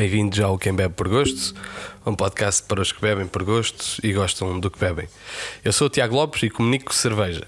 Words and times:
Bem-vindos 0.00 0.40
ao 0.40 0.56
Quem 0.56 0.72
Bebe 0.72 0.94
por 0.94 1.08
Gosto, 1.08 1.54
um 2.06 2.14
podcast 2.14 2.62
para 2.62 2.80
os 2.80 2.90
que 2.90 3.02
bebem 3.02 3.26
por 3.26 3.44
gosto 3.44 4.00
e 4.02 4.14
gostam 4.14 4.58
do 4.58 4.70
que 4.70 4.78
bebem. 4.78 5.06
Eu 5.62 5.74
sou 5.74 5.88
o 5.88 5.90
Tiago 5.90 6.14
Lopes 6.14 6.42
e 6.42 6.48
comunico 6.48 6.94
cerveja. 6.94 7.46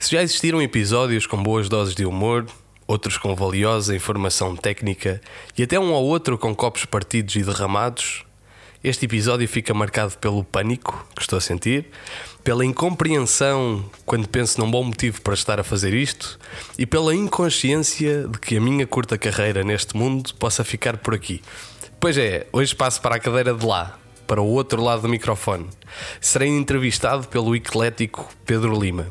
Se 0.00 0.12
já 0.12 0.22
existiram 0.22 0.62
episódios 0.62 1.26
com 1.26 1.42
boas 1.42 1.68
doses 1.68 1.94
de 1.94 2.06
humor, 2.06 2.46
outros 2.86 3.18
com 3.18 3.36
valiosa 3.36 3.94
informação 3.94 4.56
técnica 4.56 5.20
e 5.58 5.64
até 5.64 5.78
um 5.78 5.92
ou 5.92 6.06
outro 6.06 6.38
com 6.38 6.56
copos 6.56 6.86
partidos 6.86 7.36
e 7.36 7.42
derramados, 7.42 8.24
este 8.88 9.06
episódio 9.06 9.48
fica 9.48 9.74
marcado 9.74 10.16
pelo 10.18 10.44
pânico 10.44 11.04
que 11.16 11.20
estou 11.20 11.36
a 11.36 11.40
sentir, 11.40 11.86
pela 12.44 12.64
incompreensão 12.64 13.84
quando 14.04 14.28
penso 14.28 14.60
num 14.60 14.70
bom 14.70 14.84
motivo 14.84 15.20
para 15.22 15.34
estar 15.34 15.58
a 15.58 15.64
fazer 15.64 15.92
isto 15.92 16.38
e 16.78 16.86
pela 16.86 17.12
inconsciência 17.12 18.28
de 18.28 18.38
que 18.38 18.56
a 18.56 18.60
minha 18.60 18.86
curta 18.86 19.18
carreira 19.18 19.64
neste 19.64 19.96
mundo 19.96 20.32
possa 20.34 20.62
ficar 20.62 20.98
por 20.98 21.14
aqui. 21.14 21.42
Pois 21.98 22.16
é, 22.16 22.46
hoje 22.52 22.76
passo 22.76 23.02
para 23.02 23.16
a 23.16 23.18
cadeira 23.18 23.52
de 23.52 23.66
lá, 23.66 23.98
para 24.24 24.40
o 24.40 24.46
outro 24.46 24.80
lado 24.80 25.02
do 25.02 25.08
microfone. 25.08 25.66
Serei 26.20 26.48
entrevistado 26.48 27.26
pelo 27.26 27.56
eclético 27.56 28.32
Pedro 28.44 28.80
Lima 28.80 29.08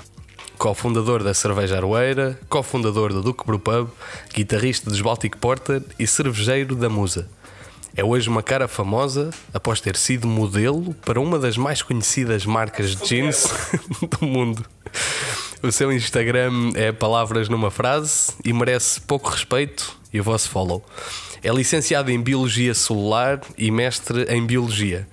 cofundador 0.57 1.21
da 1.21 1.33
Cerveja 1.33 1.75
Aroeira, 1.75 2.39
cofundador 2.47 3.11
do 3.11 3.21
Duque 3.21 3.45
Brewpub, 3.45 3.89
guitarrista 4.33 4.89
dos 4.89 5.01
Baltic 5.01 5.35
Porter 5.35 5.83
e 5.99 6.07
cervejeiro 6.07 6.75
da 6.77 6.87
Musa. 6.87 7.27
É 7.97 8.03
hoje 8.03 8.27
uma 8.27 8.43
cara 8.43 8.67
famosa 8.67 9.29
após 9.53 9.79
ter 9.79 9.95
sido 9.95 10.27
modelo 10.27 10.93
para 11.05 11.17
uma 11.17 11.39
das 11.39 11.55
mais 11.55 11.81
conhecidas 11.81 12.45
marcas 12.45 12.93
de 12.93 13.07
jeans 13.07 13.47
do 14.19 14.25
mundo. 14.25 14.65
O 15.63 15.71
seu 15.71 15.93
Instagram 15.93 16.73
é 16.75 16.91
palavras 16.91 17.47
numa 17.47 17.71
frase 17.71 18.33
e 18.43 18.51
merece 18.51 18.99
pouco 18.99 19.29
respeito 19.29 19.97
e 20.11 20.19
o 20.19 20.23
vosso 20.23 20.49
follow. 20.49 20.83
É 21.41 21.49
licenciado 21.49 22.11
em 22.11 22.21
Biologia 22.21 22.73
Celular 22.73 23.39
e 23.57 23.71
mestre 23.71 24.25
em 24.29 24.45
Biologia. 24.45 25.07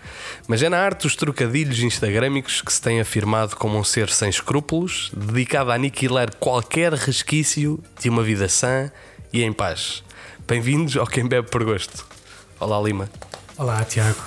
Mas 0.49 0.61
é 0.61 0.69
na 0.69 0.79
arte 0.79 1.03
dos 1.03 1.15
trocadilhos 1.15 1.79
instagramicos 1.79 2.63
que 2.63 2.73
se 2.73 2.83
tem 2.83 3.01
afirmado 3.01 3.55
como 3.55 3.79
um 3.79 3.85
ser 3.85 4.09
sem 4.09 4.29
escrúpulos, 4.29 5.13
dedicado 5.15 5.71
a 5.71 5.75
aniquilar 5.75 6.35
qualquer 6.35 6.95
resquício 6.95 7.79
de 8.01 8.09
uma 8.09 8.25
vida 8.25 8.49
sã 8.49 8.91
e 9.33 9.45
em 9.45 9.53
paz. 9.53 10.03
Bem-vindos 10.49 10.97
ao 10.97 11.07
Quem 11.07 11.29
Bebe 11.29 11.49
por 11.49 11.63
Gosto. 11.63 12.11
Olá, 12.63 12.81
Lima. 12.81 13.11
Olá, 13.59 13.85
Tiago. 13.85 14.21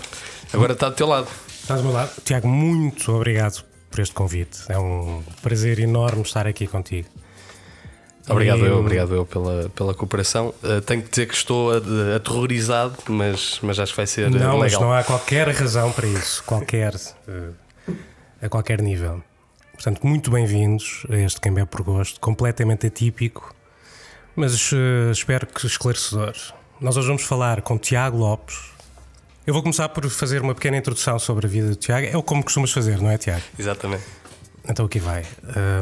Agora 0.52 0.74
está 0.74 0.90
do 0.90 0.96
teu 0.96 1.08
lado. 1.08 1.30
Estás 1.48 1.80
do 1.80 1.88
meu 1.88 1.96
lado. 1.96 2.12
Tiago, 2.22 2.50
muito 2.50 3.10
obrigado 3.14 3.64
por 3.90 4.02
este 4.02 4.14
convite. 4.14 4.60
É 4.68 4.78
um 4.78 5.24
prazer 5.42 5.80
enorme 5.80 6.22
estar 6.22 6.46
aqui 6.46 6.68
contigo. 6.68 7.08
Obrigado, 8.28 8.60
e... 8.60 8.66
eu, 8.68 8.78
obrigado 8.78 9.16
eu 9.16 9.26
pela, 9.26 9.70
pela 9.70 9.94
cooperação. 9.94 10.54
Uh, 10.62 10.82
tenho 10.82 11.02
que 11.02 11.12
dizer 11.12 11.28
que 11.28 11.34
estou 11.34 11.72
aterrorizado, 12.14 12.98
mas, 13.08 13.58
mas 13.64 13.80
acho 13.80 13.94
que 13.94 13.98
vai 13.98 14.06
ser 14.06 14.30
não, 14.30 14.38
legal. 14.38 14.58
Mas 14.58 14.74
não 14.74 14.92
há 14.92 15.02
qualquer 15.02 15.48
razão 15.48 15.94
para 15.94 16.06
isso, 16.06 16.44
qualquer, 16.44 16.94
uh, 16.94 17.94
a 18.42 18.50
qualquer 18.50 18.82
nível. 18.82 19.24
Portanto, 19.76 20.06
muito 20.06 20.30
bem-vindos 20.30 21.06
a 21.10 21.16
este 21.16 21.40
Quem 21.40 21.54
Bebe 21.54 21.70
por 21.70 21.84
Gosto, 21.84 22.20
completamente 22.20 22.86
atípico, 22.86 23.56
mas 24.36 24.74
uh, 24.74 25.10
espero 25.10 25.48
que 25.48 25.66
esclarecedor. 25.66 26.36
Nós 26.80 26.98
hoje 26.98 27.08
vamos 27.08 27.24
falar 27.24 27.62
com 27.62 27.78
Tiago 27.78 28.18
Lopes. 28.18 28.58
Eu 29.48 29.54
vou 29.54 29.64
começar 29.64 29.88
por 29.88 30.10
fazer 30.10 30.42
uma 30.42 30.54
pequena 30.54 30.76
introdução 30.76 31.18
sobre 31.18 31.46
a 31.46 31.50
vida 31.50 31.70
do 31.70 31.76
Tiago. 31.76 32.06
É 32.06 32.18
o 32.18 32.22
como 32.22 32.44
costumas 32.44 32.72
fazer, 32.72 33.00
não 33.00 33.10
é, 33.10 33.18
Tiago? 33.18 33.44
Exatamente. 33.58 34.04
Então 34.68 34.86
aqui 34.86 35.00
vai. 35.00 35.26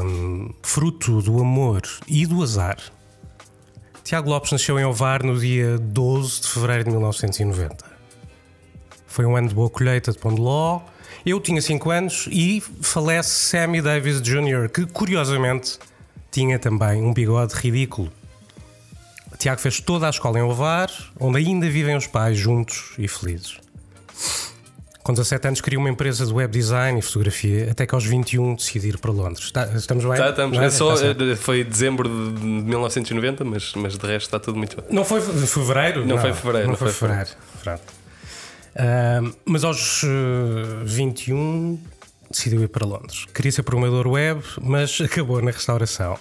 Um, 0.04 0.54
fruto 0.62 1.20
do 1.24 1.40
amor 1.40 1.82
e 2.08 2.28
do 2.28 2.44
azar. 2.44 2.78
Tiago 4.04 4.30
Lopes 4.30 4.52
nasceu 4.52 4.80
em 4.80 4.86
Ovar 4.86 5.24
no 5.24 5.40
dia 5.40 5.80
12 5.80 6.42
de 6.42 6.48
fevereiro 6.50 6.84
de 6.84 6.92
1990. 6.92 7.86
Foi 9.08 9.26
um 9.26 9.36
ano 9.36 9.48
de 9.48 9.56
boa 9.56 9.72
colheita 9.72 10.12
de 10.12 10.20
pão 10.20 10.36
de 10.36 10.42
ló. 10.42 10.82
Eu 11.26 11.40
tinha 11.40 11.62
5 11.62 11.90
anos 11.90 12.28
e 12.32 12.62
falece 12.62 13.30
Sammy 13.30 13.82
Davis 13.82 14.22
Jr., 14.22 14.70
que 14.72 14.86
curiosamente 14.86 15.80
tinha 16.30 16.60
também 16.60 17.02
um 17.02 17.12
bigode 17.12 17.56
ridículo. 17.56 18.12
Tiago 19.44 19.60
fez 19.60 19.82
toda 19.82 20.08
a 20.08 20.10
escola 20.10 20.40
em 20.40 20.42
Ovar, 20.42 20.90
onde 21.20 21.40
ainda 21.40 21.70
vivem 21.70 21.98
os 21.98 22.08
pais 22.08 22.38
juntos 22.38 22.94
e 22.98 23.10
felizes. 23.10 23.58
Com 25.04 25.12
17 25.12 25.48
anos 25.50 25.60
criou 25.60 25.82
uma 25.82 25.90
empresa 25.90 26.26
de 26.26 26.32
web 26.32 26.50
design 26.50 26.98
e 26.98 27.02
fotografia, 27.02 27.70
até 27.70 27.86
que 27.86 27.94
aos 27.94 28.06
21 28.06 28.56
decidi 28.56 28.88
ir 28.88 28.98
para 29.00 29.12
Londres. 29.12 29.48
Está, 29.48 29.66
estamos 29.76 30.06
bem? 30.06 30.16
Tá, 30.16 30.30
estamos. 30.30 30.58
É? 30.58 30.70
Só, 30.70 30.96
tá 30.96 31.36
foi 31.36 31.62
dezembro 31.66 32.08
de 32.08 32.42
1990, 32.42 33.44
mas, 33.44 33.74
mas 33.74 33.98
de 33.98 34.08
resto 34.08 34.28
está 34.28 34.40
tudo 34.40 34.58
muito 34.58 34.78
bem. 34.78 34.86
Não 34.90 35.04
foi 35.04 35.20
fevereiro? 35.20 36.06
Não, 36.06 36.16
não 36.16 36.18
foi 36.20 36.34
fevereiro. 36.34 36.68
Não, 36.68 36.72
não 36.72 36.78
foi, 36.78 36.92
foi 36.94 37.10
fevereiro. 37.10 37.38
fevereiro. 37.58 37.82
Uh, 38.76 39.36
mas 39.44 39.66
aos 39.66 40.04
uh, 40.04 40.86
21 40.86 41.78
decidiu 42.32 42.64
ir 42.64 42.70
para 42.70 42.88
Londres. 42.88 43.26
Queria 43.34 43.52
ser 43.52 43.64
programador 43.64 44.08
web, 44.08 44.42
mas 44.62 45.02
acabou 45.04 45.42
na 45.42 45.52
restauração 45.52 46.18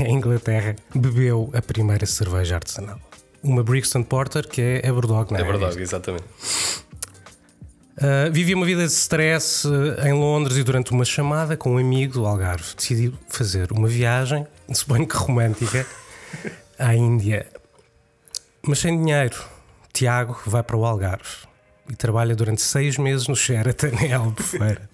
em 0.00 0.12
Inglaterra, 0.16 0.76
bebeu 0.94 1.50
a 1.54 1.62
primeira 1.62 2.06
cerveja 2.06 2.56
artesanal. 2.56 3.00
Uma 3.42 3.62
Brixton 3.62 4.02
Porter, 4.02 4.46
que 4.48 4.60
é 4.60 4.88
a 4.88 4.92
Brewdog, 4.92 5.32
não 5.32 5.38
é? 5.38 5.42
É 5.42 5.44
Brewdog, 5.44 5.80
exatamente. 5.80 6.24
Uh, 7.96 8.30
vivi 8.30 8.54
uma 8.54 8.66
vida 8.66 8.84
de 8.84 8.92
stress 8.92 9.66
uh, 9.66 10.06
em 10.06 10.12
Londres 10.12 10.58
e 10.58 10.62
durante 10.62 10.92
uma 10.92 11.04
chamada 11.04 11.56
com 11.56 11.76
um 11.76 11.78
amigo 11.78 12.12
do 12.12 12.26
Algarve 12.26 12.74
decidi 12.76 13.10
fazer 13.28 13.72
uma 13.72 13.88
viagem, 13.88 14.46
suponho 14.72 15.06
que 15.06 15.16
romântica, 15.16 15.86
à 16.78 16.94
Índia. 16.94 17.46
Mas 18.62 18.80
sem 18.80 18.98
dinheiro. 18.98 19.36
Tiago 19.92 20.38
vai 20.44 20.62
para 20.62 20.76
o 20.76 20.84
Algarve 20.84 21.46
e 21.88 21.96
trabalha 21.96 22.36
durante 22.36 22.60
seis 22.60 22.98
meses 22.98 23.28
no 23.28 23.34
Sheraton 23.34 23.86
em 24.02 24.12
Albufeira. 24.12 24.90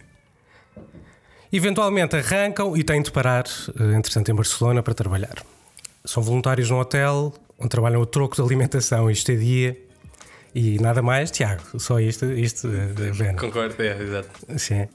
Eventualmente 1.52 2.16
arrancam 2.16 2.76
e 2.76 2.82
têm 2.82 3.02
de 3.02 3.10
parar, 3.10 3.44
eh, 3.78 3.96
entretanto, 3.96 4.30
em 4.30 4.34
Barcelona 4.34 4.82
para 4.82 4.94
trabalhar. 4.94 5.44
São 6.04 6.22
voluntários 6.22 6.70
num 6.70 6.78
hotel 6.78 7.32
onde 7.58 7.68
trabalham 7.68 8.00
o 8.00 8.06
troco 8.06 8.34
de 8.34 8.42
alimentação 8.42 9.08
e 9.10 9.12
estadia 9.12 9.76
e 10.54 10.78
nada 10.78 11.00
mais, 11.00 11.30
Tiago. 11.30 11.62
Só 11.78 12.00
isto, 12.00 12.24
isto 12.32 12.68
é 12.68 13.32
Concordo, 13.34 13.80
é, 13.82 14.02
exato. 14.02 14.28
Sim. 14.56 14.88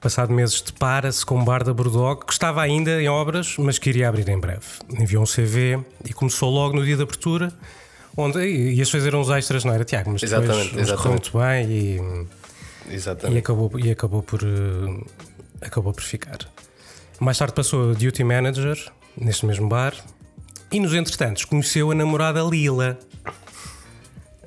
Passado 0.00 0.32
meses 0.32 0.60
depara-se 0.60 1.24
com 1.24 1.38
um 1.38 1.44
bar 1.44 1.62
da 1.62 1.72
Brewdog 1.72 2.26
que 2.26 2.32
estava 2.32 2.60
ainda 2.62 3.00
em 3.00 3.08
obras, 3.08 3.56
mas 3.58 3.78
que 3.78 3.90
iria 3.90 4.08
abrir 4.08 4.28
em 4.28 4.38
breve. 4.38 4.66
Enviou 4.90 5.22
um 5.22 5.26
CV 5.26 5.78
e 6.04 6.12
começou 6.12 6.50
logo 6.50 6.74
no 6.74 6.84
dia 6.84 6.96
de 6.96 7.02
abertura, 7.02 7.52
onde 8.16 8.40
ias 8.40 8.90
fazer 8.90 9.14
uns 9.14 9.30
extras, 9.30 9.64
não 9.64 9.72
era, 9.72 9.84
Tiago? 9.84 10.10
Mas 10.10 10.24
exatamente, 10.24 10.70
depois 10.70 10.88
exatamente. 10.88 11.32
muito 11.32 11.38
bem 11.38 11.70
e, 11.70 12.94
exatamente. 12.94 13.36
e, 13.36 13.38
acabou, 13.38 13.70
e 13.78 13.90
acabou 13.92 14.22
por 14.24 14.42
eh, 14.42 15.04
acabou 15.62 15.92
por 15.92 16.02
ficar. 16.02 16.38
Mais 17.20 17.38
tarde 17.38 17.54
passou 17.54 17.90
a 17.90 17.94
duty 17.94 18.24
manager 18.24 18.78
neste 19.16 19.46
mesmo 19.46 19.68
bar 19.68 19.94
e 20.70 20.80
nos 20.80 20.94
entretantos 20.94 21.44
conheceu 21.44 21.90
a 21.90 21.94
namorada 21.94 22.40
Lila, 22.42 22.98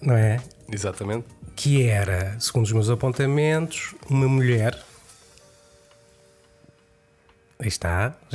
não 0.02 0.16
é? 0.16 0.42
Exatamente. 0.72 1.26
Que 1.56 1.88
era, 1.88 2.36
segundo 2.40 2.66
os 2.66 2.72
meus 2.72 2.90
apontamentos, 2.90 3.96
uma 4.10 4.28
mulher. 4.28 4.78
Aí 7.60 7.68
está. 7.68 8.14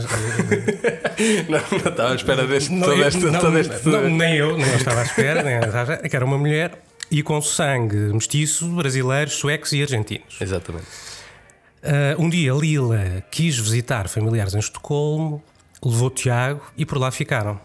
não, 1.48 1.78
não 1.78 1.90
estava 1.90 2.12
à 2.12 2.14
espera 2.14 2.46
deste. 2.46 2.72
Não, 2.72 2.86
todo 2.86 3.02
este, 3.02 3.84
não. 3.84 4.02
Não, 4.02 4.08
nem 4.08 4.36
eu, 4.36 4.56
não 4.56 4.74
estava 4.74 5.00
à 5.00 5.04
espera, 5.04 5.42
nem 5.42 5.58
estava, 5.58 5.98
que 5.98 6.16
era 6.16 6.24
uma 6.24 6.38
mulher 6.38 6.78
e 7.10 7.22
com 7.22 7.42
sangue 7.42 7.96
mestiço, 8.14 8.68
brasileiros, 8.68 9.34
suecos 9.34 9.72
e 9.72 9.82
argentinos. 9.82 10.38
Exatamente. 10.40 10.86
Uh, 11.82 12.22
um 12.22 12.28
dia 12.28 12.52
Lila 12.52 13.24
quis 13.30 13.58
visitar 13.58 14.08
familiares 14.08 14.54
em 14.54 14.58
Estocolmo, 14.58 15.42
levou 15.82 16.10
Tiago 16.10 16.60
e 16.76 16.84
por 16.84 16.98
lá 16.98 17.10
ficaram. 17.10 17.58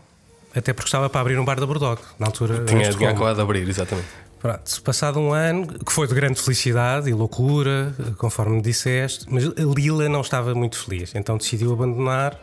Até 0.55 0.71
porque 0.71 0.87
estava 0.87 1.09
para 1.09 1.19
abrir 1.19 1.37
um 1.37 1.43
bar 1.43 1.59
da 1.59 1.65
Bordog, 1.65 2.01
na 2.17 2.27
altura. 2.27 2.63
Tinha, 2.63 2.89
tinha 2.91 3.09
acabado 3.09 3.35
de 3.35 3.41
abrir, 3.41 3.67
exatamente. 3.67 4.07
Pronto, 4.39 4.81
passado 4.83 5.19
um 5.19 5.33
ano, 5.33 5.67
que 5.67 5.91
foi 5.91 6.07
de 6.07 6.13
grande 6.13 6.39
felicidade 6.39 7.09
e 7.09 7.13
loucura, 7.13 7.93
conforme 8.17 8.57
me 8.57 8.61
disseste, 8.61 9.25
mas 9.27 9.43
Lila 9.43 10.07
não 10.07 10.21
estava 10.21 10.53
muito 10.53 10.77
feliz, 10.77 11.13
então 11.15 11.37
decidiu 11.37 11.73
abandonar. 11.73 12.39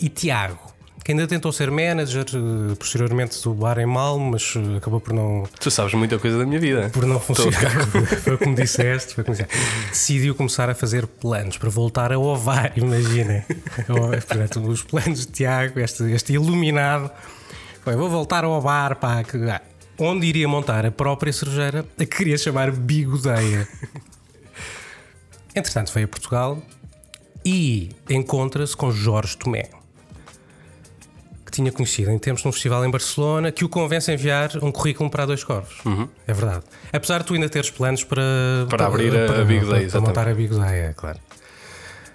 E 0.00 0.08
Tiago, 0.08 0.58
que 1.04 1.12
ainda 1.12 1.26
tentou 1.26 1.52
ser 1.52 1.70
manager, 1.70 2.24
eh, 2.34 2.74
posteriormente 2.74 3.42
do 3.42 3.54
bar 3.54 3.78
em 3.78 3.86
Malmo, 3.86 4.32
mas 4.32 4.54
eh, 4.56 4.76
acabou 4.76 5.00
por 5.00 5.12
não. 5.12 5.44
Tu 5.60 5.70
sabes 5.70 5.94
muita 5.94 6.18
coisa 6.18 6.38
da 6.38 6.44
minha 6.44 6.58
vida. 6.58 6.90
Por 6.90 7.06
não 7.06 7.20
funcionar. 7.20 7.86
foi 8.22 8.36
como 8.36 8.54
disseste, 8.54 9.14
foi 9.14 9.24
como 9.24 9.36
disseste. 9.36 9.56
Decidiu 9.90 10.34
começar 10.34 10.68
a 10.68 10.74
fazer 10.74 11.06
planos 11.06 11.56
para 11.56 11.70
voltar 11.70 12.12
a 12.12 12.18
ovar, 12.18 12.72
imaginem. 12.76 13.44
Portanto, 13.86 14.60
os 14.60 14.82
planos 14.82 15.26
de 15.26 15.32
Tiago, 15.32 15.78
este, 15.80 16.04
este 16.10 16.32
iluminado, 16.32 17.10
vou 17.84 18.08
voltar 18.08 18.44
a 18.44 18.48
ovar, 18.48 18.96
pá, 18.96 19.22
que, 19.22 19.36
ah, 19.48 19.62
onde 19.98 20.26
iria 20.26 20.48
montar 20.48 20.84
a 20.84 20.90
própria 20.90 21.32
cervejeira, 21.32 21.86
a 21.96 22.04
que 22.04 22.06
queria 22.06 22.36
chamar 22.36 22.70
Bigodeia. 22.70 23.68
Entretanto, 25.54 25.92
veio 25.92 26.06
a 26.06 26.08
Portugal 26.08 26.62
e 27.44 27.90
encontra-se 28.10 28.76
com 28.76 28.92
Jorge 28.92 29.36
Tomé 29.36 29.77
tinha 31.58 31.72
conhecido 31.72 32.10
em 32.12 32.18
tempos 32.18 32.44
num 32.44 32.52
festival 32.52 32.84
em 32.84 32.90
Barcelona 32.90 33.50
que 33.50 33.64
o 33.64 33.68
convence 33.68 34.10
a 34.10 34.14
enviar 34.14 34.50
um 34.62 34.70
currículo 34.70 35.10
para 35.10 35.26
dois 35.26 35.42
corvos. 35.42 35.74
É 36.26 36.32
verdade. 36.32 36.62
Apesar 36.92 37.18
de 37.18 37.24
tu 37.26 37.34
ainda 37.34 37.48
teres 37.48 37.68
planos 37.70 38.04
para, 38.04 38.22
Para 38.70 38.86
abrir 38.86 39.12
a- 39.16 39.40
a 39.40 39.44
Big 39.44 39.58
Day, 39.60 39.66
para, 39.66 39.66
para 39.68 39.82
exatamente. 39.82 40.06
montar 40.08 40.28
a 40.28 40.34
Big 40.34 40.48
Day, 40.54 40.78
é 40.80 40.92
claro. 40.96 41.18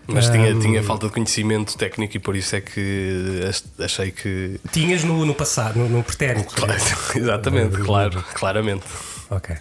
Mas 0.08 0.30
tinha, 0.30 0.54
tinha 0.60 0.84
falta 0.84 1.08
de 1.08 1.14
conhecimento 1.14 1.78
técnico 1.78 2.18
e 2.18 2.20
por 2.20 2.36
isso 2.36 2.56
é 2.56 2.62
que 2.62 3.42
ach- 3.50 3.64
achei 3.86 4.12
que. 4.12 4.60
Tinhas 4.72 5.04
no, 5.04 5.26
no 5.26 5.34
passado, 5.34 5.80
no, 5.80 5.88
no 5.88 6.04
pretérito. 6.04 6.54
Exatamente, 7.16 7.78
claro, 7.78 8.22
claramente. 8.34 8.84
Ok. 9.30 9.56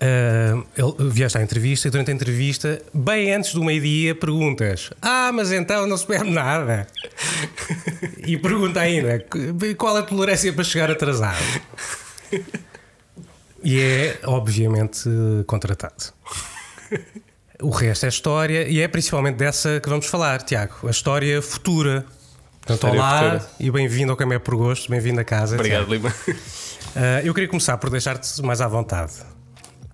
Ah, 0.00 0.62
ele 0.76 1.10
vieste 1.10 1.38
à 1.38 1.42
entrevista 1.42 1.88
e 1.88 1.90
durante 1.90 2.10
a 2.10 2.14
entrevista, 2.14 2.82
bem 2.92 3.32
antes 3.32 3.54
do 3.54 3.64
meio-dia, 3.64 4.14
perguntas: 4.14 4.90
Ah, 5.00 5.30
mas 5.32 5.50
então 5.52 5.86
não 5.86 5.96
se 5.96 6.06
bebe 6.06 6.30
nada. 6.30 6.86
e 8.26 8.36
pergunta 8.36 8.80
ainda: 8.80 9.24
qual 9.76 9.96
a 9.96 10.02
tolerância 10.02 10.52
para 10.52 10.64
chegar 10.64 10.90
atrasado? 10.90 11.36
E 13.62 13.80
é, 13.80 14.18
obviamente, 14.24 15.08
contratado. 15.46 16.12
O 17.60 17.70
resto 17.70 18.04
é 18.04 18.08
história 18.08 18.68
e 18.68 18.80
é 18.80 18.86
principalmente 18.88 19.36
dessa 19.36 19.80
que 19.80 19.88
vamos 19.88 20.06
falar, 20.06 20.42
Tiago. 20.42 20.86
A 20.86 20.90
história 20.90 21.40
futura. 21.40 22.04
Portanto, 22.60 22.74
História 22.92 23.00
olá 23.00 23.40
futura. 23.40 23.50
e 23.58 23.70
bem-vindo 23.70 24.10
ao 24.10 24.16
Camé 24.16 24.38
por 24.38 24.56
Gosto, 24.56 24.90
bem-vindo 24.90 25.20
a 25.20 25.24
casa. 25.24 25.54
Obrigado, 25.54 25.88
Lima. 25.88 26.10
Uh, 26.10 27.24
eu 27.24 27.32
queria 27.32 27.48
começar 27.48 27.78
por 27.78 27.88
deixar-te 27.88 28.42
mais 28.42 28.60
à 28.60 28.68
vontade 28.68 29.12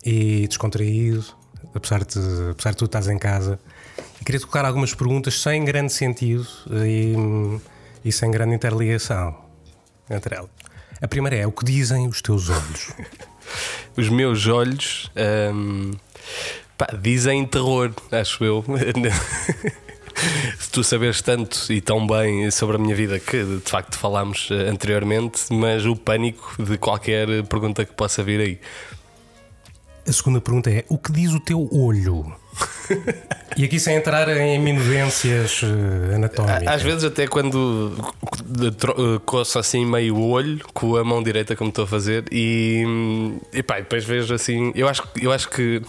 e 0.04 0.46
descontraído, 0.48 1.24
apesar 1.74 2.04
de, 2.04 2.50
apesar 2.50 2.70
de 2.70 2.76
tu 2.76 2.84
estás 2.84 3.08
em 3.08 3.18
casa. 3.18 3.58
E 4.20 4.24
queria 4.24 4.40
tocar 4.40 4.64
algumas 4.64 4.94
perguntas 4.94 5.40
sem 5.40 5.64
grande 5.64 5.92
sentido 5.92 6.46
e, 6.86 7.14
e 8.04 8.12
sem 8.12 8.30
grande 8.30 8.54
interligação 8.54 9.36
entre 10.10 10.36
elas. 10.36 10.50
A 11.00 11.08
primeira 11.08 11.36
é: 11.36 11.46
o 11.46 11.52
que 11.52 11.64
dizem 11.64 12.06
os 12.06 12.22
teus 12.22 12.48
olhos? 12.48 12.92
Os 13.94 14.08
meus 14.08 14.46
olhos 14.46 15.10
ahm, 15.14 15.92
pá, 16.78 16.86
dizem 16.98 17.44
terror, 17.44 17.92
acho 18.10 18.42
eu. 18.42 18.64
Se 20.58 20.70
tu 20.70 20.82
saberes 20.84 21.20
tanto 21.20 21.70
e 21.70 21.80
tão 21.80 22.06
bem 22.06 22.50
sobre 22.50 22.76
a 22.76 22.78
minha 22.78 22.94
vida 22.94 23.18
que 23.18 23.44
de 23.44 23.70
facto 23.70 23.98
falámos 23.98 24.48
eh, 24.50 24.70
anteriormente, 24.70 25.42
mas 25.50 25.84
o 25.84 25.96
pânico 25.96 26.54
de 26.62 26.78
qualquer 26.78 27.42
pergunta 27.44 27.84
que 27.84 27.92
possa 27.92 28.22
vir 28.22 28.40
aí. 28.40 28.60
A 30.06 30.12
segunda 30.12 30.40
pergunta 30.40 30.70
é: 30.70 30.84
o 30.88 30.98
que 30.98 31.12
diz 31.12 31.32
o 31.32 31.40
teu 31.40 31.68
olho? 31.72 32.32
E 33.54 33.64
aqui 33.64 33.78
sem 33.78 33.96
entrar 33.96 34.26
em 34.34 34.58
minudências 34.58 35.60
eh, 35.62 36.14
anatómicas. 36.14 36.66
Às 36.68 36.80
vezes, 36.82 37.04
até 37.04 37.26
quando 37.26 37.92
tro- 38.78 39.20
coço 39.26 39.58
assim 39.58 39.84
meio 39.84 40.16
o 40.16 40.30
olho 40.30 40.58
com 40.72 40.96
a 40.96 41.04
mão 41.04 41.22
direita, 41.22 41.54
como 41.54 41.68
estou 41.68 41.84
a 41.84 41.86
fazer, 41.86 42.24
e, 42.32 42.82
e 43.52 43.62
pá, 43.62 43.76
depois 43.76 44.06
vejo 44.06 44.32
assim. 44.32 44.72
Eu 44.74 44.88
acho, 44.88 45.02
eu 45.20 45.30
acho 45.30 45.50
que 45.50 45.82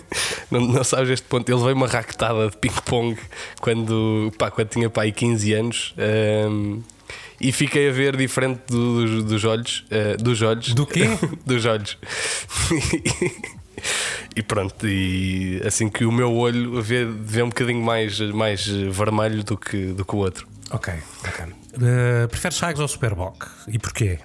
não, 0.50 0.62
não 0.62 0.82
sabes 0.82 1.10
este 1.10 1.26
ponto. 1.26 1.46
Ele 1.52 1.60
veio 1.62 1.74
uma 1.76 1.86
raquetada 1.86 2.48
de 2.48 2.56
ping-pong 2.56 3.18
quando, 3.60 4.32
pá, 4.38 4.50
quando 4.50 4.68
tinha 4.68 4.88
pá, 4.88 5.02
aí 5.02 5.12
15 5.12 5.52
anos. 5.52 5.94
ahm, 5.98 6.80
e 7.38 7.52
fiquei 7.52 7.88
a 7.90 7.92
ver 7.92 8.16
diferente 8.16 8.60
do- 8.66 9.06
dos, 9.06 9.24
dos 9.24 9.44
olhos. 9.44 9.84
eh, 9.90 10.16
dos 10.16 10.40
olhos. 10.40 10.72
Do 10.72 10.86
quê? 10.86 11.04
dos 11.44 11.66
olhos. 11.66 11.98
E 14.36 14.42
pronto, 14.42 14.86
e 14.86 15.60
assim 15.66 15.88
que 15.88 16.04
o 16.04 16.12
meu 16.12 16.32
olho 16.32 16.80
vê, 16.80 17.04
vê 17.04 17.42
um 17.42 17.48
bocadinho 17.48 17.82
mais, 17.82 18.20
mais 18.20 18.64
vermelho 18.66 19.42
do 19.42 19.56
que, 19.56 19.86
do 19.86 20.04
que 20.04 20.14
o 20.14 20.18
outro. 20.18 20.46
Ok, 20.70 20.94
ok. 21.26 21.44
Uh, 21.46 22.28
preferes 22.28 22.56
Sagres 22.56 22.80
ou 22.80 22.86
Superboc? 22.86 23.44
E 23.66 23.76
porquê? 23.78 24.20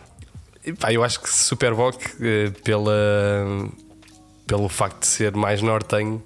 E, 0.63 0.73
pá, 0.73 0.93
eu 0.93 1.03
acho 1.03 1.19
que 1.19 1.29
Superboc, 1.29 1.97
eh, 2.21 2.51
pela, 2.63 2.93
pelo 4.47 4.67
facto 4.69 5.01
de 5.01 5.07
ser 5.07 5.35
mais 5.35 5.61
nortenho, 5.61 6.23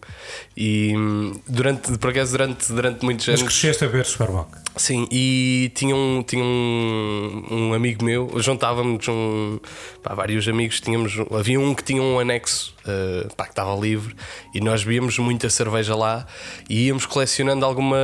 e 0.55 0.93
hum, 0.95 1.39
durante, 1.47 1.97
por 1.97 2.09
acaso, 2.11 2.31
durante, 2.31 2.71
durante 2.71 3.03
muitos 3.03 3.27
Mas 3.27 3.39
anos. 3.41 3.53
cresceste 3.53 3.83
a 3.83 3.87
ver 3.87 4.05
Superboc. 4.05 4.49
Sim, 4.75 5.07
e 5.11 5.71
tinha 5.75 5.93
um, 5.93 6.23
tinha 6.23 6.41
um, 6.43 7.43
um 7.51 7.73
amigo 7.73 8.05
meu, 8.05 8.31
juntávamos 8.37 9.05
um, 9.09 9.59
pá, 10.01 10.13
vários 10.13 10.47
amigos, 10.47 10.79
tínhamos, 10.79 11.13
havia 11.37 11.59
um 11.59 11.75
que 11.75 11.83
tinha 11.83 12.01
um 12.01 12.17
anexo 12.17 12.73
eh, 12.87 13.27
pá, 13.35 13.43
que 13.43 13.49
estava 13.51 13.75
livre 13.75 14.15
e 14.53 14.61
nós 14.61 14.81
víamos 14.81 15.17
muita 15.19 15.49
cerveja 15.49 15.95
lá 15.95 16.25
e 16.69 16.87
íamos 16.87 17.05
colecionando 17.05 17.65
alguma 17.65 17.97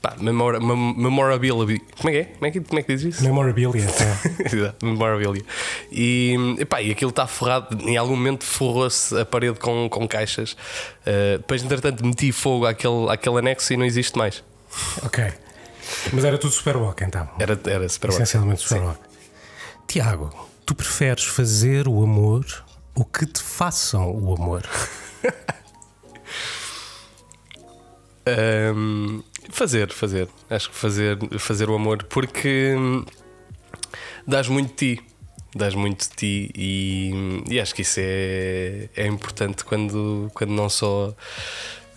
pá, 0.00 0.14
memora, 0.18 0.58
mem- 0.58 0.94
memorabilia. 0.96 1.78
Como 1.98 2.08
é 2.08 2.12
que 2.12 2.18
é? 2.18 2.24
Como 2.24 2.46
é 2.46 2.50
que, 2.52 2.60
como 2.60 2.78
é 2.78 2.82
que 2.82 2.94
diz 2.96 3.02
isso? 3.16 3.22
Memorabilia. 3.24 3.84
Exato, 4.50 4.86
memorabilia. 4.86 5.44
E, 5.92 6.56
epá, 6.58 6.80
e 6.80 6.90
aquilo 6.90 7.10
está 7.10 7.26
forrado, 7.26 7.76
em 7.86 7.98
algum 7.98 8.16
momento 8.16 8.44
forrou-se 8.44 9.14
a 9.18 9.26
parede 9.26 9.58
com, 9.58 9.88
com 9.90 10.08
caixas. 10.08 10.56
Eh, 11.04 11.36
depois, 11.36 11.62
entretanto, 11.62 12.02
meti 12.06 12.32
fogo 12.32 12.64
àquele, 12.64 13.10
àquele 13.10 13.38
anexo 13.40 13.74
e 13.74 13.76
não 13.76 13.84
existe 13.84 14.16
mais. 14.16 14.42
ok. 15.04 15.24
Mas 16.12 16.24
era 16.24 16.38
tudo 16.38 16.52
Superboc 16.52 17.02
então. 17.02 17.28
Era, 17.38 17.58
era 17.66 17.88
super. 17.88 18.10
Essencialmente 18.10 18.62
Superboc. 18.62 18.98
Tiago, 19.86 20.30
tu 20.66 20.74
preferes 20.74 21.24
fazer 21.24 21.88
o 21.88 22.02
amor 22.02 22.44
ou 22.94 23.04
que 23.04 23.26
te 23.26 23.42
façam 23.42 24.10
o 24.10 24.34
amor? 24.34 24.62
Ahm, 28.28 29.22
fazer, 29.48 29.90
fazer. 29.92 30.28
Acho 30.50 30.70
que 30.70 30.76
fazer, 30.76 31.18
fazer 31.38 31.70
o 31.70 31.74
amor, 31.74 32.04
porque 32.04 32.74
hum, 32.76 33.04
dás 34.26 34.48
muito 34.48 34.68
de 34.70 34.96
ti. 34.96 35.02
Dás 35.54 35.74
muito 35.74 36.02
de 36.10 36.14
ti 36.14 36.50
e, 36.54 37.42
e 37.48 37.58
acho 37.58 37.74
que 37.74 37.80
isso 37.80 37.98
é, 38.00 38.90
é 38.94 39.06
importante 39.06 39.64
quando, 39.64 40.30
quando 40.34 40.50
não 40.50 40.68
só 40.68 41.14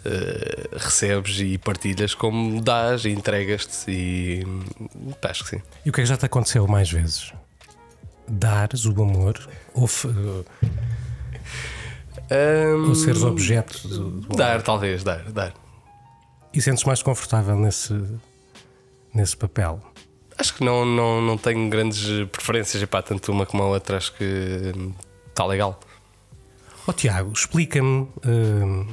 eh, 0.06 0.69
recebes 0.74 1.39
e 1.39 1.57
partilhas, 1.57 2.13
como 2.13 2.62
dás 2.62 3.06
e 3.06 3.09
entregas-te. 3.09 3.89
E 3.92 4.44
pá, 5.21 5.30
acho 5.30 5.44
que 5.44 5.50
sim. 5.51 5.62
E 5.86 5.89
o 5.89 5.94
que 5.94 6.01
é 6.01 6.03
que 6.03 6.09
já 6.09 6.18
te 6.18 6.25
aconteceu 6.25 6.68
mais 6.68 6.92
vezes? 6.92 7.33
Dares 8.27 8.86
o 8.86 8.92
amor 9.01 9.38
ou, 9.74 9.88
f- 9.88 10.08
Ahm, 12.29 12.88
ou 12.89 12.96
seres 12.96 13.24
objeto 13.24 13.88
do, 13.88 14.10
do 14.12 14.25
amor? 14.27 14.36
Dar, 14.38 14.62
talvez, 14.62 15.03
dar, 15.03 15.24
dar. 15.31 15.53
E 16.53 16.62
sentes 16.62 16.84
mais 16.86 17.01
confortável 17.01 17.55
nesse, 17.58 17.93
nesse 19.13 19.36
papel? 19.36 19.81
Acho 20.38 20.55
que 20.55 20.63
não, 20.63 20.86
não, 20.86 21.22
não 21.22 21.38
tenho 21.38 21.70
grandes 21.70 22.27
preferências, 22.29 22.81
epá, 22.81 23.01
tanto 23.01 23.31
uma 23.31 23.46
como 23.46 23.63
a 23.63 23.67
outra, 23.67 23.98
acho 23.98 24.13
que 24.13 24.72
está 25.29 25.46
legal. 25.46 25.79
Ó 26.88 26.93
Tiago, 26.93 27.31
explica-me, 27.31 28.08
hum, 28.25 28.88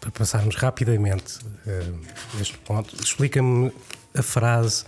para 0.00 0.10
passarmos 0.10 0.56
rapidamente 0.56 1.38
hum, 1.66 2.00
este 2.40 2.58
ponto, 2.58 2.94
explica-me 2.96 3.72
a 4.14 4.22
frase 4.22 4.84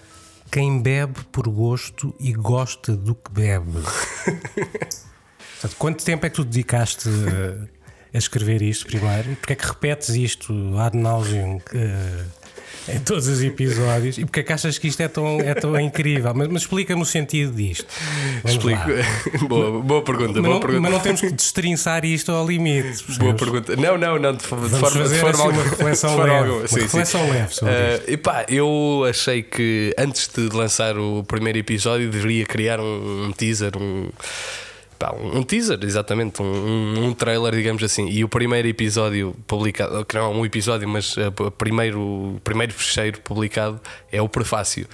quem 0.50 0.80
bebe 0.80 1.24
por 1.30 1.48
gosto 1.48 2.14
e 2.18 2.32
gosta 2.32 2.96
do 2.96 3.14
que 3.14 3.30
bebe. 3.30 3.72
Portanto, 5.60 5.76
quanto 5.78 6.04
tempo 6.04 6.24
é 6.24 6.30
que 6.30 6.36
tu 6.36 6.44
dedicaste 6.44 7.08
uh, 7.08 7.68
a 8.14 8.18
escrever 8.18 8.62
isto 8.62 8.86
primeiro? 8.86 9.36
Porque 9.36 9.52
é 9.52 9.56
que 9.56 9.66
repetes 9.66 10.10
isto 10.10 10.52
ad 10.78 10.96
nauseum 10.96 11.56
uh, 11.56 12.37
em 12.88 12.98
todos 13.00 13.26
os 13.28 13.42
episódios? 13.42 14.18
E 14.18 14.24
porque 14.24 14.40
é 14.40 14.42
que 14.42 14.52
achas 14.52 14.78
que 14.78 14.88
isto 14.88 15.00
é 15.02 15.08
tão, 15.08 15.40
é 15.40 15.54
tão 15.54 15.78
incrível? 15.80 16.32
Mas, 16.34 16.48
mas 16.48 16.62
explica-me 16.62 17.02
o 17.02 17.04
sentido 17.04 17.52
disto. 17.52 17.86
Vamos 18.44 18.64
lá. 18.64 18.72
Explico. 18.86 19.46
boa, 19.48 19.80
boa 19.82 20.02
pergunta, 20.02 20.34
Mas 20.34 20.42
boa 20.42 20.54
não, 20.54 20.60
pergunta. 20.60 20.80
mas 20.82 20.92
não 20.92 21.00
temos 21.00 21.20
que 21.20 21.30
destrinçar 21.32 22.04
isto 22.04 22.30
ao 22.32 22.46
limite. 22.46 23.02
Boa 23.18 23.34
percebes? 23.34 23.38
pergunta. 23.38 23.76
Não, 23.76 23.98
não, 23.98 24.18
não, 24.18 24.34
de, 24.34 24.42
fo- 24.42 24.56
de 24.56 24.68
Vamos 24.68 24.78
forma, 24.80 25.02
de 25.02 25.08
fazer 25.08 25.16
forma 25.20 25.30
assim 25.30 25.42
alguma. 25.42 25.62
uma 25.62 25.70
reflexão 25.70 26.10
de 26.10 26.16
forma 26.16 26.32
leve. 26.32 26.44
alguma. 26.44 26.58
Uma 26.60 26.68
Sim, 26.68 26.74
sim. 26.76 26.82
reflexão 26.82 27.30
leve 27.30 27.54
sobre 27.54 27.74
Eh, 27.74 28.02
epá, 28.08 28.46
eu 28.48 29.04
achei 29.08 29.42
que 29.42 29.94
antes 29.98 30.28
de 30.34 30.48
lançar 30.56 30.98
o 30.98 31.24
primeiro 31.24 31.58
episódio 31.58 32.10
deveria 32.10 32.44
criar 32.46 32.80
um, 32.80 33.26
um 33.26 33.32
teaser, 33.32 33.72
um, 33.76 34.08
pá, 34.98 35.14
um 35.14 35.42
teaser, 35.42 35.78
exatamente, 35.82 36.42
um, 36.42 37.06
um- 37.06 37.14
trailer, 37.14 37.54
digamos 37.54 37.82
assim. 37.82 38.08
E 38.08 38.24
o 38.24 38.28
primeiro 38.28 38.66
episódio 38.68 39.34
publicado, 39.46 40.04
que 40.04 40.14
não 40.16 40.24
é 40.24 40.28
um 40.28 40.44
episódio, 40.44 40.88
mas 40.88 41.16
eh, 41.16 41.28
o 41.28 41.50
primeiro, 41.50 42.00
o 42.00 42.40
primeiro 42.42 42.72
fecheiro 42.72 43.20
publicado 43.20 43.80
é 44.10 44.20
o 44.20 44.28
prefácio. 44.28 44.86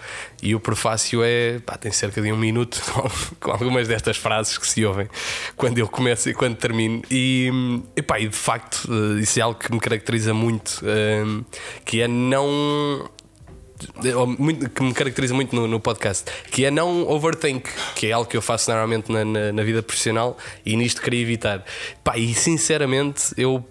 E 0.43 0.55
o 0.55 0.61
prefácio 0.61 1.23
é, 1.25 1.59
pá, 1.61 1.77
tem 1.77 1.91
cerca 1.91 2.21
de 2.21 2.31
um 2.31 2.37
minuto 2.37 2.81
com 3.41 3.51
algumas 3.51 3.89
destas 3.89 4.17
frases 4.17 4.59
que 4.59 4.67
se 4.67 4.85
ouvem 4.85 5.09
quando 5.57 5.79
eu 5.79 5.89
começo 5.89 6.29
e 6.29 6.35
quando 6.35 6.57
termino. 6.57 7.03
E, 7.11 7.51
epá, 7.97 8.21
e 8.21 8.29
de 8.29 8.37
facto, 8.37 8.89
eh, 8.91 9.21
isso 9.21 9.39
é 9.39 9.43
algo 9.43 9.59
que 9.59 9.73
me 9.73 9.81
caracteriza 9.81 10.35
muito, 10.35 10.81
eh, 10.85 11.25
que 11.85 12.01
é 12.03 12.09
não 12.09 13.09
que 14.75 14.83
me 14.83 14.95
caracteriza 14.95 15.35
muito 15.35 15.55
no, 15.55 15.67
no 15.67 15.81
podcast, 15.81 16.25
que 16.51 16.65
é 16.65 16.71
não 16.71 17.09
overthink, 17.09 17.69
que 17.95 18.07
é 18.07 18.13
algo 18.13 18.29
que 18.29 18.37
eu 18.37 18.43
faço 18.43 18.71
normalmente 18.71 19.11
na, 19.13 19.25
na- 19.25 19.53
na 19.53 19.63
vida 19.63 19.83
profissional 19.83 20.37
e 20.65 20.77
nisto 20.77 21.01
queria 21.03 21.21
evitar. 21.21 21.65
Pá, 22.03 22.17
e 22.17 22.33
sinceramente 22.35 23.33
eu 23.37 23.65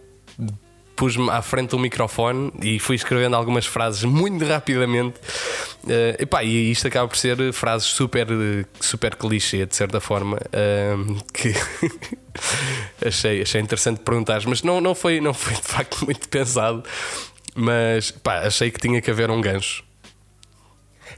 pus-me 0.96 1.28
à 1.32 1.42
frente 1.42 1.72
do 1.72 1.80
microfone 1.80 2.52
e 2.62 2.78
fui 2.78 2.96
escrevendo 2.96 3.36
algumas 3.36 3.66
frases 3.66 4.04
muito 4.04 4.46
rapidamente 4.46 5.16
Uh, 5.84 6.16
epá, 6.18 6.42
e 6.46 6.72
isto 6.72 6.88
acaba 6.88 7.10
por 7.10 7.18
ser 7.18 7.52
frases 7.52 7.90
super, 7.90 8.26
super 8.80 9.18
clichê, 9.18 9.66
de 9.66 9.76
certa 9.76 10.00
forma, 10.00 10.38
uh, 10.38 11.24
que 11.34 11.54
achei, 13.06 13.42
achei 13.42 13.60
interessante 13.60 14.00
perguntar, 14.00 14.42
mas 14.48 14.64
não, 14.64 14.80
não, 14.80 14.96
foi, 14.96 15.20
não 15.20 15.34
foi 15.34 15.54
de 15.54 15.62
facto 15.62 16.06
muito 16.06 16.28
pensado. 16.30 16.84
Mas 17.54 18.12
pá, 18.12 18.40
achei 18.48 18.72
que 18.72 18.80
tinha 18.80 19.02
que 19.02 19.12
haver 19.12 19.30
um 19.30 19.42
gancho. 19.42 19.84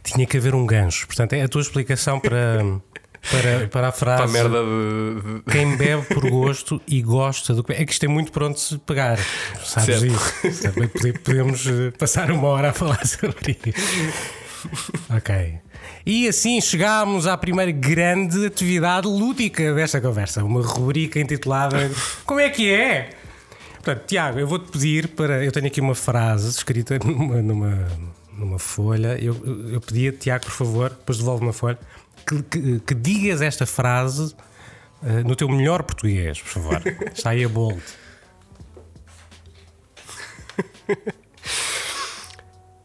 Tinha 0.05 0.25
que 0.25 0.37
haver 0.37 0.55
um 0.55 0.65
gancho, 0.65 1.07
portanto, 1.07 1.33
é 1.33 1.41
a 1.41 1.47
tua 1.47 1.61
explicação 1.61 2.19
para. 2.19 2.63
Para, 3.25 3.67
para 3.69 3.87
a 3.87 3.91
frase 3.91 4.21
para 4.21 4.29
a 4.29 4.43
merda 4.43 4.63
de. 4.63 5.51
Quem 5.51 5.75
bebe 5.75 6.03
por 6.03 6.29
gosto 6.29 6.79
e 6.87 7.01
gosta 7.01 7.55
do 7.55 7.63
que 7.63 7.73
É 7.73 7.83
que 7.83 7.91
isto 7.91 8.05
é 8.05 8.07
muito 8.07 8.31
pronto 8.31 8.53
de 8.53 8.61
se 8.61 8.77
pegar 8.77 9.17
Sabes 9.63 9.99
certo. 9.99 10.47
isso 10.47 10.71
Podemos 11.23 11.65
eh, 11.65 11.89
passar 11.97 12.29
uma 12.29 12.49
hora 12.49 12.69
a 12.69 12.71
falar 12.73 13.01
sobre 13.07 13.57
isso 13.65 14.13
Ok 15.09 15.59
e 16.05 16.27
assim 16.27 16.61
chegámos 16.61 17.25
à 17.25 17.35
primeira 17.35 17.71
grande 17.71 18.45
atividade 18.45 19.07
lúdica 19.07 19.73
desta 19.73 19.99
conversa, 19.99 20.43
uma 20.43 20.61
rubrica 20.61 21.19
intitulada 21.19 21.89
Como 22.25 22.39
é 22.39 22.49
que 22.49 22.71
é? 22.71 23.09
Portanto, 23.85 24.07
Tiago, 24.07 24.39
eu 24.39 24.47
vou-te 24.47 24.71
pedir 24.71 25.09
para. 25.09 25.43
Eu 25.45 25.51
tenho 25.51 25.67
aqui 25.67 25.79
uma 25.79 25.93
frase 25.93 26.49
escrita 26.49 26.97
numa, 26.97 27.39
numa, 27.39 27.87
numa 28.37 28.59
folha. 28.59 29.17
Eu, 29.21 29.35
eu 29.71 29.81
pedi 29.81 30.07
a 30.07 30.13
Tiago, 30.13 30.45
por 30.45 30.51
favor, 30.51 30.89
depois 30.89 31.17
devolve 31.17 31.43
uma 31.43 31.53
folha, 31.53 31.79
que, 32.27 32.43
que, 32.43 32.79
que, 32.79 32.93
digas 32.93 33.41
esta 33.41 33.65
frase 33.65 34.35
uh, 35.01 35.27
no 35.27 35.35
teu 35.35 35.49
melhor 35.49 35.83
português, 35.83 36.41
por 36.41 36.49
favor. 36.49 36.81
Está 37.13 37.31
aí 37.31 37.43
a 37.43 37.49
bold. 37.49 37.81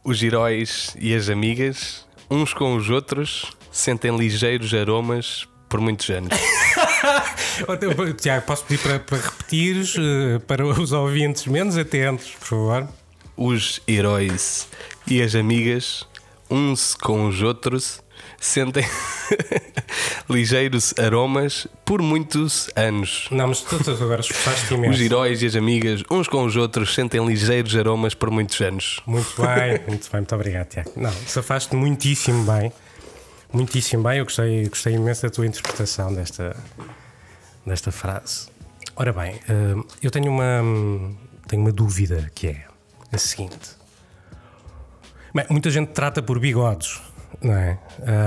Os 0.03 0.23
heróis 0.23 0.97
e 0.99 1.15
as 1.15 1.29
amigas 1.29 2.07
uns 2.31 2.55
com 2.55 2.77
os 2.77 2.89
outros, 2.89 3.51
sentem 3.73 4.17
ligeiros 4.17 4.73
aromas 4.73 5.49
por 5.69 5.81
muitos 5.81 6.09
anos. 6.11 6.31
Tiago, 8.21 8.47
posso 8.47 8.65
pedir 8.65 8.81
para, 8.81 9.01
para 9.01 9.19
repetires 9.19 9.97
uh, 9.97 10.41
para 10.47 10.65
os 10.65 10.93
ouvintes 10.93 11.47
menos 11.47 11.77
atentos, 11.77 12.31
por 12.31 12.47
favor? 12.47 12.89
Os 13.37 13.81
heróis 13.89 14.69
e 15.11 15.23
as 15.23 15.35
amigas, 15.35 16.07
uns 16.49 16.95
com 16.95 17.27
os 17.27 17.43
outros, 17.43 18.03
sentem 18.41 18.85
ligeiros 20.31 20.95
aromas 20.99 21.67
por 21.85 22.01
muitos 22.01 22.71
anos. 22.77 23.29
Não, 23.31 23.49
mas 23.49 23.61
tu 23.61 23.77
agora 23.91 24.21
esforçaste 24.21 24.75
imenso. 24.75 24.95
Os 24.95 25.01
heróis 25.01 25.43
e 25.43 25.47
as 25.47 25.57
amigas, 25.57 26.03
uns 26.11 26.29
com 26.29 26.45
os 26.45 26.57
outros, 26.57 26.95
sentem 26.95 27.25
ligeiros 27.25 27.75
aromas 27.77 28.15
por 28.15 28.31
muitos 28.31 28.61
anos. 28.61 29.01
Muito 29.07 29.43
bem, 29.43 29.81
muito 29.87 30.11
bem, 30.11 30.21
muito 30.21 30.35
obrigado, 30.35 30.69
Tiago. 30.69 30.93
Não, 30.97 31.13
safaste 31.27 31.75
muitíssimo 31.75 32.45
bem. 32.45 32.73
Muitíssimo 33.53 34.05
bem, 34.05 34.19
eu 34.19 34.25
gostei, 34.25 34.69
gostei 34.69 34.95
imenso 34.95 35.23
da 35.23 35.31
tua 35.31 35.47
interpretação 35.47 36.15
desta, 36.15 36.57
desta 37.67 37.91
frase. 37.91 38.49
Ora 38.95 39.13
bem, 39.13 39.41
eh, 39.49 39.85
eu 40.03 40.11
tenho 40.11 40.31
uma, 40.31 40.63
tenho 41.49 41.63
uma 41.63 41.73
dúvida 41.73 42.31
que 42.35 42.49
é 42.49 42.65
a 43.13 43.19
seguinte. 43.19 43.80
Bem, 45.35 45.47
muita 45.51 45.71
gente 45.71 45.89
trata 45.89 46.23
por 46.23 46.39
bigodes 46.39 47.01
não 47.43 47.55
é? 47.55 47.79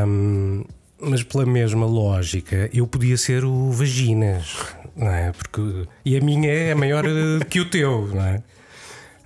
Um, 0.08 0.64
mas 1.00 1.24
pela 1.24 1.46
mesma 1.46 1.86
lógica, 1.86 2.70
eu 2.74 2.88
podia 2.88 3.18
ser 3.18 3.44
o 3.44 3.72
Vaginas, 3.72 4.76
não 4.96 5.12
é? 5.12 5.32
Porque, 5.32 5.88
e 6.06 6.18
a 6.18 6.22
minha 6.22 6.52
é 6.52 6.74
maior 6.74 7.06
eh, 7.06 7.44
que 7.50 7.60
o 7.60 7.70
teu, 7.70 8.08
não 8.08 8.26
é? 8.26 8.44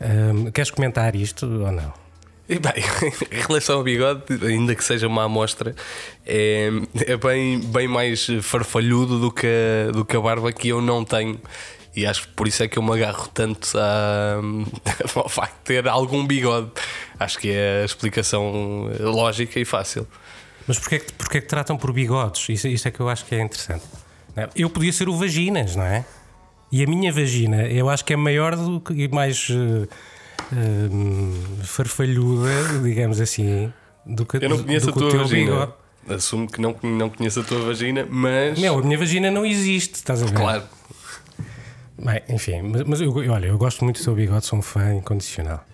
Um, 0.01 0.51
queres 0.51 0.71
comentar 0.71 1.15
isto 1.15 1.45
ou 1.45 1.71
não? 1.71 1.93
E 2.49 2.57
bem, 2.59 2.73
em 3.31 3.41
relação 3.41 3.77
ao 3.77 3.83
bigode, 3.83 4.23
ainda 4.43 4.73
que 4.73 4.83
seja 4.83 5.07
uma 5.07 5.25
amostra, 5.25 5.75
é, 6.25 6.69
é 7.05 7.17
bem, 7.17 7.59
bem 7.59 7.87
mais 7.87 8.27
farfalhudo 8.41 9.19
do 9.19 9.31
que, 9.31 9.47
a, 9.47 9.91
do 9.91 10.03
que 10.03 10.15
a 10.15 10.21
barba 10.21 10.51
que 10.51 10.69
eu 10.69 10.81
não 10.81 11.03
tenho. 11.03 11.39
E 11.97 12.05
acho 12.05 12.27
que 12.27 12.33
por 12.35 12.47
isso 12.47 12.61
é 12.61 12.67
que 12.67 12.77
eu 12.77 12.83
me 12.83 12.93
agarro 12.93 13.27
tanto 13.33 13.75
a, 13.75 14.35
ao 15.17 15.27
facto 15.27 15.55
de 15.55 15.63
ter 15.63 15.87
algum 15.87 16.27
bigode. 16.27 16.69
Acho 17.19 17.39
que 17.39 17.49
é 17.49 17.81
a 17.81 17.85
explicação 17.85 18.87
lógica 18.99 19.59
e 19.59 19.65
fácil. 19.65 20.07
Mas 20.67 20.77
porquê, 20.77 21.03
porquê 21.17 21.41
que 21.41 21.47
tratam 21.47 21.75
por 21.75 21.91
bigodes? 21.91 22.47
Isso, 22.49 22.67
isso 22.67 22.87
é 22.87 22.91
que 22.91 22.99
eu 22.99 23.09
acho 23.09 23.25
que 23.25 23.33
é 23.33 23.41
interessante. 23.41 23.83
Eu 24.55 24.69
podia 24.69 24.93
ser 24.93 25.09
o 25.09 25.17
vaginas, 25.17 25.75
não 25.75 25.85
é? 25.85 26.05
E 26.71 26.83
a 26.83 26.85
minha 26.85 27.11
vagina, 27.11 27.63
eu 27.63 27.89
acho 27.89 28.05
que 28.05 28.13
é 28.13 28.15
maior 28.15 28.55
do 28.55 28.79
que 28.79 28.93
e 28.93 29.07
mais 29.07 29.49
uh, 29.49 29.87
uh, 30.51 31.63
farfalhuda, 31.63 32.79
digamos 32.83 33.19
assim, 33.19 33.73
do 34.05 34.23
que, 34.23 34.37
eu 34.37 34.49
não 34.49 34.63
conheço 34.63 34.91
do, 34.91 35.07
a 35.07 35.09
tua 35.09 35.23
vagina. 35.23 35.51
Bigode. 35.51 35.73
Assumo 36.09 36.47
que 36.47 36.61
não, 36.61 36.75
não 36.83 37.09
conheço 37.09 37.39
a 37.39 37.43
tua 37.43 37.59
vagina, 37.59 38.05
mas. 38.07 38.59
Não, 38.59 38.77
a 38.77 38.81
minha 38.83 38.97
vagina 38.99 39.31
não 39.31 39.43
existe, 39.43 39.95
estás 39.95 40.21
a 40.21 40.27
ver? 40.27 40.35
Claro. 40.35 40.63
Bem, 41.99 42.21
enfim, 42.29 42.61
mas, 42.61 42.83
mas 42.83 43.01
eu, 43.01 43.11
olha, 43.13 43.47
eu 43.47 43.57
gosto 43.57 43.83
muito 43.83 43.97
do 43.97 44.03
seu 44.03 44.13
bigode, 44.13 44.45
sou 44.45 44.59
um 44.59 44.61
fã 44.61 44.93
incondicional. 44.93 45.65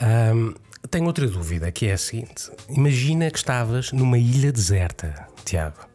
Um, 0.00 0.54
tenho 0.90 1.06
outra 1.06 1.26
dúvida 1.26 1.70
que 1.70 1.86
é 1.86 1.92
a 1.92 1.98
seguinte: 1.98 2.50
imagina 2.68 3.30
que 3.30 3.38
estavas 3.38 3.92
numa 3.92 4.18
ilha 4.18 4.50
deserta, 4.50 5.28
Tiago, 5.44 5.86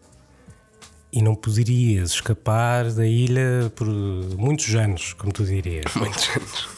e 1.12 1.22
não 1.22 1.36
poderias 1.36 2.12
escapar 2.12 2.92
da 2.92 3.06
ilha 3.06 3.72
por 3.76 3.88
muitos 3.88 4.74
anos, 4.76 5.14
como 5.14 5.32
tu 5.32 5.44
dirias. 5.46 5.94
Muitos 5.96 6.30
anos. 6.36 6.70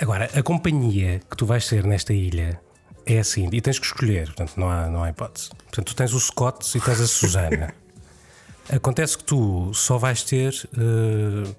Agora, 0.00 0.28
a 0.34 0.42
companhia 0.42 1.20
que 1.30 1.36
tu 1.36 1.46
vais 1.46 1.64
ser 1.64 1.84
nesta 1.84 2.12
ilha 2.12 2.60
é 3.06 3.18
assim, 3.18 3.48
e 3.52 3.60
tens 3.60 3.78
que 3.78 3.86
escolher, 3.86 4.26
portanto, 4.26 4.54
não 4.56 4.68
há, 4.68 4.88
não 4.88 5.04
há 5.04 5.10
hipótese. 5.10 5.50
Portanto, 5.50 5.86
tu 5.86 5.94
tens 5.94 6.12
o 6.12 6.20
Scott 6.20 6.76
e 6.76 6.80
tens 6.80 7.00
a 7.00 7.06
Susana. 7.06 7.74
Acontece 8.72 9.18
que 9.18 9.24
tu 9.24 9.72
só 9.74 9.98
vais 9.98 10.22
ter 10.22 10.52
uh, 10.76 11.54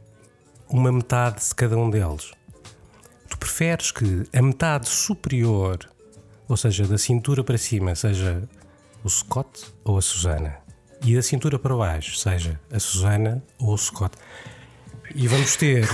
uma 0.69 0.91
metade 0.91 1.47
de 1.47 1.55
cada 1.55 1.77
um 1.77 1.89
deles. 1.89 2.31
Tu 3.29 3.37
preferes 3.37 3.91
que 3.91 4.23
a 4.33 4.41
metade 4.41 4.89
superior, 4.89 5.79
ou 6.47 6.57
seja, 6.57 6.85
da 6.85 6.97
cintura 6.97 7.43
para 7.43 7.57
cima, 7.57 7.95
seja 7.95 8.47
o 9.03 9.09
Scott 9.09 9.73
ou 9.83 9.97
a 9.97 10.01
Susana, 10.01 10.57
e 11.03 11.15
da 11.15 11.21
cintura 11.21 11.59
para 11.59 11.75
baixo, 11.75 12.17
seja 12.17 12.59
a 12.71 12.79
Susana 12.79 13.43
ou 13.59 13.73
o 13.73 13.77
Scott. 13.77 14.15
E 15.13 15.27
vamos 15.27 15.55
ter 15.55 15.87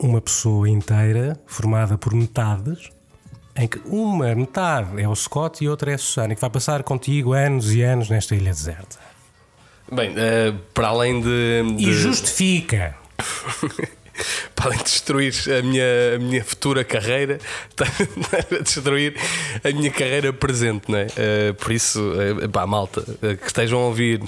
uma 0.00 0.20
pessoa 0.20 0.68
inteira 0.68 1.40
formada 1.46 1.96
por 1.98 2.14
metades, 2.14 2.90
em 3.56 3.68
que 3.68 3.80
uma 3.86 4.34
metade 4.34 5.00
é 5.00 5.08
o 5.08 5.14
Scott 5.14 5.62
e 5.62 5.68
outra 5.68 5.92
é 5.92 5.94
a 5.94 5.98
Susana, 5.98 6.34
que 6.34 6.40
vai 6.40 6.50
passar 6.50 6.82
contigo 6.82 7.32
anos 7.32 7.72
e 7.72 7.82
anos 7.82 8.10
nesta 8.10 8.34
ilha 8.34 8.50
deserta. 8.50 8.98
Bem, 9.92 10.10
uh, 10.12 10.58
para 10.72 10.88
além 10.88 11.20
de, 11.20 11.62
de... 11.76 11.88
E 11.88 11.92
justifica 11.92 12.96
para 14.54 14.76
destruir 14.76 15.34
a 15.58 15.62
minha, 15.62 15.84
a 16.14 16.18
minha 16.18 16.44
futura 16.44 16.84
carreira, 16.84 17.38
destruir 18.62 19.14
a 19.62 19.70
minha 19.70 19.90
carreira 19.90 20.32
presente, 20.32 20.90
não 20.90 20.98
é? 20.98 21.06
Uh, 21.06 21.54
por 21.54 21.72
isso, 21.72 22.00
uh, 22.00 22.48
pá, 22.48 22.66
malta, 22.66 23.00
uh, 23.00 23.36
que 23.36 23.46
estejam 23.46 23.80
a 23.80 23.86
ouvir 23.86 24.22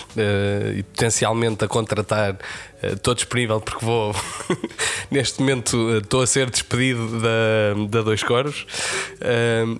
e 0.76 0.82
potencialmente 0.82 1.64
a 1.64 1.68
contratar, 1.68 2.36
estou 2.82 3.14
disponível 3.14 3.60
porque 3.60 3.84
vou, 3.84 4.14
neste 5.10 5.40
momento, 5.40 5.98
estou 5.98 6.22
a 6.22 6.26
ser 6.26 6.50
despedido 6.50 7.20
da, 7.20 7.74
da 7.88 8.02
Dois 8.02 8.22
Coros. 8.22 8.66
Uh, 9.20 9.78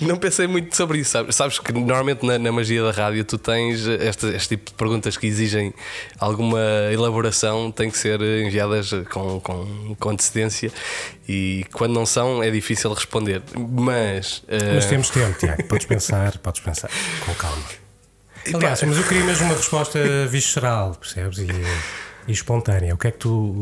não 0.00 0.16
pensei 0.16 0.46
muito 0.46 0.74
sobre 0.76 0.98
isso. 0.98 1.10
Sabes, 1.10 1.36
sabes 1.36 1.58
que 1.58 1.72
normalmente 1.72 2.24
na, 2.26 2.38
na, 2.38 2.52
magia 2.52 2.82
da 2.82 2.90
rádio 2.90 3.24
tu 3.24 3.38
tens 3.38 3.86
este, 3.86 4.26
este, 4.28 4.48
tipo 4.56 4.70
de 4.70 4.76
perguntas 4.76 5.16
que 5.16 5.26
exigem 5.26 5.72
alguma 6.18 6.60
elaboração, 6.92 7.70
têm 7.70 7.90
que 7.90 7.98
ser 7.98 8.20
enviadas 8.20 8.90
com, 9.10 9.40
com, 9.40 9.96
com 9.98 10.10
antecedência 10.10 10.72
e 11.28 11.64
quando 11.72 11.92
não 11.92 12.06
são 12.06 12.42
é 12.42 12.50
difícil 12.50 12.92
responder. 12.92 13.42
Mas, 13.56 14.38
uh... 14.38 14.74
mas 14.74 14.86
temos 14.86 15.10
tempo, 15.10 15.38
Tiago. 15.38 15.64
Podes 15.64 15.86
pensar, 15.86 16.38
podes 16.38 16.60
pensar 16.60 16.90
com 17.24 17.34
calma. 17.34 17.62
Aliás, 18.54 18.82
mas 18.82 18.96
eu 18.96 19.04
queria 19.04 19.24
mesmo 19.24 19.46
uma 19.46 19.54
resposta 19.54 20.26
visceral, 20.26 20.96
percebes? 20.96 21.38
E, 21.38 21.46
e 22.26 22.32
espontânea. 22.32 22.94
O 22.94 22.98
que 22.98 23.08
é 23.08 23.10
que 23.10 23.18
tu. 23.18 23.56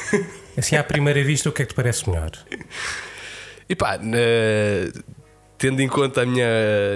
Assim, 0.56 0.76
à 0.76 0.84
primeira 0.84 1.22
vista, 1.24 1.48
o 1.48 1.52
que 1.52 1.62
é 1.62 1.64
que 1.64 1.72
te 1.72 1.76
parece 1.76 2.08
melhor? 2.08 2.30
E 3.68 3.74
pá, 3.74 3.98
tendo 5.60 5.82
em 5.82 5.88
conta 5.88 6.22
a 6.22 6.26
minha, 6.26 6.48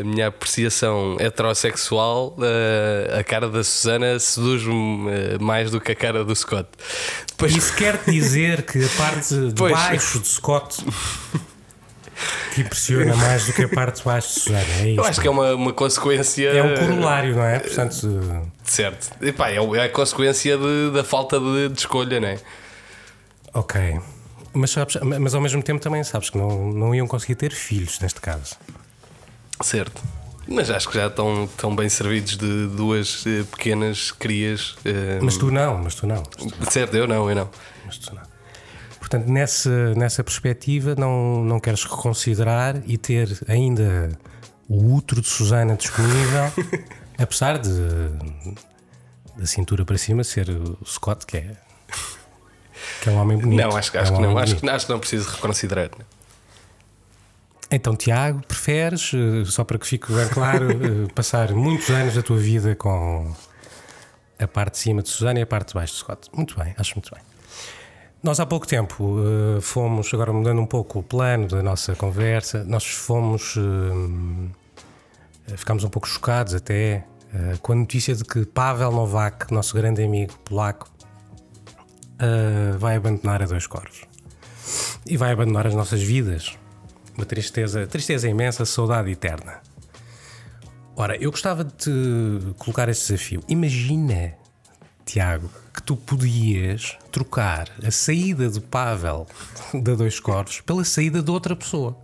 minha 0.06 0.28
apreciação 0.28 1.18
heterossexual, 1.20 2.34
uh, 2.38 3.18
a 3.20 3.22
cara 3.22 3.50
da 3.50 3.62
Susana 3.62 4.18
seduz-me 4.18 4.72
uh, 4.72 5.38
mais 5.38 5.70
do 5.70 5.78
que 5.78 5.92
a 5.92 5.94
cara 5.94 6.24
do 6.24 6.34
Scott. 6.34 6.66
Depois... 7.28 7.54
Isso 7.54 7.76
quer 7.76 8.00
dizer 8.08 8.62
que 8.62 8.82
a 8.82 8.88
parte 8.96 9.34
de 9.34 9.54
pois. 9.54 9.72
baixo 9.72 10.18
de 10.18 10.28
Scott 10.28 10.82
que 12.54 12.62
impressiona 12.62 13.14
mais 13.14 13.44
do 13.44 13.52
que 13.52 13.64
a 13.64 13.68
parte 13.68 13.98
de 13.98 14.04
baixo 14.04 14.28
de 14.28 14.40
Susana. 14.40 14.64
É 14.80 14.98
Eu 14.98 15.04
acho 15.04 15.20
que 15.20 15.28
é 15.28 15.30
uma, 15.30 15.54
uma 15.54 15.72
consequência. 15.74 16.48
É 16.48 16.62
um 16.62 16.74
corolário, 16.74 17.36
não 17.36 17.44
é? 17.44 17.58
Portanto... 17.58 18.50
Certo. 18.64 19.10
E, 19.20 19.30
pá, 19.30 19.50
é, 19.50 19.56
é 19.56 19.84
a 19.84 19.88
consequência 19.90 20.56
de, 20.56 20.90
da 20.90 21.04
falta 21.04 21.38
de, 21.38 21.68
de 21.68 21.78
escolha, 21.78 22.18
não 22.18 22.28
é? 22.28 22.38
Ok. 23.52 24.00
Mas, 24.54 24.70
sabes, 24.70 24.96
mas 25.20 25.34
ao 25.34 25.40
mesmo 25.40 25.62
tempo 25.62 25.80
também 25.82 26.02
sabes 26.04 26.30
que 26.30 26.38
não, 26.38 26.72
não 26.72 26.94
iam 26.94 27.06
conseguir 27.06 27.34
ter 27.34 27.52
filhos 27.52 27.98
neste 28.00 28.20
caso. 28.20 28.56
Certo. 29.60 30.02
Mas 30.46 30.70
acho 30.70 30.88
que 30.88 30.94
já 30.94 31.06
estão, 31.06 31.44
estão 31.44 31.74
bem 31.74 31.88
servidos 31.88 32.36
de 32.36 32.66
duas 32.68 33.24
eh, 33.26 33.44
pequenas 33.50 34.12
crias. 34.12 34.76
eh, 34.84 35.18
Mas 35.22 35.36
tu 35.38 35.50
não, 35.50 35.78
mas 35.78 35.94
tu 35.94 36.06
não. 36.06 36.22
Certo, 36.70 36.94
eu 36.96 37.06
não, 37.06 37.28
eu 37.28 37.34
não. 37.36 37.50
Mas 37.86 37.98
tu 37.98 38.14
não. 38.14 38.22
Portanto, 38.98 39.26
nessa, 39.26 39.94
nessa 39.94 40.22
perspectiva, 40.22 40.94
não, 40.96 41.42
não 41.42 41.58
queres 41.60 41.84
reconsiderar 41.84 42.80
e 42.86 42.96
ter 42.98 43.28
ainda 43.48 44.10
o 44.68 44.94
útero 44.94 45.20
de 45.20 45.28
Susana 45.28 45.76
disponível, 45.76 46.52
apesar 47.18 47.58
de 47.58 47.70
da 49.36 49.46
cintura 49.46 49.84
para 49.84 49.98
cima 49.98 50.22
ser 50.24 50.48
o 50.50 50.78
Scott, 50.86 51.26
que 51.26 51.38
é, 51.38 51.56
que 53.02 53.08
é 53.08 53.12
um 53.12 53.16
homem 53.16 53.36
bonito. 53.38 53.60
Não, 53.60 53.76
acho, 53.76 53.90
que- 53.90 53.98
É 53.98 54.00
acho, 54.00 54.12
um 54.12 54.16
que 54.16 54.22
não, 54.22 54.38
acho, 54.38 54.70
acho 54.70 54.86
que 54.86 54.92
não 54.92 54.98
preciso 54.98 55.28
reconsiderar. 55.30 55.90
né? 55.98 56.04
Então, 57.70 57.96
Tiago, 57.96 58.40
preferes, 58.46 59.10
eh, 59.14 59.44
só 59.46 59.64
para 59.64 59.78
que 59.78 59.86
fique 59.86 60.12
bem 60.12 60.28
claro, 60.28 60.68
eh, 61.08 61.12
passar 61.14 61.52
muitos 61.52 61.88
anos 61.90 62.14
da 62.14 62.22
tua 62.22 62.36
vida 62.36 62.74
com 62.76 63.34
a 64.38 64.46
parte 64.46 64.72
de 64.74 64.78
cima 64.78 65.02
de 65.02 65.08
Susana 65.08 65.38
e 65.40 65.42
a 65.42 65.46
parte 65.46 65.68
de 65.68 65.74
baixo 65.74 65.92
de 65.94 65.98
Scott? 66.00 66.28
Muito 66.32 66.56
bem, 66.58 66.74
acho 66.78 66.94
muito 66.94 67.10
bem. 67.12 67.22
Nós 68.22 68.38
há 68.38 68.46
pouco 68.46 68.66
tempo 68.66 69.18
eh, 69.56 69.60
fomos, 69.60 70.12
agora 70.14 70.32
mudando 70.32 70.60
um 70.60 70.66
pouco 70.66 71.00
o 71.00 71.02
plano 71.02 71.48
da 71.48 71.62
nossa 71.62 71.94
conversa, 71.96 72.62
nós 72.64 72.84
fomos. 72.86 73.56
ficámos 75.56 75.84
um 75.84 75.88
pouco 75.88 76.06
chocados 76.08 76.54
até 76.54 77.04
com 77.60 77.72
a 77.72 77.76
notícia 77.76 78.14
de 78.14 78.24
que 78.24 78.44
Pavel 78.46 78.92
Novak, 78.92 79.52
nosso 79.52 79.74
grande 79.74 80.02
amigo 80.02 80.32
polaco, 80.44 80.88
eh, 82.18 82.76
vai 82.78 82.96
abandonar 82.96 83.42
a 83.42 83.46
dois 83.46 83.66
corvos 83.66 84.02
e 85.06 85.16
vai 85.16 85.32
abandonar 85.32 85.66
as 85.66 85.74
nossas 85.74 86.02
vidas. 86.02 86.56
Uma 87.16 87.24
tristeza, 87.26 87.86
tristeza 87.86 88.28
imensa, 88.28 88.64
saudade 88.64 89.10
eterna. 89.10 89.60
Ora, 90.96 91.16
eu 91.16 91.30
gostava 91.30 91.62
de 91.64 91.72
te 91.72 91.90
colocar 92.58 92.88
este 92.88 93.12
desafio. 93.12 93.42
Imagina, 93.48 94.34
Tiago, 95.04 95.48
que 95.72 95.82
tu 95.82 95.96
podias 95.96 96.96
trocar 97.12 97.68
a 97.86 97.90
saída 97.90 98.48
do 98.50 98.60
Pavel 98.60 99.26
da 99.74 99.94
Dois 99.94 100.18
Corvos 100.18 100.60
pela 100.60 100.84
saída 100.84 101.22
de 101.22 101.30
outra 101.30 101.54
pessoa. 101.54 101.96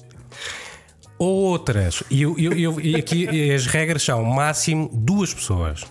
Ou 1.18 1.36
outras. 1.42 2.02
E, 2.10 2.22
eu, 2.22 2.38
eu- 2.38 2.52
eu- 2.58 2.80
e 2.80 2.96
aqui 2.96 3.52
as 3.52 3.66
regras 3.66 4.02
são 4.02 4.22
máximo 4.24 4.88
duas 4.92 5.32
pessoas 5.34 5.84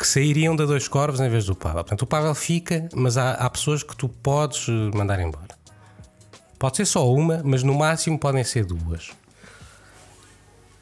que 0.00 0.06
sairiam 0.06 0.56
da 0.56 0.64
Dois 0.64 0.88
Corvos 0.88 1.20
em 1.20 1.28
vez 1.28 1.44
do 1.44 1.54
Pavel. 1.54 1.84
Portanto, 1.84 2.02
o 2.02 2.06
Pavel 2.06 2.34
fica, 2.34 2.88
mas 2.94 3.18
há, 3.18 3.32
há 3.32 3.50
pessoas 3.50 3.82
que 3.82 3.94
tu 3.94 4.08
podes 4.08 4.66
eh, 4.66 4.96
mandar 4.96 5.20
embora. 5.20 5.54
Pode 6.58 6.78
ser 6.78 6.86
só 6.86 7.06
uma, 7.12 7.42
mas 7.44 7.62
no 7.62 7.74
máximo 7.74 8.18
podem 8.18 8.42
ser 8.42 8.64
duas. 8.64 9.10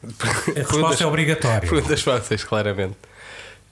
A 0.55 0.59
resposta 0.59 1.03
é 1.03 1.07
obrigatória. 1.07 1.69
Perguntas 1.69 2.01
fáceis, 2.01 2.45
claramente. 2.45 2.95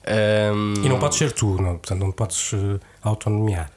Ahm, 0.05 0.83
E 0.83 0.89
não 0.89 0.99
podes 0.99 1.17
ser 1.17 1.31
tu, 1.31 1.55
não, 1.61 1.77
portanto 1.77 1.99
não 1.99 2.11
podes 2.11 2.51
eh, 2.53 2.79
autonomear. 3.01 3.71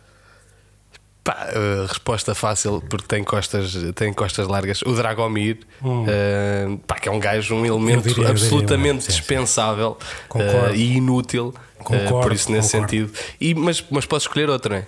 Pá, 1.33 1.49
a 1.85 1.87
resposta 1.87 2.35
fácil, 2.35 2.83
porque 2.89 3.07
tem 3.07 3.23
costas, 3.25 3.73
tem 3.95 4.13
costas 4.13 4.47
largas. 4.49 4.83
O 4.83 4.93
Dragomir, 4.93 5.59
ahm, 5.83 6.77
pá, 6.87 6.97
que 6.97 7.09
é 7.09 7.13
um 7.13 7.19
gajo, 7.21 7.55
um 7.55 7.65
elemento 7.65 7.99
Hum. 7.99 8.03
diria- 8.03 8.15
diria, 8.15 8.31
absolutamente 8.31 9.05
sim. 9.05 9.11
dispensável 9.13 9.97
ah, 10.35 10.73
e 10.75 10.97
inútil. 10.97 11.55
Concordo, 11.79 12.21
por 12.21 12.33
isso, 12.33 12.53
nesse 12.53 12.73
concordo. 12.73 12.93
sentido. 12.93 13.13
E, 13.41 13.55
mas, 13.55 13.83
mas 13.91 14.05
podes 14.05 14.25
escolher 14.27 14.51
outro, 14.51 14.71
não 14.73 14.79
é? 14.81 14.87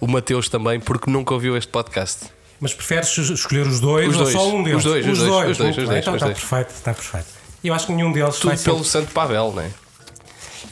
O 0.00 0.06
Mateus 0.08 0.48
também, 0.48 0.80
porque 0.80 1.10
nunca 1.10 1.32
ouviu 1.34 1.56
este 1.56 1.70
podcast. 1.70 2.26
Mas 2.60 2.74
preferes 2.74 3.16
escolher 3.16 3.66
os 3.66 3.78
dois, 3.78 4.08
Os 4.08 4.16
ou 4.16 4.22
dois. 4.24 4.32
só 4.34 4.48
um 4.48 4.62
deles? 4.64 4.78
Os 4.78 4.84
dois, 4.84 5.06
os 5.06 5.18
dois, 5.18 5.50
os 5.52 5.58
dois, 5.58 5.76
os. 5.78 5.84
Então 5.90 6.14
está 6.16 6.26
perfeito, 6.26 6.70
está 6.70 6.92
perfeito. 6.94 7.26
Eu 7.62 7.72
acho 7.74 7.86
que 7.86 7.92
nenhum 7.92 8.10
deles 8.12 8.34
Tudo 8.36 8.48
vai 8.48 8.56
ser. 8.56 8.64
pelo 8.70 8.84
Santo 8.84 9.12
Pavel, 9.12 9.52
não 9.54 9.62
é? 9.62 9.70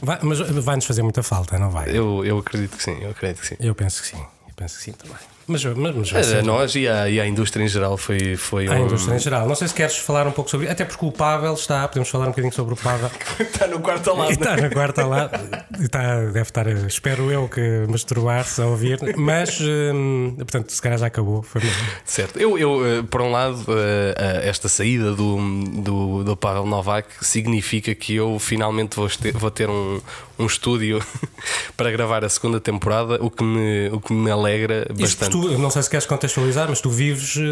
Vai- 0.02 0.18
mas 0.22 0.38
vai-nos 0.40 0.84
fazer 0.84 1.02
muita 1.02 1.22
falta, 1.22 1.58
não 1.58 1.70
vai? 1.70 1.90
Eu, 1.96 2.24
eu 2.24 2.38
acredito 2.38 2.76
que 2.76 2.82
sim, 2.82 2.96
eu 3.00 3.10
acredito 3.10 3.40
que 3.40 3.46
sim. 3.46 3.56
Eu 3.60 3.74
penso 3.74 4.02
que 4.02 4.08
sim. 4.08 4.22
Penso 4.56 4.78
que 4.78 4.82
sim 4.84 4.92
também. 4.92 5.16
Mas, 5.48 5.62
mas, 5.64 5.94
mas 5.94 6.12
A 6.14 6.22
ser. 6.24 6.42
nós 6.42 6.74
e 6.74 6.88
à, 6.88 7.08
e 7.08 7.20
à 7.20 7.26
indústria 7.26 7.62
em 7.62 7.68
geral 7.68 7.96
foi, 7.96 8.34
foi 8.34 8.66
À 8.66 8.72
um. 8.72 8.86
indústria 8.86 9.14
em 9.14 9.18
geral. 9.20 9.46
Não 9.46 9.54
sei 9.54 9.68
se 9.68 9.74
queres 9.74 9.96
falar 9.96 10.26
um 10.26 10.32
pouco 10.32 10.50
sobre 10.50 10.68
Até 10.68 10.84
porque 10.84 11.06
o 11.06 11.12
Pavel 11.12 11.54
está, 11.54 11.86
podemos 11.86 12.08
falar 12.08 12.24
um 12.24 12.30
bocadinho 12.30 12.52
sobre 12.52 12.74
o 12.74 12.76
Pavel. 12.76 13.08
Está 13.38 13.68
no 13.68 13.78
quarto 13.78 14.10
ao 14.10 14.16
lado. 14.16 14.30
está 14.32 14.56
na 14.56 14.68
quarta 14.70 15.06
lá, 15.06 15.30
e 15.78 15.84
está, 15.84 16.16
deve 16.20 16.40
estar, 16.40 16.66
a- 16.66 16.72
espero 16.88 17.30
eu, 17.30 17.48
que 17.48 17.84
masturbar-se 17.88 18.60
a 18.60 18.66
ouvir, 18.66 18.98
mas 19.16 19.60
hum, 19.60 20.34
portanto, 20.36 20.70
se 20.72 20.82
calhar 20.82 20.98
já 20.98 21.06
acabou. 21.06 21.42
Foi 21.42 21.60
mesmo. 21.62 21.76
Certo. 22.04 22.38
Eu, 22.40 22.58
eu 22.58 22.84
eh, 22.98 23.02
por 23.08 23.20
um 23.22 23.30
lado, 23.30 23.64
eh, 23.68 24.14
eh, 24.18 24.48
esta 24.48 24.68
saída 24.68 25.12
do, 25.14 25.36
do, 25.80 26.24
do 26.24 26.36
Pavel 26.36 26.66
Novak 26.66 27.08
significa 27.24 27.94
que 27.94 28.16
eu 28.16 28.38
finalmente 28.40 28.96
vou 28.96 29.08
ter, 29.08 29.32
vou 29.32 29.50
ter 29.50 29.68
um, 29.70 30.00
um 30.38 30.46
estúdio 30.46 31.02
para 31.76 31.90
gravar 31.90 32.24
a 32.24 32.28
segunda 32.28 32.60
temporada, 32.60 33.18
o 33.22 33.30
que 33.30 33.42
me, 33.42 33.88
o 33.90 34.00
que 34.00 34.12
me 34.12 34.30
alegra 34.30 34.86
bastante. 34.98 35.32
tu, 35.32 35.58
não 35.58 35.70
sei 35.70 35.82
se 35.82 35.90
queres 35.90 36.06
contextualizar, 36.06 36.68
mas 36.68 36.80
tu 36.80 36.90
vives. 36.90 37.36
eh, 37.38 37.42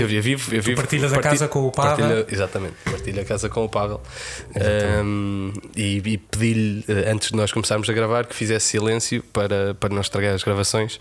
Eu, 0.00 0.08
eu 0.08 0.22
vivo, 0.22 0.54
eu 0.54 0.62
vivo, 0.62 0.76
partilhas 0.76 1.12
a 1.12 1.18
casa 1.20 1.46
com 1.48 1.66
o 1.66 1.70
Pavel? 1.72 1.96
partilho- 2.06 2.26
exatamente, 2.34 2.74
partilho 2.84 3.20
a 3.20 3.24
casa 3.24 3.48
com 3.48 3.64
o 3.64 3.68
Pavel. 3.68 4.00
Um, 5.02 5.52
e 5.76 6.02
e 6.04 6.18
pedi-lhe, 6.18 6.84
eh, 6.88 7.10
antes 7.10 7.30
de 7.30 7.36
nós 7.36 7.52
começarmos 7.52 7.88
a 7.88 7.92
gravar, 7.92 8.26
que 8.26 8.34
fizesse 8.34 8.66
silêncio 8.66 9.22
para, 9.32 9.74
para 9.74 9.92
não 9.94 10.00
estragar 10.00 10.34
as 10.34 10.42
gravações, 10.42 10.98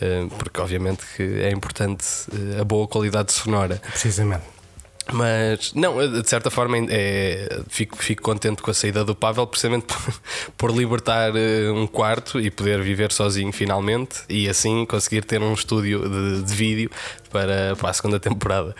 eh, 0.00 0.26
porque 0.38 0.60
obviamente 0.60 1.02
que 1.16 1.22
é 1.22 1.50
importante 1.50 2.04
a 2.60 2.64
boa 2.64 2.86
qualidade 2.88 3.32
sonora. 3.32 3.80
precisamente. 3.90 4.42
Mas, 5.10 5.72
não, 5.74 5.96
de 6.08 6.28
certa 6.28 6.50
forma, 6.50 6.76
é, 6.88 7.60
fico, 7.68 7.96
fico 7.96 8.22
contente 8.22 8.62
com 8.62 8.70
a 8.70 8.74
saída 8.74 9.04
do 9.04 9.14
Pavel, 9.14 9.46
precisamente 9.46 9.86
por, 9.86 10.20
por 10.56 10.76
libertar 10.76 11.34
eh, 11.34 11.70
um 11.70 11.86
quarto 11.86 12.40
e 12.40 12.50
poder 12.50 12.80
viver 12.82 13.10
sozinho 13.10 13.52
finalmente 13.52 14.20
e 14.28 14.48
assim 14.48 14.86
conseguir 14.86 15.24
ter 15.24 15.42
um 15.42 15.52
estúdio 15.52 16.08
de, 16.08 16.42
de 16.42 16.54
vídeo 16.54 16.90
para, 17.30 17.74
para 17.76 17.90
a 17.90 17.92
segunda 17.92 18.20
temporada. 18.20 18.74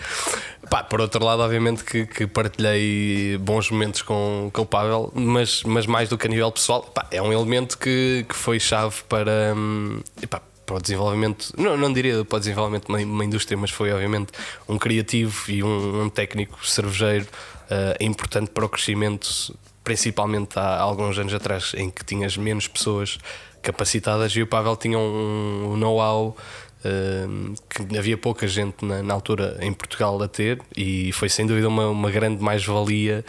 Pá, 0.71 0.83
por 0.83 1.01
outro 1.01 1.25
lado, 1.25 1.43
obviamente 1.43 1.85
que, 1.85 2.07
que 2.07 2.27
partilhei 2.27 3.37
bons 3.39 3.71
momentos 3.71 4.01
com, 4.01 4.49
com 4.53 4.63
o 4.63 4.67
Pavel, 4.67 5.11
mas, 5.15 5.63
mas 5.65 5.87
mais 5.87 6.09
do 6.09 6.17
que 6.17 6.27
a 6.27 6.31
nível 6.31 6.53
pessoal, 6.53 6.83
pá, 6.83 7.07
é 7.11 7.21
um 7.21 7.33
elemento 7.33 7.77
que, 7.77 8.25
que 8.29 8.35
foi 8.35 8.61
chave 8.61 9.03
para. 9.09 9.55
hum, 9.57 10.01
epá, 10.23 10.41
para 10.73 10.79
o 10.79 10.83
desenvolvimento, 10.83 11.53
não, 11.59 11.77
não 11.77 11.93
diria 11.93 12.25
para 12.25 12.37
o 12.37 12.41
desenvolvimento 12.41 12.87
de 12.87 13.05
uma, 13.05 13.25
indústria, 13.25 13.59
mas 13.59 13.71
foi 13.71 13.93
obviamente 13.93 14.33
um 14.67 14.79
criativo 14.79 15.51
e 15.51 15.63
um, 15.63 16.05
um 16.05 16.09
técnico 16.09 16.65
cervejeiro 16.67 17.27
eh, 17.69 17.97
importante 18.01 18.51
para 18.51 18.65
o 18.65 18.69
crescimento, 18.71 19.55
principalmente 19.85 20.59
há 20.59 20.81
alguns 20.81 21.19
anos 21.19 21.35
atrás, 21.35 21.73
em 21.77 21.91
que 21.91 22.03
tinhas 22.05 22.39
menos 22.39 22.67
pessoas 22.67 23.19
capacitadas 23.61 24.33
e 24.33 24.41
o 24.41 24.47
Pavel 24.47 24.75
tinha 24.77 24.99
um, 24.99 25.73
um 25.73 25.77
know-how 25.77 26.35
eh, 26.83 27.27
que 27.69 27.99
havia 27.99 28.17
pouca 28.17 28.47
gente 28.47 28.83
na, 28.83 29.03
na 29.03 29.13
altura 29.13 29.59
em 29.61 29.75
Portugal 29.75 30.21
a 30.23 30.27
ter 30.27 30.59
e 30.75 31.13
foi 31.13 31.29
sem 31.29 31.47
dúvida 31.47 31.69
uma, 31.69 31.89
uma 31.89 32.11
grande 32.11 32.43
mais-valia 32.43 33.23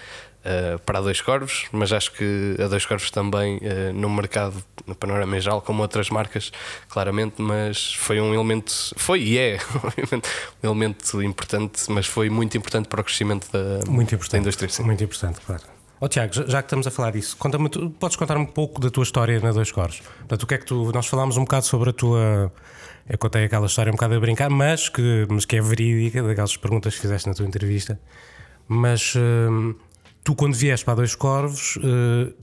Uh, 0.44 0.78
para 0.80 1.00
a 1.00 1.02
Dois 1.02 1.22
Corvos, 1.22 1.68
mas 1.72 1.94
acho 1.94 2.12
que 2.12 2.58
a 2.62 2.68
Dois 2.68 2.86
Corvos 2.86 3.10
também 3.10 3.60
uh, 3.60 3.94
no 3.94 4.10
mercado, 4.10 4.56
no 4.86 4.94
panorama 4.94 5.40
geral, 5.40 5.62
como 5.62 5.82
outras 5.82 6.10
marcas, 6.10 6.52
claramente, 6.90 7.42
mas 7.42 7.94
foi 7.94 8.20
um 8.20 8.34
elemento, 8.34 8.74
foi 8.98 9.22
e 9.22 9.38
é 9.38 9.58
obviamente, 9.82 10.28
um 10.62 10.68
elemento 10.68 11.24
importante, 11.24 11.84
mas 11.90 12.08
foi 12.08 12.30
muito 12.30 12.58
importante 12.58 12.90
para 12.90 13.00
o 13.00 13.04
crescimento 13.06 13.48
da, 13.54 13.90
Muito 13.90 14.10
da 14.10 14.16
importante. 14.16 14.42
indústria. 14.42 14.68
Sim. 14.68 14.84
Muito 14.84 15.02
importante, 15.02 15.40
claro. 15.46 15.64
Ó 16.02 16.10
Tiago, 16.10 16.34
já, 16.34 16.62
que 16.62 16.66
estamos 16.66 16.86
a 16.88 16.92
falar 16.92 17.12
disso, 17.12 17.38
conta-me, 17.38 17.70
tu- 17.70 17.90
podes 17.92 18.18
contar 18.18 18.36
um 18.36 18.46
pouco 18.46 18.82
da 18.82 18.90
tua 18.90 19.04
história 19.04 19.40
na 19.40 19.54
Dois 19.54 19.72
Cores? 19.72 20.02
Portanto, 20.02 20.44
o 20.44 20.48
que 20.48 20.56
é 20.56 20.58
que 20.58 20.66
tu. 20.66 20.92
Nós 20.92 21.08
falámos 21.08 21.38
um 21.38 21.44
bocado 21.46 21.66
sobre 21.66 21.92
a 21.92 21.94
tua. 21.94 22.52
Eu 23.10 23.18
contei 23.18 23.46
aquela 23.46 23.66
história 23.68 23.90
um 23.90 23.96
bocado 23.96 24.16
a 24.16 24.20
brincar, 24.20 24.50
mas 24.50 24.90
que, 24.90 25.26
mas 25.30 25.46
que 25.46 25.56
é 25.56 25.62
verídica, 25.62 26.22
daquelas 26.22 26.58
perguntas 26.58 26.96
que 26.96 27.00
fizeste 27.00 27.30
na 27.30 27.34
tua 27.34 27.46
entrevista. 27.46 27.98
Mas 28.68 29.14
hum, 29.16 29.76
tu, 30.24 30.36
quando 30.36 30.54
vieste 30.56 30.86
para 30.86 30.96
Dois 30.96 31.16
Corvos, 31.16 31.78
eh, 31.84 32.34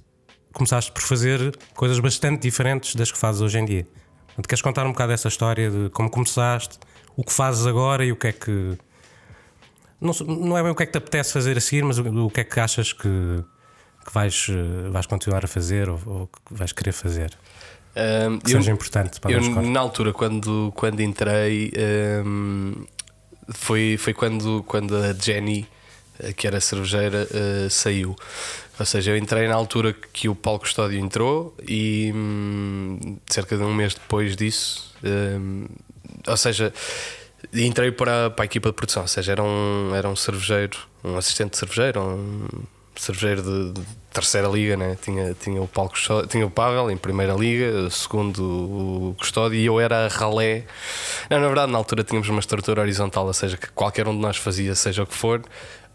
começaste 0.52 0.90
por 0.92 1.02
fazer 1.02 1.56
coisas 1.74 1.98
bastante 2.00 2.42
diferentes 2.42 2.94
das 2.94 3.10
que 3.12 3.18
fazes 3.18 3.40
hoje 3.40 3.58
em 3.58 3.64
dia. 3.64 3.86
Portanto, 4.26 4.48
queres 4.48 4.62
contar 4.62 4.86
um 4.86 4.92
bocado 4.92 5.12
dessa 5.12 5.28
história 5.28 5.70
de 5.70 5.90
como 5.90 6.10
começaste, 6.10 6.78
o 7.16 7.24
que 7.24 7.32
fazes 7.32 7.66
agora 7.66 8.04
e 8.04 8.12
o 8.12 8.16
que 8.16 8.28
é 8.28 8.32
que. 8.32 8.76
Não, 10.00 10.12
não 10.26 10.56
é 10.56 10.62
bem 10.62 10.72
o 10.72 10.74
que 10.74 10.82
é 10.82 10.86
que 10.86 10.92
te 10.92 10.98
apetece 10.98 11.32
fazer 11.32 11.56
a 11.58 11.60
seguir, 11.60 11.84
mas 11.84 11.98
o, 11.98 12.26
o 12.26 12.30
que 12.30 12.40
é 12.40 12.44
que 12.44 12.58
achas 12.58 12.92
que, 12.92 13.08
que 14.06 14.12
vais, 14.14 14.46
eh, 14.48 14.88
vais 14.90 15.06
continuar 15.06 15.44
a 15.44 15.48
fazer 15.48 15.88
ou, 15.90 16.00
ou 16.06 16.26
que 16.26 16.38
vais 16.54 16.72
querer 16.72 16.92
fazer 16.92 17.36
Um, 17.96 18.38
que 18.38 18.52
eu- 18.54 18.58
seja 18.60 18.70
importante 18.70 19.20
para 19.20 19.32
Eu, 19.32 19.40
na 19.62 19.80
altura, 19.80 20.12
quando, 20.12 20.72
quando 20.76 21.00
entrei, 21.00 21.72
hum, 22.24 22.86
foi, 23.52 23.96
foi 23.98 24.14
quando, 24.14 24.62
quando 24.64 24.96
a 24.96 25.12
Jenny, 25.12 25.66
que 26.36 26.46
era 26.46 26.60
cervejeira, 26.60 27.26
eh, 27.32 27.68
saiu. 27.68 28.16
Ou 28.78 28.86
seja, 28.86 29.10
eu 29.10 29.16
entrei 29.16 29.46
na 29.46 29.54
altura 29.54 29.92
que 29.92 30.28
o 30.28 30.34
Paulo 30.34 30.60
Custódio 30.60 30.98
entrou 30.98 31.54
e 31.68 32.12
hum, 32.14 33.18
cerca 33.28 33.56
de 33.56 33.62
um 33.62 33.74
mês 33.74 33.94
depois 33.94 34.34
disso, 34.34 34.94
hum, 35.04 35.66
ou 36.26 36.36
seja, 36.36 36.72
entrei 37.54 37.90
para, 37.90 38.30
para 38.30 38.44
a 38.44 38.46
equipa 38.46 38.70
de 38.70 38.74
produção, 38.74 39.02
ou 39.02 39.08
seja, 39.08 39.32
era 39.32 39.42
um, 39.42 39.94
era 39.94 40.08
um 40.08 40.16
cervejeiro, 40.16 40.78
um 41.04 41.16
assistente 41.16 41.50
de 41.50 41.58
cervejeiro, 41.58 42.00
um 42.00 42.46
cervejeiro 42.96 43.42
de, 43.42 43.80
de 43.80 43.86
terceira 44.12 44.48
liga, 44.48 44.76
né? 44.76 44.96
tinha, 45.00 45.34
tinha, 45.34 45.60
o 45.62 45.68
Paulo 45.68 45.90
Custódio, 45.90 46.28
tinha 46.28 46.46
o 46.46 46.50
Pavel 46.50 46.90
em 46.90 46.96
primeira 46.96 47.34
liga, 47.34 47.88
segundo 47.90 48.42
o 48.42 49.14
Custódio, 49.18 49.58
e 49.58 49.64
eu 49.64 49.80
era 49.80 50.08
ralé. 50.08 50.64
Não, 51.28 51.38
na 51.40 51.46
verdade, 51.46 51.72
na 51.72 51.78
altura 51.78 52.04
tínhamos 52.04 52.28
uma 52.28 52.40
estrutura 52.40 52.80
horizontal, 52.80 53.26
ou 53.26 53.32
seja, 53.32 53.56
que 53.56 53.68
qualquer 53.72 54.06
um 54.06 54.14
de 54.14 54.20
nós 54.20 54.36
fazia, 54.36 54.74
seja 54.74 55.02
o 55.02 55.06
que 55.06 55.14
for, 55.14 55.42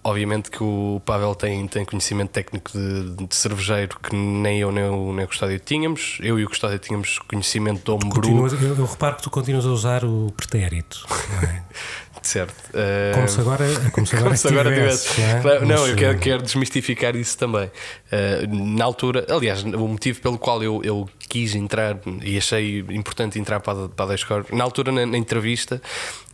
Obviamente 0.05 0.51
que 0.51 0.63
o 0.63 1.01
Pavel 1.03 1.33
tem, 1.33 1.67
tem 1.67 1.83
conhecimento 1.83 2.29
técnico 2.29 2.71
de, 2.71 3.25
de 3.25 3.35
cervejeiro 3.35 3.97
que 3.99 4.15
nem 4.15 4.59
eu 4.59 4.71
nem 4.71 4.83
o, 4.83 5.11
nem 5.11 5.25
o 5.25 5.27
Custódio 5.27 5.59
tínhamos. 5.59 6.19
Eu 6.21 6.37
e 6.37 6.45
o 6.45 6.47
Custódio 6.47 6.77
tínhamos 6.77 7.17
conhecimento 7.17 7.83
de 7.83 7.89
homebrew. 7.89 8.47
Eu, 8.47 8.75
eu 8.77 8.85
reparo 8.85 9.15
que 9.15 9.23
tu 9.23 9.31
continuas 9.31 9.65
a 9.65 9.69
usar 9.69 10.05
o 10.05 10.31
pretérito. 10.37 11.07
É? 11.43 11.63
certo. 12.27 12.53
Uh, 12.69 13.13
como 13.13 13.27
se 13.27 13.39
agora, 13.39 13.65
como 13.91 14.07
se 14.07 14.15
agora, 14.17 14.29
como 14.29 14.37
se 14.37 14.47
agora 14.47 14.73
tivesse. 14.73 15.13
tivesse 15.13 15.43
não, 15.43 15.51
é? 15.51 15.65
não, 15.65 15.87
eu 15.87 15.95
quero, 15.95 16.19
quero, 16.19 16.43
desmistificar 16.43 17.15
isso 17.15 17.37
também. 17.37 17.65
Uh, 17.65 18.75
na 18.77 18.85
altura, 18.85 19.25
aliás, 19.29 19.63
o 19.63 19.87
motivo 19.87 20.21
pelo 20.21 20.37
qual 20.37 20.63
eu, 20.63 20.81
eu 20.83 21.09
quis 21.29 21.55
entrar 21.55 21.97
e 22.21 22.37
achei 22.37 22.79
importante 22.89 23.39
entrar 23.39 23.59
para, 23.59 23.89
para 23.89 24.05
a 24.05 24.07
Descore, 24.09 24.45
na 24.51 24.63
altura, 24.63 24.91
na, 24.91 25.05
na 25.05 25.17
entrevista, 25.17 25.81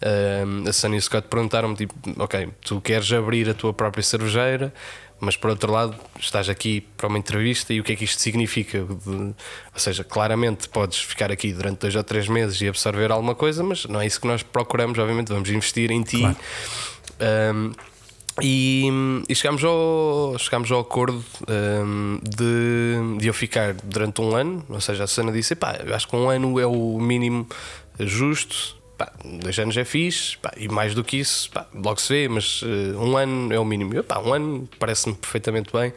uh, 0.01 0.69
a 0.69 0.73
Sunny 0.73 1.01
Scott 1.01 1.27
perguntaram-me: 1.27 1.75
tipo, 1.75 1.93
ok, 2.17 2.49
tu 2.61 2.81
queres 2.81 3.11
abrir 3.11 3.49
a 3.49 3.53
tua 3.53 3.73
própria 3.73 4.03
cervejeira 4.03 4.73
mas 5.21 5.37
por 5.37 5.51
outro 5.51 5.71
lado 5.71 5.95
estás 6.19 6.49
aqui 6.49 6.81
para 6.97 7.07
uma 7.07 7.17
entrevista 7.17 7.71
e 7.71 7.79
o 7.79 7.83
que 7.83 7.93
é 7.93 7.95
que 7.95 8.03
isto 8.03 8.19
significa? 8.19 8.83
Ou 8.83 9.35
seja, 9.75 10.03
claramente 10.03 10.67
podes 10.67 10.97
ficar 10.97 11.31
aqui 11.31 11.53
durante 11.53 11.79
dois 11.79 11.95
ou 11.95 12.03
três 12.03 12.27
meses 12.27 12.59
e 12.59 12.67
absorver 12.67 13.11
alguma 13.11 13.35
coisa, 13.35 13.63
mas 13.63 13.85
não 13.85 14.01
é 14.01 14.07
isso 14.07 14.19
que 14.19 14.27
nós 14.27 14.41
procuramos, 14.41 14.97
obviamente, 14.97 15.27
vamos 15.27 15.49
investir 15.49 15.91
em 15.91 16.01
ti. 16.01 16.19
Claro. 16.19 16.37
Um, 17.55 17.71
e, 18.41 18.89
e 19.29 19.35
chegámos, 19.35 19.63
ao, 19.63 20.35
chegámos 20.39 20.71
ao 20.71 20.79
acordo 20.79 21.23
um, 21.47 22.19
de, 22.23 23.19
de 23.19 23.27
eu 23.27 23.33
ficar 23.33 23.73
durante 23.83 24.21
um 24.21 24.35
ano, 24.35 24.65
ou 24.67 24.81
seja, 24.81 25.03
a 25.03 25.07
Sana 25.07 25.31
disse: 25.31 25.53
pá, 25.53 25.77
acho 25.93 26.07
que 26.07 26.15
um 26.15 26.29
ano 26.29 26.59
é 26.59 26.65
o 26.65 26.97
mínimo 26.99 27.47
justo 27.99 28.80
pá, 29.01 29.11
dois 29.23 29.57
anos 29.57 29.75
é 29.75 29.83
fixe, 29.83 30.37
pá, 30.37 30.53
e 30.55 30.67
mais 30.67 30.93
do 30.93 31.03
que 31.03 31.17
isso, 31.17 31.49
pá, 31.49 31.65
logo 31.73 31.99
se 31.99 32.13
vê, 32.13 32.27
mas 32.27 32.61
uh, 32.61 32.99
um 32.99 33.17
ano 33.17 33.51
é 33.51 33.59
o 33.59 33.65
mínimo. 33.65 33.95
Eu, 33.95 34.03
pá, 34.03 34.19
um 34.19 34.31
ano 34.31 34.69
parece-me 34.77 35.15
perfeitamente 35.15 35.71
bem. 35.73 35.91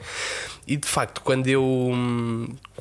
E 0.66 0.76
de 0.76 0.88
facto, 0.88 1.20
quando 1.20 1.46
eu. 1.46 1.92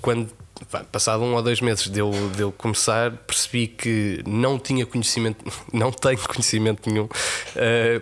Quando, 0.01 0.29
pá, 0.71 0.86
passado 0.86 1.23
um 1.23 1.36
ou 1.36 1.41
dois 1.41 1.59
meses 1.59 1.89
de 1.89 1.99
eu, 1.99 2.12
de 2.33 2.41
eu 2.41 2.53
começar, 2.53 3.12
percebi 3.12 3.67
que 3.67 4.23
não 4.25 4.57
tinha 4.57 4.86
conhecimento, 4.86 5.43
não 5.73 5.91
tenho 5.91 6.19
conhecimento 6.19 6.89
nenhum, 6.89 7.03
uh, 7.05 7.09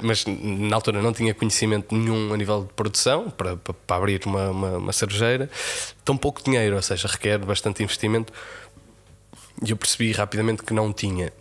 mas 0.03 0.23
na 0.27 0.75
altura 0.75 1.01
não 1.01 1.13
tinha 1.13 1.33
conhecimento 1.33 1.95
nenhum 1.95 2.31
a 2.31 2.37
nível 2.37 2.65
de 2.65 2.73
produção 2.73 3.31
para, 3.31 3.57
para, 3.57 3.73
para 3.73 3.97
abrir 3.97 4.21
uma, 4.27 4.51
uma, 4.51 4.77
uma 4.77 4.93
cervejeira. 4.93 5.49
Tão 6.05 6.15
pouco 6.15 6.43
dinheiro, 6.43 6.75
ou 6.75 6.81
seja, 6.83 7.07
requer 7.07 7.39
bastante 7.39 7.81
investimento. 7.81 8.31
E 9.63 9.71
eu 9.71 9.77
percebi 9.77 10.11
rapidamente 10.11 10.63
que 10.63 10.73
não 10.73 10.91
tinha. 10.91 11.31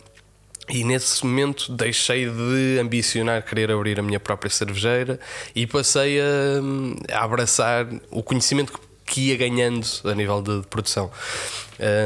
E 0.69 0.83
nesse 0.83 1.25
momento 1.25 1.71
deixei 1.71 2.29
de 2.29 2.79
ambicionar 2.79 3.43
querer 3.43 3.71
abrir 3.71 3.99
a 3.99 4.03
minha 4.03 4.19
própria 4.19 4.49
cervejeira 4.49 5.19
e 5.55 5.67
passei 5.67 6.19
a, 6.19 7.17
a 7.17 7.23
abraçar 7.23 7.87
o 8.09 8.23
conhecimento 8.23 8.79
que 9.05 9.29
ia 9.29 9.37
ganhando 9.37 9.85
a 10.05 10.15
nível 10.15 10.41
de, 10.41 10.61
de 10.61 10.67
produção. 10.67 11.11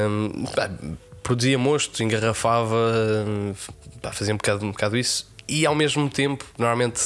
Um, 0.09 0.45
produzia 1.21 1.57
mosto, 1.57 2.01
engarrafava, 2.01 2.75
pá, 4.01 4.11
fazia 4.11 4.33
um 4.33 4.37
bocado, 4.37 4.65
um 4.65 4.71
bocado 4.71 4.97
isso 4.97 5.34
e 5.47 5.65
ao 5.65 5.75
mesmo 5.75 6.09
tempo, 6.09 6.45
normalmente, 6.57 6.99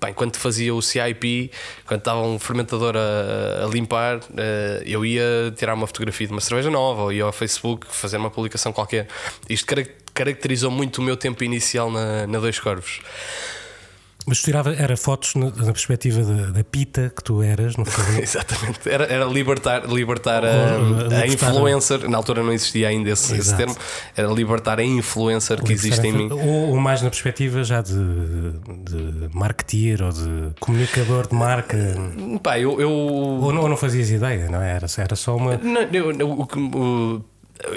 bem, 0.00 0.12
quando 0.12 0.36
fazia 0.36 0.74
o 0.74 0.82
CIP, 0.82 1.50
quando 1.86 2.00
estava 2.00 2.20
um 2.20 2.38
fermentador 2.38 2.94
a, 2.96 3.64
a, 3.64 3.68
limpar, 3.68 4.20
eh, 4.36 4.82
eu 4.84 5.04
ia 5.04 5.52
tirar 5.56 5.74
uma 5.74 5.86
fotografia 5.86 6.26
de 6.26 6.32
uma 6.32 6.40
cerveja 6.40 6.70
nova 6.70 7.02
ou 7.02 7.12
ia 7.12 7.24
ao 7.24 7.32
Facebook 7.32 7.86
fazer 7.88 8.18
uma 8.18 8.30
publicação 8.30 8.72
qualquer. 8.72 9.08
Isto 9.48 9.66
caracterizou 10.12 10.70
muito 10.70 10.98
o 10.98 11.02
meu 11.02 11.16
tempo 11.16 11.42
inicial 11.42 11.90
na, 11.90 12.26
na 12.26 12.38
Dois 12.38 12.58
Corvos. 12.58 13.00
Mas 14.26 14.40
tu 14.40 14.46
tirava, 14.46 14.74
era 14.74 14.96
fotos 14.96 15.36
na, 15.36 15.46
na 15.46 15.72
perspectiva 15.72 16.22
da, 16.22 16.46
da, 16.50 16.64
pita 16.64 17.12
que 17.14 17.22
tu 17.22 17.42
eras, 17.42 17.76
não 17.76 17.84
foi? 17.84 18.18
Exatamente, 18.22 18.88
era, 18.88 19.04
era 19.04 19.24
libertar, 19.24 19.86
libertar 19.86 20.44
a, 20.44 21.20
a, 21.22 21.26
influencer, 21.26 22.08
na 22.10 22.16
altura 22.16 22.42
não 22.42 22.52
existia 22.52 22.88
ainda 22.88 23.10
esse, 23.10 23.36
esse, 23.36 23.56
termo, 23.56 23.76
era 24.16 24.26
libertar 24.28 24.80
a 24.80 24.84
influencer 24.84 25.62
que 25.62 25.72
existe 25.72 26.04
em 26.04 26.12
mim. 26.12 26.28
Ou, 26.32 26.70
ou, 26.70 26.76
mais 26.80 27.02
na 27.02 27.08
perspectiva 27.08 27.62
já 27.62 27.80
de, 27.80 27.92
de 27.94 29.28
marketeer 29.32 30.02
ou 30.02 30.10
de 30.10 30.54
comunicador 30.58 31.28
de 31.28 31.34
marca. 31.34 31.78
Pá, 32.42 32.58
eu, 32.58 32.80
eu... 32.80 32.90
Ou, 32.90 33.52
não, 33.52 33.62
ou 33.62 33.68
não 33.68 33.76
fazias 33.76 34.10
ideia, 34.10 34.50
não 34.50 34.60
é? 34.60 34.74
Era, 34.74 34.86
era 34.98 35.14
só 35.14 35.36
uma. 35.36 35.56
Não, 35.56 35.82
eu, 35.82 36.10
o, 36.26 37.24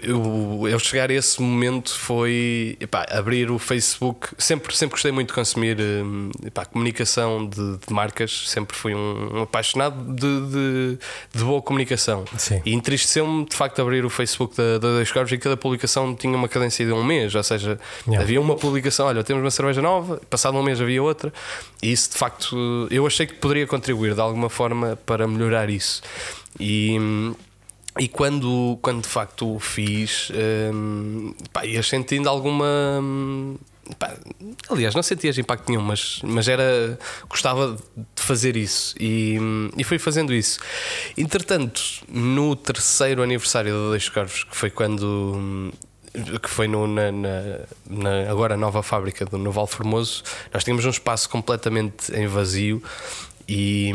eu, 0.03 0.67
eu 0.67 0.79
chegar 0.79 1.09
a 1.09 1.13
esse 1.13 1.41
momento 1.41 1.97
foi 1.97 2.77
epá, 2.79 3.05
abrir 3.09 3.49
o 3.49 3.57
Facebook. 3.57 4.29
Sempre, 4.37 4.75
sempre 4.75 4.93
gostei 4.93 5.11
muito 5.11 5.29
de 5.29 5.33
consumir 5.33 5.77
hum, 5.79 6.31
epá, 6.45 6.65
comunicação 6.65 7.47
de, 7.47 7.77
de, 7.77 7.93
marcas, 7.93 8.49
sempre 8.49 8.75
fui 8.75 8.93
um, 8.93 9.37
um 9.37 9.41
apaixonado 9.43 10.13
de, 10.13 10.47
de, 10.47 10.97
de, 11.33 11.43
boa 11.43 11.61
comunicação. 11.61 12.25
Sim. 12.37 12.61
E 12.65 12.73
entristeceu-me 12.73 13.45
de 13.45 13.55
facto 13.55 13.81
abrir 13.81 14.05
o 14.05 14.09
Facebook 14.09 14.55
da, 14.55 14.73
da 14.73 14.89
Dois 14.89 15.11
Corvos 15.11 15.31
e 15.31 15.37
cada 15.37 15.55
publicação 15.55 16.13
tinha 16.13 16.35
uma 16.35 16.47
cadência 16.47 16.85
de 16.85 16.91
um 16.91 17.03
mês, 17.03 17.33
ou 17.33 17.43
seja, 17.43 17.79
yeah. 18.05 18.23
havia 18.23 18.41
uma 18.41 18.55
publicação, 18.55 19.07
olha, 19.07 19.23
temos 19.23 19.43
uma 19.43 19.51
cerveja 19.51 19.81
nova, 19.81 20.21
passado 20.29 20.57
um 20.57 20.63
mês 20.63 20.81
havia 20.81 21.01
outra, 21.01 21.31
e 21.81 21.91
isso 21.91 22.11
de 22.11 22.17
facto 22.17 22.87
eu 22.91 23.07
achei 23.07 23.25
que 23.25 23.35
poderia 23.35 23.65
contribuir 23.65 24.13
de 24.13 24.21
alguma 24.21 24.49
forma 24.49 24.97
para 25.05 25.27
melhorar 25.27 25.69
isso. 25.69 26.01
E 26.59 26.97
hum, 26.99 27.35
e 27.99 28.07
quando, 28.07 28.79
quando 28.81 29.01
de 29.01 29.09
facto 29.09 29.55
o 29.55 29.59
fiz, 29.59 30.31
hum, 30.73 31.33
pá, 31.51 31.65
ias 31.65 31.87
sentindo 31.87 32.29
alguma. 32.29 32.65
Hum, 33.01 33.57
pá, 33.97 34.15
aliás, 34.69 34.95
não 34.95 35.03
sentias 35.03 35.37
impacto 35.37 35.69
nenhum, 35.69 35.81
mas, 35.81 36.21
mas 36.23 36.47
era. 36.47 36.97
gostava 37.27 37.75
de 37.75 38.23
fazer 38.23 38.55
isso 38.55 38.95
e, 38.99 39.37
hum, 39.39 39.69
e 39.77 39.83
fui 39.83 39.99
fazendo 39.99 40.33
isso. 40.33 40.59
Entretanto, 41.17 41.81
no 42.07 42.55
terceiro 42.55 43.21
aniversário 43.21 43.73
da 43.73 43.79
Dois 43.89 44.07
Corvos, 44.07 44.45
que 44.45 44.55
foi 44.55 44.69
quando. 44.69 45.33
Hum, 45.35 45.71
que 46.41 46.49
foi 46.49 46.67
no, 46.67 46.87
na, 46.87 47.11
na, 47.11 47.29
na, 47.87 48.31
agora 48.31 48.57
nova 48.57 48.81
fábrica 48.81 49.25
do 49.25 49.37
Noval 49.37 49.67
Formoso, 49.67 50.23
nós 50.51 50.63
tínhamos 50.63 50.83
um 50.83 50.89
espaço 50.89 51.29
completamente 51.29 52.11
em 52.15 52.25
vazio 52.25 52.81
e, 53.49 53.91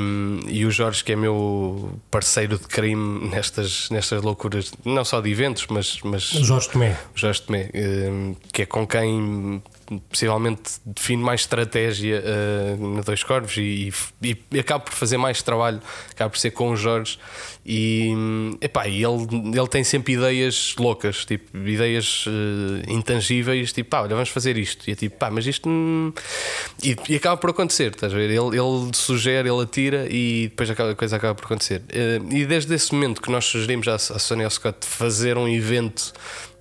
e 0.48 0.66
o 0.66 0.70
Jorge, 0.70 1.04
que 1.04 1.12
é 1.12 1.16
meu 1.16 2.00
parceiro 2.10 2.58
de 2.58 2.66
crime 2.66 3.28
nestas, 3.28 3.88
nestas 3.88 4.20
loucuras, 4.20 4.72
não 4.84 5.04
só 5.04 5.20
de 5.20 5.30
eventos, 5.30 5.66
mas. 5.70 6.00
mas 6.02 6.22
Jorge 6.22 6.70
Tomé. 6.70 6.98
Jorge 7.14 7.42
Tomé, 7.42 7.70
eh, 7.72 8.34
que 8.52 8.62
é 8.62 8.66
com 8.66 8.84
quem 8.84 9.62
possivelmente 10.08 10.80
define 10.84 11.22
mais 11.22 11.42
estratégia 11.42 12.22
uh, 12.22 12.96
na 12.96 13.02
Dois 13.02 13.22
Corvos 13.22 13.56
e, 13.56 13.92
e, 14.22 14.36
e 14.52 14.58
acabo 14.58 14.84
por 14.84 14.92
fazer 14.92 15.16
mais 15.16 15.42
trabalho, 15.42 15.80
acabo 16.10 16.30
por 16.30 16.38
ser 16.38 16.50
com 16.50 16.70
o 16.70 16.76
Jorge 16.76 17.18
e 17.66 18.12
epá, 18.60 18.86
ele, 18.86 19.56
ele 19.56 19.68
tem 19.68 19.82
sempre 19.82 20.12
ideias 20.12 20.74
loucas, 20.78 21.24
tipo, 21.24 21.56
ideias 21.56 22.26
uh, 22.26 22.90
intangíveis, 22.90 23.72
tipo, 23.72 23.88
pá, 23.88 24.02
olha, 24.02 24.14
vamos 24.14 24.28
fazer 24.28 24.58
isto. 24.58 24.88
E 24.88 24.92
é 24.92 24.94
tipo, 24.94 25.16
pá, 25.16 25.30
mas 25.30 25.46
isto. 25.46 25.68
E, 26.82 26.94
e, 27.08 27.16
acaba 27.16 27.38
por 27.38 27.50
acontecer, 27.50 27.92
estás 27.92 28.12
a 28.12 28.16
ver? 28.16 28.28
Ele, 28.28 28.58
ele 28.58 28.90
sugere, 28.92 29.48
ele 29.48 29.62
atira 29.62 30.06
e 30.10 30.48
depois 30.48 30.68
a 30.70 30.94
coisa 30.94 31.16
acaba 31.16 31.34
por 31.34 31.46
acontecer. 31.46 31.80
Uh, 31.80 32.34
e 32.34 32.44
desde 32.44 32.74
esse 32.74 32.92
momento 32.92 33.22
que 33.22 33.30
nós 33.30 33.46
sugerimos 33.46 33.88
à, 33.88 33.94
à 33.94 34.18
Sony 34.18 34.48
Scott 34.50 34.86
fazer 34.86 35.38
um 35.38 35.48
evento 35.48 36.12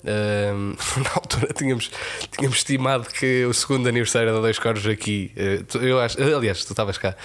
Na 0.97 1.11
altura 1.15 1.53
tínhamos, 1.53 1.89
tínhamos 2.31 2.57
estimado 2.57 3.05
que 3.09 3.45
o 3.45 3.53
segundo 3.53 3.87
aniversário 3.87 4.33
da 4.33 4.39
Dois 4.39 4.59
Corvos 4.59 4.85
aqui, 4.85 5.31
uh, 5.37 5.77
eu 5.77 5.99
acho, 5.99 6.21
aliás, 6.21 6.63
tu 6.65 6.73
estavas 6.73 6.97
cá, 6.97 7.15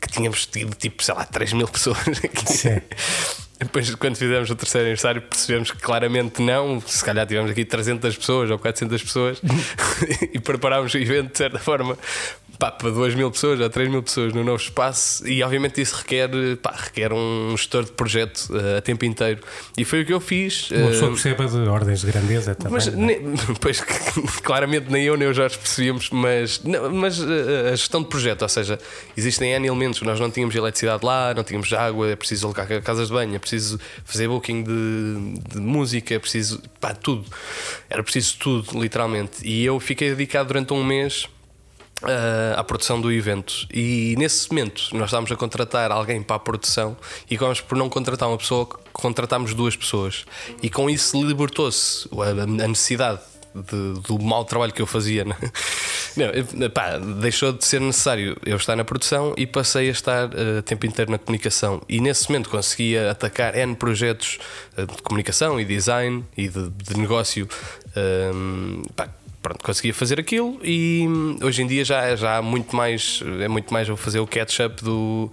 que 0.00 0.08
tínhamos 0.08 0.46
tido 0.46 0.74
tipo, 0.74 1.02
sei 1.02 1.14
lá, 1.14 1.24
3 1.24 1.52
mil 1.52 1.68
pessoas 1.68 1.98
aqui. 2.08 2.52
Sim. 2.52 2.80
Depois, 3.60 3.94
quando 3.96 4.16
fizemos 4.16 4.48
o 4.48 4.56
terceiro 4.56 4.86
aniversário, 4.86 5.20
percebemos 5.20 5.70
que 5.70 5.76
claramente 5.76 6.40
não. 6.40 6.80
Se 6.80 7.04
calhar 7.04 7.26
tivemos 7.26 7.50
aqui 7.50 7.62
300 7.62 8.16
pessoas 8.16 8.50
ou 8.50 8.58
400 8.58 9.02
pessoas 9.02 9.42
e 10.32 10.40
preparámos 10.40 10.94
o 10.94 10.96
evento 10.96 11.32
de 11.32 11.38
certa 11.38 11.58
forma 11.58 11.96
pá, 12.60 12.70
para 12.70 12.90
2 12.90 13.14
mil 13.14 13.30
pessoas 13.30 13.58
ou 13.58 13.70
3 13.70 13.88
mil 13.88 14.02
pessoas 14.02 14.34
no 14.34 14.44
novo 14.44 14.62
espaço 14.62 15.26
e 15.26 15.42
obviamente 15.42 15.80
isso 15.80 15.96
requer, 15.96 16.28
pá, 16.62 16.74
requer 16.76 17.10
um 17.10 17.56
gestor 17.56 17.84
de 17.84 17.92
projeto 17.92 18.50
uh, 18.50 18.76
a 18.76 18.80
tempo 18.82 19.06
inteiro 19.06 19.40
e 19.76 19.84
foi 19.84 20.02
o 20.02 20.06
que 20.06 20.12
eu 20.12 20.20
fiz. 20.20 20.70
Uma 20.70 20.88
pessoa 20.88 21.10
perceba 21.10 21.46
de 21.46 21.56
ordens 21.56 22.02
de 22.02 22.12
grandeza 22.12 22.54
também. 22.54 22.74
Mas, 22.74 22.86
é? 22.86 22.90
ne, 22.90 23.16
pois, 23.60 23.80
claramente 24.44 24.90
nem 24.90 25.04
eu 25.04 25.16
nem 25.16 25.26
o 25.26 25.32
Jorge 25.32 25.56
percebíamos, 25.56 26.10
mas, 26.10 26.62
não, 26.62 26.90
mas 26.90 27.18
uh, 27.18 27.26
a 27.72 27.76
gestão 27.76 28.02
de 28.02 28.08
projeto, 28.08 28.42
ou 28.42 28.48
seja, 28.48 28.78
existem 29.16 29.52
N 29.54 29.66
elementos, 29.66 30.02
nós 30.02 30.20
não 30.20 30.30
tínhamos 30.30 30.54
eletricidade 30.54 31.04
lá, 31.04 31.32
não 31.32 31.42
tínhamos 31.42 31.72
água, 31.72 32.10
é 32.10 32.16
preciso 32.16 32.46
alocar 32.46 32.82
casas 32.82 33.08
de 33.08 33.14
banho, 33.14 33.34
é 33.34 33.38
preciso 33.38 33.80
fazer 34.04 34.28
booking 34.28 34.62
de, 34.62 35.54
de 35.54 35.60
música, 35.60 36.14
é 36.14 36.18
preciso, 36.18 36.60
pá, 36.78 36.92
tudo. 36.92 37.24
Era 37.88 38.02
preciso 38.02 38.36
tudo, 38.38 38.78
literalmente. 38.78 39.38
E 39.42 39.64
eu 39.64 39.80
fiquei 39.80 40.10
dedicado 40.10 40.48
durante 40.48 40.74
um 40.74 40.84
mês 40.84 41.26
uh, 42.02 42.58
à 42.58 42.64
produção 42.64 43.00
do 43.00 43.12
evento. 43.12 43.66
E 43.72 44.14
nesse 44.18 44.48
momento 44.50 44.88
nós 44.92 45.06
estávamos 45.06 45.30
a 45.32 45.36
contratar 45.36 45.90
alguém 45.90 46.22
para 46.22 46.36
a 46.36 46.38
produção 46.38 46.96
e 47.30 47.36
acabamos 47.36 47.60
por 47.60 47.76
não 47.76 47.88
contratar 47.88 48.28
uma 48.28 48.38
pessoa, 48.38 48.66
contratámos 48.92 49.54
duas 49.54 49.76
pessoas. 49.76 50.24
E 50.62 50.70
com 50.70 50.88
isso 50.88 51.22
libertou-se 51.22 52.08
a, 52.12 52.42
a 52.64 52.68
necessidade 52.68 53.20
de, 53.54 54.00
do 54.02 54.18
mau 54.18 54.44
trabalho 54.44 54.72
que 54.72 54.82
eu 54.82 54.86
fazia. 54.86 55.24
Né? 55.24 55.36
Não, 56.16 56.70
pá, 56.70 56.98
deixou 56.98 57.52
de 57.52 57.64
ser 57.64 57.80
necessário 57.80 58.36
eu 58.44 58.56
estar 58.56 58.76
na 58.76 58.84
produção 58.84 59.34
e 59.36 59.46
passei 59.46 59.88
a 59.88 59.92
estar 59.92 60.28
uh, 60.28 60.62
tempo 60.62 60.86
inteiro 60.86 61.10
na 61.10 61.18
comunicação. 61.18 61.82
E 61.88 62.00
nesse 62.00 62.28
momento 62.28 62.48
conseguia 62.48 63.10
atacar 63.10 63.56
N 63.56 63.74
projetos 63.74 64.38
uh, 64.76 64.86
de 64.86 65.02
comunicação 65.02 65.60
e 65.60 65.64
design 65.64 66.24
e 66.36 66.48
de, 66.48 66.70
de 66.70 66.98
negócio. 66.98 67.48
Um, 67.96 68.82
pá, 68.94 69.08
pronto, 69.42 69.64
conseguia 69.64 69.94
fazer 69.94 70.20
aquilo 70.20 70.58
e 70.62 71.06
hoje 71.42 71.62
em 71.62 71.66
dia 71.66 71.84
já, 71.84 72.14
já 72.16 72.38
há 72.38 72.42
muito 72.42 72.74
mais, 72.74 73.22
é 73.40 73.48
muito 73.48 73.72
mais 73.72 73.88
vou 73.88 73.96
fazer 73.96 74.20
o 74.20 74.26
catch-up 74.26 74.82
do, 74.82 75.30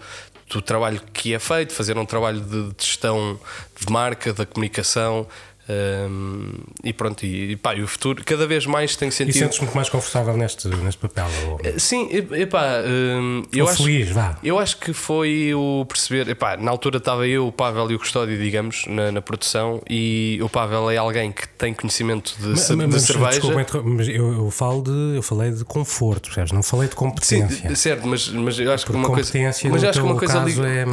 do 0.50 0.62
trabalho 0.62 1.02
que 1.14 1.34
é 1.34 1.40
feito, 1.40 1.74
fazer 1.74 1.98
um 1.98 2.06
trabalho 2.06 2.40
de 2.42 2.74
gestão 2.78 3.40
de 3.80 3.92
marca, 3.92 4.34
da 4.34 4.46
comunicação. 4.46 5.28
Um, 5.70 6.52
e 6.84 6.94
pronto, 6.94 7.26
e, 7.26 7.56
pá, 7.58 7.76
e 7.76 7.82
o 7.82 7.88
futuro 7.88 8.24
cada 8.24 8.48
vez 8.48 8.66
mais 8.66 8.96
tenho 8.96 9.12
sentido. 9.12 9.36
E 9.36 9.40
sentes 9.40 9.60
muito 9.60 9.76
mais 9.76 9.90
confortável 9.90 10.36
neste, 10.38 10.68
neste 10.70 11.00
papel? 11.00 11.28
Ou... 11.48 11.80
Sim, 11.80 12.10
epá, 12.12 12.82
um, 12.86 13.44
eu, 13.52 13.66
ou 13.66 13.72
acho, 13.72 13.84
feliz, 13.84 14.10
vá. 14.10 14.38
eu 14.44 14.58
acho 14.58 14.78
que 14.78 14.94
foi 14.94 15.54
o 15.54 15.86
perceber. 15.86 16.30
Epá, 16.30 16.56
na 16.56 16.72
altura 16.72 16.98
estava 16.98 17.28
eu, 17.28 17.48
o 17.48 17.52
Pavel 17.52 17.92
e 17.92 17.96
o 17.96 18.00
Custódio, 18.00 18.38
digamos, 18.38 18.86
na, 18.88 19.12
na 19.12 19.22
produção, 19.22 19.82
e 19.90 20.40
o 20.42 20.48
Pavel 20.48 20.90
é 20.90 20.98
alguém 20.98 21.32
que 21.32 21.48
tem 21.50 21.74
conhecimento 21.74 22.34
de, 22.40 22.48
Mas, 22.50 22.68
de 22.68 22.76
mas, 22.76 23.02
cerveja. 23.04 23.40
desculpa, 23.42 23.82
mas 23.84 24.08
eu, 24.08 24.34
eu 24.34 24.52
falo 24.52 24.82
de, 24.82 25.16
eu 25.18 25.22
falei 25.22 25.52
de 25.52 25.66
conforto, 25.66 26.28
percebes? 26.28 26.52
Não 26.52 26.64
falei 26.64 26.88
de 26.88 26.94
Sim, 26.94 26.98
competência. 26.98 27.76
certo, 27.76 28.08
mas, 28.08 28.30
mas 28.30 28.58
eu 28.58 28.72
acho 28.72 28.86
que 28.86 28.92
Porque 28.92 29.06
uma 29.06 29.14
coisa. 29.14 29.32
Mas 29.70 29.84
acho 29.84 30.00
que 30.00 30.06
uma 30.06 30.16
coisa 30.16 30.34
caso, 30.34 30.64
é- 30.64 30.86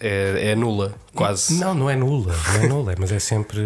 é, 0.00 0.50
é 0.52 0.54
nula, 0.56 0.94
quase. 1.14 1.54
Não, 1.54 1.74
não 1.74 1.90
é 1.90 1.96
nula, 1.96 2.34
não 2.54 2.62
é 2.62 2.68
nula, 2.68 2.94
mas 2.98 3.12
é 3.12 3.18
sempre. 3.18 3.60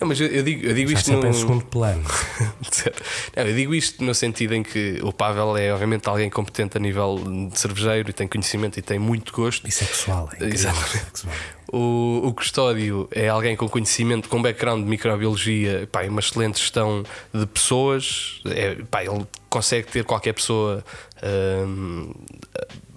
Não, 0.00 0.08
mas 0.08 0.20
eu, 0.20 0.26
eu 0.28 0.42
digo, 0.42 0.66
eu 0.66 0.74
digo 0.74 0.92
isto 0.92 1.12
no. 1.12 1.26
em 1.26 1.32
segundo 1.32 1.64
plano. 1.64 2.04
Não, 3.36 3.44
eu 3.44 3.54
digo 3.54 3.74
isto 3.74 4.02
no 4.04 4.14
sentido 4.14 4.54
em 4.54 4.62
que 4.62 4.98
o 5.02 5.12
Pavel 5.12 5.56
é 5.56 5.72
obviamente 5.72 6.08
alguém 6.08 6.30
competente 6.30 6.76
a 6.76 6.80
nível 6.80 7.16
de 7.50 7.58
cervejeiro 7.58 8.10
e 8.10 8.12
tem 8.12 8.26
conhecimento 8.26 8.78
e 8.78 8.82
tem 8.82 8.98
muito 8.98 9.32
gosto. 9.32 9.66
E 9.66 9.70
sexual, 9.70 10.30
é 10.40 10.44
Exatamente. 10.44 10.88
sexual. 10.88 11.34
O, 11.70 12.22
o 12.24 12.32
custódio 12.32 13.08
é 13.12 13.28
alguém 13.28 13.54
com 13.54 13.68
conhecimento, 13.68 14.28
com 14.28 14.40
background 14.40 14.82
de 14.82 14.88
microbiologia, 14.88 15.86
pá, 15.92 16.04
e 16.04 16.08
uma 16.08 16.20
excelente 16.20 16.58
gestão 16.58 17.02
de 17.32 17.46
pessoas. 17.46 18.40
É, 18.46 18.76
pá, 18.90 19.04
ele 19.04 19.26
consegue 19.50 19.88
ter 19.88 20.04
qualquer 20.04 20.32
pessoa 20.32 20.82
hum, 21.22 22.12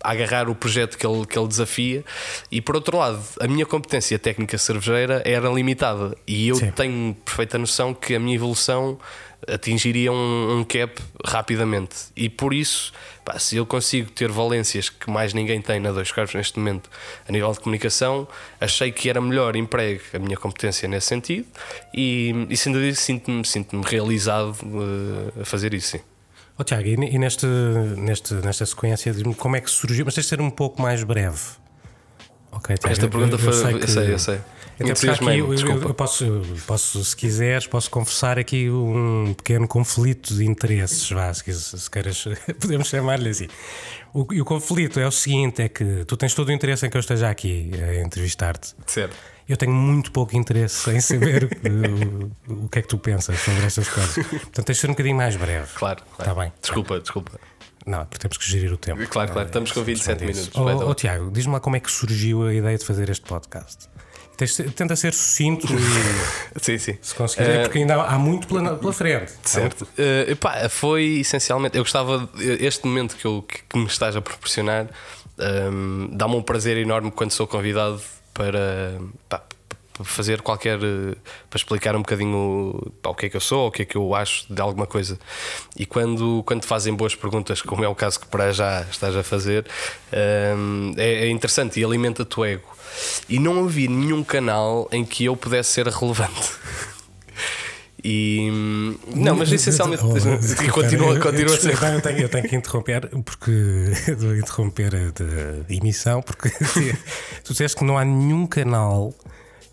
agarrar 0.03 0.49
o 0.49 0.55
projeto 0.55 0.97
que 0.97 1.05
ele, 1.05 1.25
que 1.25 1.37
ele 1.37 1.47
desafia. 1.47 2.03
E 2.51 2.61
por 2.61 2.75
outro 2.75 2.97
lado, 2.97 3.21
a 3.39 3.47
minha 3.47 3.65
competência 3.65 4.17
técnica 4.19 4.57
cervejeira 4.57 5.21
era 5.25 5.49
limitada 5.49 6.15
e 6.27 6.47
eu 6.47 6.55
Sim. 6.55 6.71
tenho 6.71 7.15
perfeita 7.25 7.57
noção 7.57 7.93
que 7.93 8.15
a 8.15 8.19
minha 8.19 8.35
evolução 8.35 8.97
atingiria 9.47 10.11
um, 10.11 10.59
um 10.59 10.63
cap 10.63 11.01
rapidamente. 11.25 11.95
E 12.15 12.29
por 12.29 12.53
isso, 12.53 12.91
pá, 13.25 13.39
se 13.39 13.57
eu 13.57 13.65
consigo 13.65 14.11
ter 14.11 14.29
valências 14.29 14.89
que 14.89 15.09
mais 15.09 15.33
ninguém 15.33 15.61
tem 15.61 15.79
na 15.79 15.91
dois 15.91 16.11
cargos 16.11 16.35
neste 16.35 16.59
momento 16.59 16.89
a 17.27 17.31
nível 17.31 17.51
de 17.51 17.59
comunicação, 17.59 18.27
achei 18.59 18.91
que 18.91 19.09
era 19.09 19.19
melhor 19.19 19.55
emprego 19.55 20.01
a 20.13 20.19
minha 20.19 20.37
competência 20.37 20.87
nesse 20.87 21.07
sentido 21.07 21.47
e, 21.93 22.47
e 22.49 22.57
sem 22.57 22.71
dúvida 22.71 22.95
sinto-me 22.95 23.45
sinto 23.45 23.79
realizado 23.81 24.55
eh, 25.35 25.41
a 25.41 25.45
fazer 25.45 25.73
isso. 25.73 25.97
Sim. 25.97 26.10
Ó 26.61 26.63
Tiago, 26.63 26.87
e, 26.87 26.93
e 26.93 27.17
neste, 27.17 27.45
neste, 27.97 28.33
nesta 28.35 28.65
sequência, 28.65 29.11
diz-me 29.11 29.33
como 29.33 29.55
é 29.55 29.61
que 29.61 29.69
surgiu, 29.69 30.05
mas 30.05 30.13
tens 30.13 30.23
de 30.25 30.29
ser 30.29 30.39
um 30.41 30.49
pouco 30.51 30.79
mais 30.81 31.03
breve. 31.03 31.39
Ok, 32.51 32.77
Tiago, 32.77 32.91
Esta 32.93 33.05
eu- 33.05 33.09
pergunta 33.09 33.35
eu, 33.35 33.39
foi. 33.39 33.53
sei 33.53 33.73
Eu 33.73 33.79
que- 33.79 33.87
sei, 33.89 34.13
eu 34.13 34.19
sei. 34.19 34.39
Até 34.79 35.11
aqui, 35.11 35.25
eu, 35.37 35.53
eu- 35.53 35.81
eu 35.83 35.93
posso, 35.93 36.23
eu 36.25 36.43
posso, 36.65 37.03
se 37.05 37.15
quiseres, 37.15 37.67
posso 37.67 37.89
confessar 37.89 38.39
aqui 38.39 38.67
um 38.69 39.33
pequeno 39.35 39.67
conflito 39.67 40.33
de 40.33 40.43
interesses, 40.45 41.07
vá, 41.11 41.31
se, 41.33 41.53
se 41.53 41.89
queiras, 41.89 42.25
podemos 42.59 42.87
chamar-lhe 42.87 43.29
assim. 43.29 43.47
O, 44.13 44.25
e 44.33 44.41
o 44.41 44.45
conflito 44.45 44.99
é 44.99 45.05
o 45.07 45.11
seguinte: 45.11 45.61
é 45.61 45.69
que 45.69 46.03
tu 46.05 46.17
tens 46.17 46.33
todo 46.33 46.49
o 46.49 46.51
interesse 46.51 46.85
em 46.85 46.89
que 46.89 46.97
eu 46.97 46.99
esteja 47.01 47.29
aqui 47.29 47.71
a 47.75 48.01
entrevistar-te. 48.01 48.73
Certo. 48.87 49.15
Eu 49.47 49.57
tenho 49.57 49.73
muito 49.73 50.11
pouco 50.11 50.35
interesse 50.35 50.89
em 50.91 51.01
saber 51.01 51.49
o, 52.47 52.65
o 52.65 52.69
que 52.69 52.79
é 52.79 52.81
que 52.81 52.87
tu 52.87 52.97
pensas 52.97 53.39
sobre 53.39 53.65
estas 53.65 53.87
coisas. 53.89 54.13
Portanto, 54.25 54.65
tens 54.65 54.75
de 54.75 54.81
ser 54.81 54.87
um 54.87 54.93
bocadinho 54.93 55.15
mais 55.15 55.35
breve. 55.35 55.67
Claro. 55.75 56.03
Está 56.17 56.33
bem. 56.33 56.51
Desculpa, 56.61 56.99
desculpa. 56.99 57.39
Não, 57.85 58.05
porque 58.05 58.19
temos 58.19 58.37
que 58.37 58.47
gerir 58.47 58.71
o 58.71 58.77
tempo. 58.77 59.05
Claro, 59.07 59.31
claro. 59.31 59.47
Estamos 59.47 59.71
com 59.71 59.83
27 59.83 60.23
Isso. 60.23 60.25
minutos. 60.25 60.63
Vai, 60.63 60.75
então. 60.75 60.87
ó, 60.87 60.93
Tiago, 60.93 61.31
diz-me 61.31 61.53
lá 61.53 61.59
como 61.59 61.75
é 61.75 61.79
que 61.79 61.91
surgiu 61.91 62.43
a 62.43 62.53
ideia 62.53 62.77
de 62.77 62.85
fazer 62.85 63.09
este 63.09 63.25
podcast. 63.25 63.89
Tenta 64.75 64.95
ser 64.95 65.13
sucinto 65.13 65.67
e 65.67 65.77
Sim, 66.59 66.77
sim. 66.79 66.97
se 66.99 67.13
conseguir, 67.13 67.47
é 67.47 67.61
porque 67.61 67.77
ainda 67.77 68.01
há 68.01 68.17
muito 68.17 68.47
pela, 68.47 68.75
pela 68.75 68.91
frente. 68.91 69.33
Certo. 69.43 69.87
Eh, 69.95 70.31
epá, 70.31 70.67
foi 70.67 71.19
essencialmente. 71.19 71.77
Eu 71.77 71.83
gostava. 71.83 72.27
Este 72.39 72.87
momento 72.87 73.15
que, 73.15 73.25
eu, 73.25 73.45
que, 73.47 73.77
me 73.77 73.85
estás 73.85 74.15
a 74.15 74.21
proporcionar 74.21 74.87
ehm, 75.37 76.09
dá-me 76.13 76.35
um 76.35 76.41
prazer 76.41 76.77
enorme 76.77 77.11
quando 77.11 77.29
sou 77.29 77.45
convidado 77.45 78.01
para. 78.33 78.99
para 79.27 79.41
fazer 80.03 80.41
qualquer. 80.41 80.79
para 80.79 81.57
explicar 81.57 81.95
um 81.95 81.99
bocadinho 81.99 82.91
pá, 83.01 83.09
o 83.09 83.15
que 83.15 83.27
é 83.27 83.29
que 83.29 83.37
eu 83.37 83.41
sou, 83.41 83.67
o 83.67 83.71
que 83.71 83.83
é 83.83 83.85
que 83.85 83.95
eu 83.95 84.15
acho 84.15 84.51
de 84.51 84.61
alguma 84.61 84.87
coisa. 84.87 85.19
E 85.77 85.85
quando, 85.85 86.43
quando 86.45 86.65
fazem 86.65 86.93
boas 86.93 87.15
perguntas, 87.15 87.61
como 87.61 87.83
é 87.83 87.87
o 87.87 87.95
caso 87.95 88.19
que 88.19 88.27
para 88.27 88.51
já 88.51 88.81
estás 88.89 89.15
a 89.15 89.23
fazer, 89.23 89.65
ehm, 90.11 90.93
é, 90.97 91.25
é 91.25 91.29
interessante 91.29 91.79
e 91.79 91.83
alimenta-te 91.83 92.39
o 92.39 92.45
ego. 92.45 92.67
E 93.29 93.39
não 93.39 93.63
havia 93.63 93.89
nenhum 93.89 94.23
canal 94.23 94.87
em 94.91 95.05
que 95.05 95.25
eu 95.25 95.35
pudesse 95.35 95.71
ser 95.71 95.87
relevante. 95.87 96.51
E 98.03 98.49
não, 99.15 99.35
mas 99.35 99.51
essencialmente 99.51 100.01
Oh, 100.05 100.17
e 100.63 100.69
continua, 100.69 101.19
continua 101.19 101.55
a 101.55 101.59
ser. 101.59 101.73
eu, 101.83 102.01
tenho, 102.01 102.19
eu 102.19 102.29
tenho 102.29 102.47
que 102.49 102.55
interromper 102.55 103.07
porque 103.23 103.51
de 104.17 104.39
interromper 104.39 104.91
a 104.95 105.71
emissão 105.73 106.21
porque 106.21 106.49
tu 107.43 107.51
disseste 107.51 107.77
que 107.77 107.83
não 107.83 107.97
há 107.97 108.03
nenhum 108.03 108.47
canal 108.47 109.13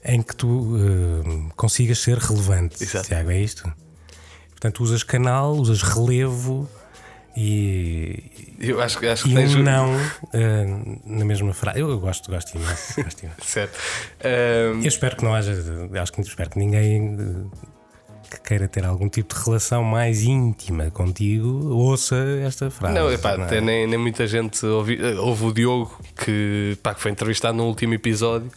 em 0.05 0.21
que 0.23 0.37
tu 0.37 0.77
eh, 0.79 1.53
consigas 1.57 1.99
ser 1.99 2.19
relevante. 2.19 2.83
Exato. 2.83 3.09
Tiago, 3.09 3.31
é 3.31 3.41
isto? 3.41 3.71
Portanto, 4.51 4.83
usas 4.83 5.03
canal, 5.03 5.53
usas 5.55 5.83
relevo 5.83 6.69
e, 7.37 8.57
Eu 8.59 8.81
acho, 8.81 8.99
que- 8.99 9.07
acho 9.07 9.25
que 9.25 9.35
tens 9.35 9.55
um 9.55 9.63
não 9.63 9.95
eh, 10.33 10.67
na 11.07 11.25
mesma 11.25 11.55
frase. 11.55 11.79
Eu, 11.81 11.89
eu 11.91 12.01
gosto, 12.01 12.31
gosto 12.31 12.57
imenso. 12.57 13.03
Gosto 13.03 13.23
imenso. 13.23 13.41
Certo. 13.45 13.79
Ahm, 14.25 14.81
Eu 14.83 14.89
espero 14.89 15.17
que 15.17 15.25
não 15.25 15.35
haja, 15.35 15.53
acho 16.03 16.13
que 16.13 16.21
espero 16.23 16.51
que 16.51 16.59
ninguém 16.59 17.17
eh, 17.19 17.69
que 18.31 18.41
queira 18.41 18.69
ter 18.69 18.85
algum 18.85 19.09
tipo 19.09 19.35
de 19.35 19.43
relação 19.45 19.83
mais 19.83 20.23
íntima 20.23 20.91
contigo 20.91 21.49
ouça 21.75 22.17
esta 22.47 22.71
frase. 22.71 22.95
não, 22.95 23.11
epá, 23.13 23.37
não 23.37 23.45
é? 23.45 23.47
até 23.47 23.61
nem, 23.61 23.87
nem 23.87 23.99
muita 23.99 24.27
gente 24.27 24.65
ouvi, 24.67 24.99
eh, 25.01 25.15
ouve 25.19 25.45
o 25.47 25.53
Diogo 25.53 25.99
que, 26.25 26.77
pá, 26.83 26.95
que 26.95 27.01
foi 27.01 27.11
entrevistado 27.11 27.57
no 27.57 27.65
último 27.65 27.95
episódio. 27.95 28.51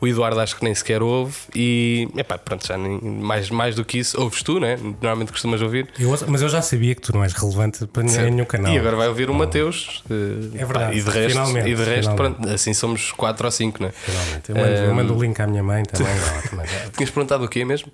O 0.00 0.06
Eduardo 0.08 0.40
acho 0.40 0.56
que 0.56 0.64
nem 0.64 0.74
sequer 0.74 1.02
ouve. 1.02 1.34
E 1.54 2.08
epá, 2.16 2.38
pronto, 2.38 2.66
já 2.66 2.78
nem, 2.78 2.98
mais, 3.00 3.50
mais 3.50 3.74
do 3.74 3.84
que 3.84 3.98
isso, 3.98 4.20
ouves 4.20 4.42
tu, 4.42 4.58
né? 4.58 4.76
Normalmente 5.00 5.30
costumas 5.32 5.60
ouvir. 5.62 5.88
Eu 5.98 6.10
ouço- 6.10 6.24
mas 6.28 6.40
eu 6.42 6.48
já 6.48 6.62
sabia 6.62 6.94
que 6.94 7.00
tu 7.02 7.12
não 7.14 7.22
és 7.22 7.32
relevante 7.32 7.86
para 7.86 8.02
nenhum 8.04 8.44
canal. 8.44 8.72
E 8.72 8.78
agora 8.78 8.96
vai 8.96 9.08
ouvir 9.08 9.28
o 9.30 9.34
Mateus. 9.34 10.02
eh, 10.10 10.58
É 10.60 10.64
verdade, 10.64 10.92
pá, 10.92 10.94
e 10.94 11.02
de 11.02 11.10
resto, 11.10 11.28
finalmente, 11.30 11.68
e 11.68 11.74
de 11.74 11.84
resto 11.84 12.14
pronto, 12.14 12.48
assim 12.48 12.72
somos 12.74 13.12
4 13.12 13.44
ou 13.46 13.50
5, 13.50 13.82
né? 13.82 13.90
Finalmente. 13.92 14.48
Eu 14.50 14.56
mando, 14.56 14.68
eu 14.88 14.94
mando 14.94 15.16
o 15.16 15.20
link 15.22 15.38
à 15.40 15.46
minha 15.46 15.62
mãe 15.62 15.82
também. 15.84 16.06
Tinhas 16.96 17.10
perguntado 17.10 17.44
o 17.44 17.48
quê 17.48 17.64
mesmo? 17.64 17.90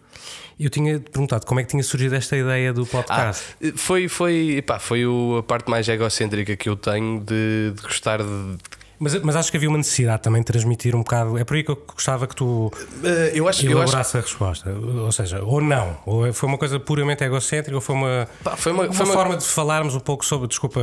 Eu 0.58 0.70
tinha 0.70 1.00
perguntado 1.00 1.23
como 1.46 1.60
é 1.60 1.64
que 1.64 1.70
tinha 1.70 1.82
surgido 1.82 2.14
esta 2.14 2.36
ideia 2.36 2.72
do 2.72 2.82
Ah, 2.82 2.86
podcast. 2.86 3.44
foi, 3.76 4.08
foi, 4.08 4.64
foi 4.80 5.06
o- 5.06 5.38
a 5.38 5.42
parte 5.42 5.70
mais 5.70 5.88
egocêntrica 5.88 6.56
que 6.56 6.68
eu 6.68 6.76
tenho 6.76 7.20
de, 7.20 7.72
de 7.74 7.82
gostar 7.82 8.18
de 8.22 8.56
Mas, 8.98 9.20
mas 9.22 9.34
acho 9.36 9.50
que 9.50 9.56
havia 9.56 9.68
uma 9.68 9.78
necessidade 9.78 10.22
também 10.22 10.40
de 10.40 10.46
transmitir 10.46 10.94
um 10.94 11.00
bocado. 11.00 11.36
É 11.36 11.44
por 11.44 11.56
aí 11.56 11.64
que 11.64 11.70
eu 11.70 11.76
gostava 11.94 12.26
que 12.26 12.34
tu 12.36 12.70
Eh, 13.02 13.32
eu 13.34 13.48
acho, 13.48 13.64
eu 13.66 13.72
acho 13.72 13.82
elaborasse 13.82 14.16
a 14.16 14.20
resposta. 14.20 14.70
Ou 14.70 15.10
seja, 15.12 15.42
ou 15.42 15.60
não. 15.60 15.96
Ou 16.06 16.32
foi 16.32 16.48
uma 16.48 16.56
coisa 16.58 16.78
puramente 16.78 17.24
egocêntrica, 17.24 17.74
ou 17.76 17.80
foi 17.80 17.94
uma, 17.94 18.28
Pá, 18.42 18.56
foi 18.56 18.72
uma, 18.72 18.84
uma 18.84 18.92
foi 18.92 19.04
uma- 19.06 19.14
forma 19.14 19.36
de 19.36 19.44
falarmos 19.44 19.94
um 19.94 20.00
pouco 20.00 20.24
sobre. 20.24 20.46
Desculpa 20.48 20.80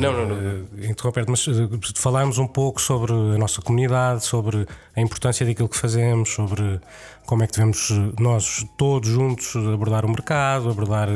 Não, 0.00 0.12
não, 0.12 0.26
não. 0.28 0.36
eh, 0.82 0.88
interromper-te, 0.90 1.30
mas 1.30 1.46
eh, 1.48 1.52
de 1.92 2.00
falarmos 2.00 2.38
um 2.38 2.46
pouco 2.46 2.80
sobre 2.80 3.12
a 3.12 3.38
nossa 3.38 3.62
comunidade, 3.62 4.24
sobre 4.24 4.66
a 4.94 5.00
importância 5.00 5.44
daquilo 5.46 5.68
que 5.68 5.76
fazemos, 5.78 6.30
sobre 6.34 6.80
como 7.26 7.42
é 7.42 7.46
que 7.46 7.52
devemos 7.54 7.90
nós 8.20 8.64
todos 8.76 9.08
juntos 9.08 9.56
abordar 9.72 10.04
o 10.04 10.08
mercado, 10.10 10.68
abordar 10.70 11.08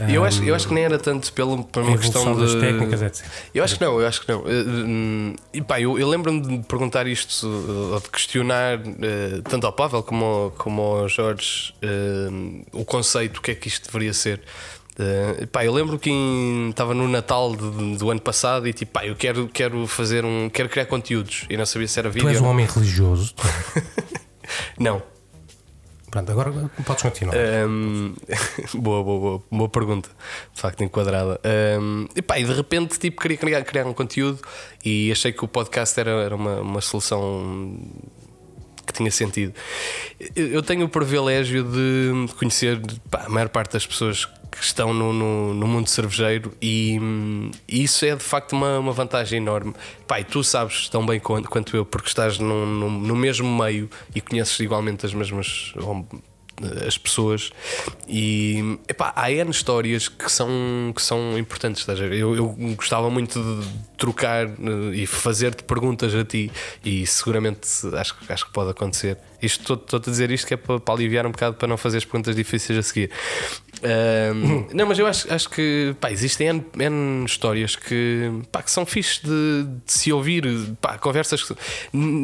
eh, 0.00 0.16
Eu 0.16 0.24
acho, 0.24 0.42
eu 0.42 0.54
acho 0.54 0.66
que 0.68 0.74
nem 0.74 0.84
era 0.84 0.98
tanto 0.98 1.32
pelo, 1.32 1.62
por 1.64 1.82
a 1.82 1.86
uma 1.86 1.98
questão 1.98 2.22
evolução 2.22 2.40
das 2.40 2.54
de. 2.54 2.60
técnicas, 2.60 3.02
etc. 3.02 3.26
Eu 3.54 3.62
acho 3.64 3.76
que 3.78 3.84
não, 3.84 4.00
eu 4.00 4.06
acho 4.06 4.20
que 4.24 4.32
não. 4.32 4.40
Eh, 4.46 4.64
hum, 4.66 5.34
E 5.52 5.60
pá, 5.62 5.80
eu, 5.80 5.98
eu 5.98 6.08
lembro-me 6.08 6.40
de 6.40 6.58
perguntar 6.66 7.06
isto, 7.06 7.46
eh, 7.46 7.94
ou 7.94 8.00
de 8.00 8.08
questionar 8.08 8.78
eh, 8.80 9.40
tanto 9.48 9.66
ao 9.66 9.72
Pavel 9.72 10.02
como 10.02 10.24
ao, 10.24 10.50
como 10.52 10.82
ao 10.82 11.08
Jorge 11.08 11.74
eh, 11.82 12.28
o 12.72 12.84
conceito, 12.84 13.38
o 13.38 13.40
que 13.40 13.50
é 13.50 13.54
que 13.54 13.68
isto 13.68 13.86
deveria 13.86 14.12
ser. 14.14 14.40
Eh, 14.98 15.46
pá, 15.50 15.64
eu 15.64 15.72
lembro 15.72 15.98
que 15.98 16.10
estava 16.68 16.92
no 16.94 17.08
Natal 17.08 17.54
de- 17.56 17.96
do 17.96 18.10
ano 18.10 18.20
passado 18.20 18.68
e 18.68 18.72
tipo, 18.72 18.92
pá, 18.92 19.06
eu 19.06 19.14
quero, 19.16 19.48
quero 19.48 19.86
fazer 19.86 20.24
um. 20.24 20.50
quero 20.50 20.68
criar 20.68 20.84
conteúdos 20.86 21.46
e 21.48 21.56
não 21.56 21.64
sabia 21.64 21.88
se 21.88 21.98
era 21.98 22.10
vídeo. 22.10 22.28
Tu 22.28 22.32
és 22.34 22.40
um 22.40 22.46
homem 22.46 22.66
religioso. 22.66 23.32
Não. 24.78 25.02
Pronto, 26.10 26.32
agora 26.32 26.52
podes 26.84 27.02
continuar. 27.02 27.36
Um, 27.36 28.14
boa, 28.74 29.04
boa, 29.04 29.20
boa, 29.20 29.42
boa 29.50 29.68
pergunta, 29.68 30.10
de 30.52 30.60
facto 30.60 30.82
enquadrada. 30.82 31.40
Um, 31.80 32.06
e, 32.16 32.20
pá, 32.20 32.38
e 32.38 32.44
de 32.44 32.52
repente 32.52 32.98
tipo, 32.98 33.22
queria 33.22 33.36
criar, 33.36 33.62
criar 33.62 33.86
um 33.86 33.92
conteúdo 33.92 34.40
e 34.84 35.12
achei 35.12 35.32
que 35.32 35.44
o 35.44 35.48
podcast 35.48 35.98
era, 36.00 36.10
era 36.10 36.34
uma, 36.34 36.60
uma 36.60 36.80
solução 36.80 37.78
que 38.86 38.92
tinha 38.92 39.10
sentido. 39.10 39.54
Eu 40.34 40.62
tenho 40.62 40.84
o 40.86 40.88
privilégio 40.88 41.62
de 41.62 42.32
conhecer 42.34 42.80
pá, 43.08 43.24
a 43.26 43.28
maior 43.28 43.48
parte 43.48 43.72
das 43.74 43.86
pessoas 43.86 44.28
que 44.50 44.62
estão 44.62 44.92
no, 44.92 45.12
no, 45.12 45.54
no 45.54 45.66
mundo 45.66 45.88
cervejeiro 45.88 46.52
e, 46.60 46.98
isso 47.68 48.04
é 48.04 48.14
de 48.16 48.22
facto 48.22 48.52
uma, 48.52 48.78
uma 48.78 48.92
vantagem 48.92 49.38
enorme. 49.38 49.74
Pai, 50.06 50.24
tu 50.24 50.42
sabes 50.42 50.88
tão 50.88 51.04
bem 51.06 51.20
quanto, 51.20 51.48
quanto 51.48 51.76
eu, 51.76 51.84
porque 51.84 52.08
estás 52.08 52.38
no, 52.38 52.66
no, 52.66 52.90
no 52.90 53.16
mesmo 53.16 53.48
meio 53.48 53.88
e 54.14 54.20
conheces 54.20 54.58
igualmente 54.60 55.06
as 55.06 55.14
mesmas 55.14 55.72
as 56.86 56.98
pessoas 56.98 57.50
e 58.06 58.78
epá, 58.86 59.12
há 59.16 59.30
N 59.32 59.50
histórias 59.50 60.08
que 60.08 60.30
são, 60.30 60.48
que 60.94 61.00
são 61.00 61.38
importantes. 61.38 61.86
Eu, 61.88 62.36
eu 62.36 62.48
gostava 62.76 63.08
muito 63.08 63.40
de 63.42 63.66
trocar 64.00 64.46
eh, 64.46 64.50
e 64.94 65.06
fazer-te 65.06 65.62
perguntas 65.62 66.14
a 66.14 66.24
ti, 66.24 66.50
e 66.84 67.06
seguramente 67.06 67.60
acho, 67.94 68.16
que- 68.18 68.32
acho 68.32 68.46
que 68.46 68.52
pode 68.52 68.70
acontecer. 68.70 69.18
Isto 69.42 69.74
estou-te 69.74 70.08
a 70.08 70.10
dizer 70.10 70.30
isto 70.30 70.46
que 70.46 70.54
é 70.54 70.56
para, 70.56 70.80
para 70.80 70.94
aliviar 70.94 71.26
um 71.26 71.30
bocado 71.30 71.54
para 71.56 71.68
não 71.68 71.76
fazer 71.76 71.98
as 71.98 72.04
perguntas 72.04 72.34
difíceis 72.34 72.78
a 72.78 72.82
seguir. 72.82 73.10
Ahm, 73.82 74.66
não, 74.74 74.86
mas 74.86 74.98
eu 74.98 75.06
acho, 75.06 75.32
acho 75.32 75.48
que 75.50 75.94
pá, 76.00 76.10
existem 76.10 76.48
N, 76.48 76.64
N 76.78 77.24
histórias 77.24 77.76
que, 77.76 78.30
pá, 78.50 78.62
que 78.62 78.70
são 78.70 78.84
fixes 78.84 79.20
de, 79.22 79.64
de 79.86 79.92
se 79.92 80.12
ouvir. 80.12 80.44
Pá, 80.80 80.98
conversas 80.98 81.42
que, 81.42 81.54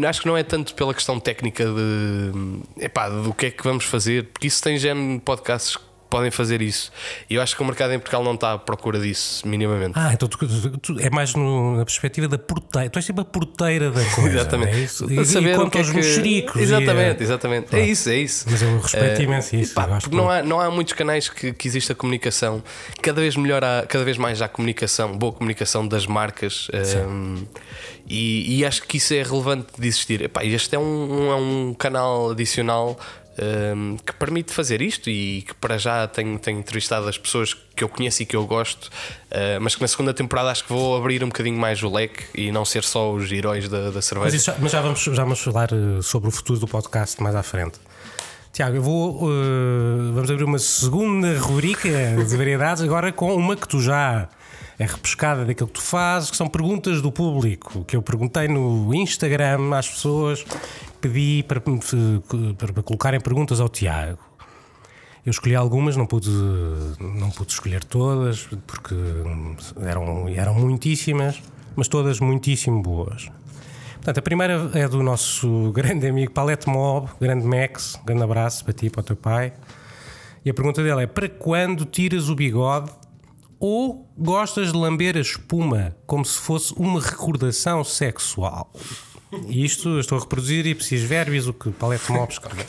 acho 0.07 0.21
que 0.21 0.27
não 0.27 0.37
é 0.37 0.43
tanto 0.43 0.75
pela 0.75 0.93
questão 0.95 1.19
técnica 1.21 1.65
de 1.65 2.85
epá, 2.85 3.09
do 3.09 3.33
que 3.35 3.47
é 3.47 3.51
que 3.51 3.63
vamos 3.63 3.85
fazer, 3.85 4.25
porque 4.25 4.47
isso 4.47 4.63
tem 4.63 4.79
género 4.79 5.21
podcasts 5.21 5.77
podem 6.11 6.31
fazer 6.31 6.63
isso. 6.63 6.91
E 7.29 7.35
eu 7.35 7.43
acho 7.43 7.55
que 7.57 7.63
o 7.63 7.65
mercado 7.67 7.93
em 7.93 7.99
Portugal 7.99 8.23
não 8.25 8.35
está 8.35 8.53
à 8.55 8.59
procura 8.59 8.99
disso, 8.99 9.47
minimamente. 9.47 9.93
Ah, 9.95 10.13
então 10.13 10.29
tu, 10.29 10.39
tu- 10.39 10.79
tu- 10.79 11.01
é 11.01 11.11
mais 11.11 11.35
no- 11.35 11.77
na 11.77 11.85
perspectiva 11.85 12.29
da 12.29 12.39
porteira. 12.39 12.89
Tu 12.91 12.99
és 12.99 13.05
tipo 13.07 13.21
a 13.21 13.25
porteira 13.25 13.91
da 13.91 14.05
coisa. 14.05 14.31
Exatamente. 14.41 14.73
É 14.75 14.79
isso? 14.81 15.13
E, 15.13 15.25
saber 15.25 15.53
e 15.53 15.57
quanto 15.57 15.71
que 15.73 15.79
é 15.79 15.81
aos 15.81 15.91
que- 15.91 15.97
mexericos. 15.97 16.61
Exatamente, 16.63 17.21
e, 17.21 17.23
exatamente. 17.25 17.77
É 17.77 17.87
isso, 17.87 18.09
é 18.11 18.17
isso. 18.17 18.47
Mas 18.51 18.63
eu 18.63 18.79
respeito 18.81 19.21
Eh, 19.21 19.25
imenso 19.25 19.57
isso. 19.57 19.75
pá, 19.75 19.87
porque 19.87 20.15
não 20.17 20.31
há, 20.31 20.43
não 20.43 20.61
há 20.61 20.71
muitos 20.71 20.93
canais 20.95 21.29
que, 21.29 21.53
que 21.53 21.69
exista 21.69 21.95
comunicação. 21.95 22.63
Cada 23.03 23.21
vez 23.21 23.37
melhor 23.37 23.65
há, 23.65 23.85
cada 23.89 24.05
vez 24.05 24.17
mais 24.17 24.41
há 24.43 24.49
comunicação, 24.49 25.17
boa 25.17 25.33
comunicação 25.33 25.87
das 25.87 26.07
marcas. 26.07 26.69
ehm, 26.73 27.45
e, 28.09 28.59
e 28.59 28.65
acho 28.65 28.83
que 28.85 28.99
isso 28.99 29.13
é 29.15 29.23
relevante 29.23 29.67
de 29.79 29.87
existir. 29.89 30.23
Epá, 30.23 30.45
este 30.45 30.77
é 30.77 30.79
um, 30.79 31.31
é 31.33 31.35
um 31.37 31.75
canal 31.75 32.31
adicional. 32.31 32.99
Ehm, 33.39 33.97
que 33.97 34.13
permite 34.15 34.53
fazer 34.53 34.81
isto 34.83 35.09
e 35.11 35.43
que 35.43 35.55
para 35.55 35.79
já 35.79 36.07
tenho, 36.07 36.39
tenho 36.39 36.59
entrevistado 36.59 37.09
as 37.09 37.19
pessoas 37.19 37.55
que 37.55 37.83
eu 37.85 37.89
conheço 37.89 38.23
e 38.23 38.27
que 38.27 38.35
eu 38.37 38.47
gosto, 38.47 38.91
eh, 39.31 39.59
mas 39.59 39.75
que 39.75 39.83
na 39.83 39.89
segunda 39.89 40.15
temporada 40.15 40.51
acho 40.51 40.65
que 40.65 40.73
vou 40.73 40.97
abrir 40.97 41.23
um 41.23 41.29
bocadinho 41.29 41.59
mais 41.59 41.83
o 41.83 41.93
leque 41.93 42.25
e 42.35 42.51
não 42.51 42.65
ser 42.65 42.83
só 42.85 43.13
os 43.13 43.31
heróis 43.31 43.69
da, 43.69 43.91
da 43.91 44.01
cerveja. 44.03 44.33
Mas, 44.37 44.45
já, 44.45 44.57
mas 44.59 44.73
já, 44.73 44.81
vamos, 44.81 45.01
já 45.01 45.23
vamos 45.23 45.41
falar 45.41 45.69
eh, 45.73 46.03
sobre 46.03 46.29
o 46.29 46.33
futuro 46.33 46.59
do 46.59 46.67
podcast 46.67 47.23
mais 47.23 47.35
à 47.35 47.43
frente. 47.43 47.79
Tiago, 48.53 48.77
eu 48.77 48.83
vou. 48.83 49.31
eh, 49.31 50.13
vamos 50.15 50.31
abrir 50.31 50.45
uma 50.45 50.59
segunda 50.59 51.39
rubrica 51.39 51.89
de 52.27 52.37
variedades, 52.37 52.83
agora 52.83 53.13
com 53.13 53.35
uma 53.35 53.55
que 53.55 53.69
tu 53.69 53.83
já 53.83 54.29
é 54.79 54.85
repescada 54.85 55.45
daquilo 55.45 55.69
que 55.69 55.75
tu 55.75 55.83
fazes, 55.83 56.31
que 56.31 56.37
são 56.37 56.49
perguntas 56.49 57.01
do 57.01 57.11
público, 57.11 57.85
que 57.85 57.97
eu 57.97 58.03
perguntei 58.03 58.47
no 58.47 58.95
Instagram 58.95 59.75
às 59.75 59.89
pessoas, 59.89 60.45
pedi 61.01 61.43
para, 61.43 61.61
para, 61.61 62.83
colocarem 62.83 63.21
perguntas 63.21 63.61
ao 63.61 63.69
Tiago. 63.69 64.19
Eu 65.25 65.31
escolhi 65.31 65.57
algumas, 65.57 65.97
não 65.97 66.07
pude, 66.07 66.31
não 67.01 67.31
pude 67.31 67.53
escolher 67.53 67.83
todas, 67.83 68.49
porque 68.67 68.95
eram, 69.85 70.29
eram 70.29 70.55
muitíssimas, 70.55 71.43
mas 71.75 71.89
todas 71.89 72.21
muitíssimo 72.21 72.81
boas. 72.81 73.29
Portanto, 73.95 74.19
a 74.19 74.23
primeira 74.23 74.71
é 74.75 74.87
do 74.87 75.03
nosso 75.03 75.73
grande 75.73 76.07
amigo 76.07 76.31
Palette 76.31 76.69
Mob, 76.69 77.09
grande 77.21 77.45
Max, 77.45 77.99
grande 78.05 78.23
abraço 78.23 78.63
para 78.63 78.73
ti 78.73 78.87
e 78.87 78.91
para 78.91 79.01
o 79.01 79.03
teu 79.03 79.17
pai. 79.17 79.53
E 80.45 80.51
a 80.51 80.55
pergunta 80.55 80.81
dele 80.81 81.03
é: 81.03 81.07
para 81.09 81.29
quando 81.29 81.85
tiras 81.85 82.29
o 82.29 82.37
bigode 82.37 82.89
ou 83.59 84.11
gostas 84.17 84.73
de 84.73 84.79
lamber 84.79 85.17
a 85.17 85.21
espuma 85.21 85.97
como 86.07 86.25
se 86.25 86.39
fosse 86.39 86.73
uma 86.75 87.01
recordação 87.01 87.83
sexual? 87.85 88.71
E 89.49 89.65
isto 89.65 89.99
estou 89.99 90.19
a 90.19 90.21
reproduzir 90.21 90.67
e 90.67 90.75
preciso 90.75 91.07
verbis 91.07 91.47
o 91.47 91.53
que 91.53 91.71
Palette 91.71 92.11
Mob 92.13 92.33
escreve. 92.33 92.65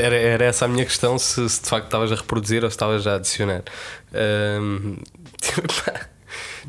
Era, 0.00 0.14
era 0.14 0.44
essa 0.44 0.66
a 0.66 0.68
minha 0.68 0.84
questão: 0.84 1.18
se, 1.18 1.48
se 1.48 1.62
de 1.62 1.68
facto 1.68 1.86
estavas 1.86 2.12
a 2.12 2.14
reproduzir 2.14 2.62
ou 2.62 2.70
se 2.70 2.74
estavas 2.74 3.06
a 3.06 3.16
adicionar. 3.16 3.64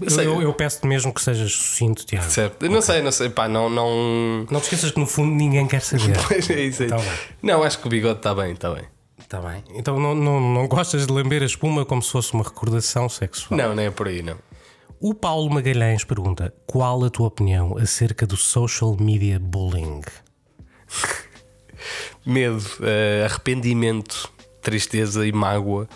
Sei, 0.08 0.26
Eu, 0.26 0.42
eu 0.42 0.54
peço-te 0.54 0.88
mesmo 0.88 1.14
que 1.14 1.22
sejas 1.22 1.52
sucinto, 1.52 2.06
Tiago. 2.06 2.30
certo. 2.30 2.70
Não 2.70 2.82
sei, 2.82 3.02
não 3.02 3.12
sei, 3.12 3.30
pá, 3.30 3.50
não. 3.50 3.70
não... 3.70 4.48
Não 4.50 4.60
te 4.62 4.64
esqueças 4.64 4.92
que 4.92 5.00
no 5.00 5.06
fundo 5.06 5.36
ninguém 5.36 5.68
quer 5.68 5.82
saber. 5.82 6.18
Pois 6.28 6.50
é 6.50 6.62
isso 6.62 6.84
aí. 6.84 6.90
Tá. 6.90 6.98
Não, 7.44 7.62
acho 7.64 7.80
que 7.80 7.88
o 7.88 7.90
bigode 7.90 8.20
está 8.20 8.34
bem, 8.34 8.54
está 8.54 8.72
bem. 8.74 8.84
Está 9.30 9.40
bem. 9.42 9.64
Então 9.76 10.00
não, 10.00 10.16
não, 10.16 10.42
não 10.42 10.68
gostas 10.68 11.06
de 11.06 11.14
lamber 11.14 11.44
a 11.44 11.46
espuma 11.46 11.86
como 11.86 12.02
se 12.02 12.12
fosse 12.12 12.34
uma 12.34 12.44
recordação 12.44 13.08
sexual? 13.08 13.56
Não, 13.56 13.76
nem 13.76 13.86
é 13.86 13.92
por 13.92 14.08
aí, 14.08 14.24
não. 14.24 14.40
O 15.00 15.14
Paulo 15.14 15.52
Magalhães 15.52 16.04
pergunta: 16.04 16.52
qual 16.66 17.04
a 17.04 17.12
tua 17.12 17.28
opinião 17.28 17.78
acerca 17.78 18.26
do 18.26 18.36
social 18.36 18.98
media 19.00 19.40
bullying? 19.40 20.02
Medo, 22.26 22.66
eh, 22.82 23.28
arrependimento, 23.30 24.34
tristeza 24.64 25.28
e 25.28 25.32
mágoa. 25.32 25.88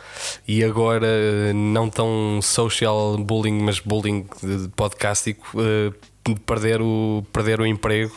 E 0.47 0.63
agora, 0.63 1.07
eh, 1.07 1.53
não 1.53 1.89
tão 1.89 2.39
social 2.39 3.17
bullying, 3.17 3.63
mas 3.63 3.79
bullying 3.79 4.27
podcástico. 4.75 5.59
eh, 5.59 5.89
de 5.89 6.12
perder 6.45 6.81
o, 6.81 7.23
perder 7.31 7.59
o 7.59 7.65
emprego 7.65 8.15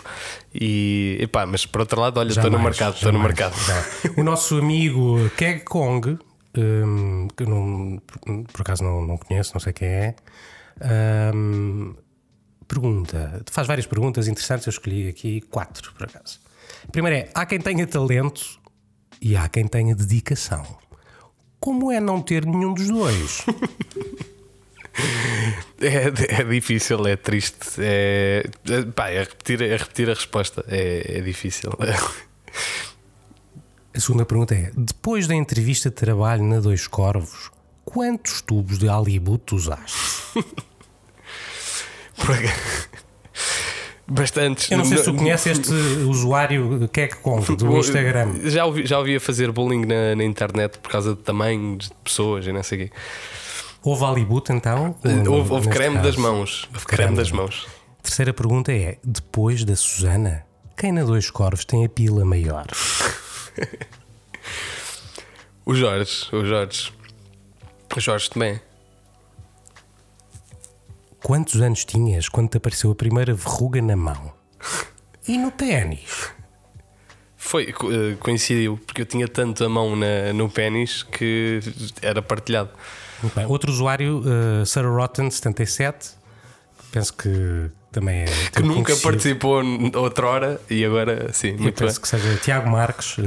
e 0.55 1.19
epá, 1.21 1.47
mas 1.47 1.66
por 1.66 1.81
outro 1.81 2.01
lado, 2.01 2.19
olha, 2.19 2.29
estou 2.29 2.51
no 2.51 2.59
mercado, 2.59 2.95
estou 2.95 3.12
no 3.12 3.19
mercado. 3.19 3.55
O 4.16 4.23
nosso 4.23 4.59
amigo 4.59 5.31
Keg 5.37 5.61
Kong, 5.64 6.19
hum, 6.57 7.29
que 7.37 7.42
eu 7.42 7.49
não, 7.49 8.01
por 8.53 8.61
acaso 8.61 8.85
não, 8.85 9.05
não 9.05 9.16
conheço, 9.16 9.53
não 9.55 9.61
sei 9.61 9.73
quem 9.73 9.88
é, 9.88 10.14
hum, 11.35 11.95
pergunta, 12.66 13.42
faz 13.51 13.66
várias 13.66 13.87
perguntas 13.87 14.29
interessantes, 14.29 14.66
eu 14.66 14.71
escolhi 14.71 15.09
aqui 15.09 15.40
quatro, 15.40 15.92
por 15.92 16.05
acaso. 16.05 16.40
A 16.87 16.90
primeira 16.90 17.19
é: 17.19 17.31
há 17.35 17.47
quem 17.47 17.61
tenha 17.61 17.87
talento 17.87 18.61
e 19.21 19.37
há 19.37 19.49
quem 19.49 19.66
tenha 19.66 19.95
dedicação. 19.95 20.64
Como 21.59 21.90
é 21.90 22.01
não 22.01 22.21
ter 22.21 22.45
nenhum 22.45 22.75
dos 22.75 22.88
dois? 22.88 23.47
É, 25.81 26.41
é 26.41 26.45
difícil, 26.45 27.07
é 27.07 27.17
triste. 27.17 27.59
É, 27.79 28.45
é, 28.69 28.83
pá, 28.83 29.09
é, 29.11 29.21
repetir, 29.21 29.63
é 29.63 29.77
repetir 29.77 30.09
a 30.09 30.15
resposta. 30.15 30.65
É, 30.69 31.19
é 31.19 31.21
difícil. 31.21 31.71
A 33.95 34.01
segunda 34.01 34.25
pergunta 34.25 34.55
é: 34.55 34.71
depois 34.77 35.27
da 35.27 35.35
entrevista 35.35 35.91
de 35.91 35.97
trabalho 35.97 36.43
na 36.45 36.61
Dois 36.61 36.87
Corvos, 36.87 37.51
quantos 37.85 38.41
tubos 38.41 38.79
de 38.79 38.89
halibut 38.89 39.55
usaste? 39.55 39.97
Bastantes. 44.09 44.71
Eu 44.71 44.79
não 44.79 44.85
sei 44.85 44.99
se 44.99 45.05
tu 45.05 45.15
conheces 45.15 45.59
este 45.59 45.73
usuário 46.05 46.88
Keg 46.92 47.17
Kong 47.17 47.57
do 47.57 47.77
Instagram. 47.77 48.49
Já 48.49 48.65
ouvi, 48.65 48.87
já 48.87 48.99
ouvi 48.99 49.17
a 49.17 49.21
fazer 49.21 49.51
bullying 49.51 49.85
na, 49.85 50.15
na 50.15 50.25
internet 50.25 50.79
por 50.79 50.90
causa 50.90 51.15
de 51.15 51.23
tamanhos 51.23 51.88
de 51.88 51.94
pessoas 52.05 52.47
e 52.47 52.53
não 52.53 52.63
sei 52.63 52.85
o 52.85 52.87
quê. 52.87 52.92
Houve 53.89 54.05
halibut 54.05 54.51
então? 54.53 54.97
Ou 55.05 55.35
Houve, 55.37 55.53
houve 55.53 55.67
neste 55.67 55.71
creme 55.71 55.95
caso? 55.97 56.07
das 56.09 56.17
mãos. 56.17 56.69
Houve 56.75 56.87
creme 56.87 57.17
das 57.17 57.31
mãos. 57.31 57.67
terceira 58.03 58.35
pergunta 58.35 58.73
é: 58.73 58.99
depois 59.05 59.65
da 59.65 59.77
Susana, 59.77 60.45
quem 60.77 60.91
na 60.91 61.05
Dois 61.05 61.31
Corvos 61.31 61.65
tem 61.65 61.85
a 61.85 61.89
pila 61.89 62.25
maior? 62.25 62.67
O 65.65 65.75
Jorge, 65.75 66.29
o 66.33 66.45
Jorge. 66.45 66.93
O 67.97 67.99
Jorge 68.01 68.31
também. 68.31 68.61
Quantos 71.21 71.61
anos 71.61 71.85
tinhas 71.85 72.29
quando 72.29 72.51
te 72.51 72.57
apareceu 72.57 72.93
a 72.93 72.95
primeira 72.95 73.35
verruga 73.35 73.83
na 73.83 73.97
mão? 73.97 74.33
E 75.27 75.37
no 75.37 75.51
pênis? 75.51 76.31
Foi, 77.37 77.65
eh, 77.71 78.17
coincidiu, 78.21 78.79
porque 78.87 79.03
eu 79.03 79.07
tinha 79.07 79.27
tanto 79.27 79.65
a 79.65 79.69
mão 79.69 79.97
na- 79.97 80.33
no 80.33 80.49
pênis 80.49 81.03
que 81.03 81.59
era 82.01 82.23
partilhado. 82.23 82.71
Muito 83.23 83.35
bem. 83.35 83.46
Outro 83.46 83.71
usuário, 83.71 84.21
uh, 84.21 84.67
Sarah 84.67 84.88
Rotten 84.90 85.31
77, 85.31 86.10
penso 86.92 87.14
que 87.14 87.71
também 87.90 88.23
é. 88.23 88.25
Que 88.52 88.62
nunca 88.62 88.94
participou 88.96 89.62
outrora 89.94 90.60
e 90.69 90.85
agora 90.85 91.33
sim, 91.33 91.48
Eu 91.48 91.58
muito 91.58 91.79
bem. 91.79 91.88
penso 91.88 92.00
que 92.00 92.08
seja 92.08 92.37
Tiago 92.37 92.69
Marques, 92.69 93.17
uh, 93.19 93.23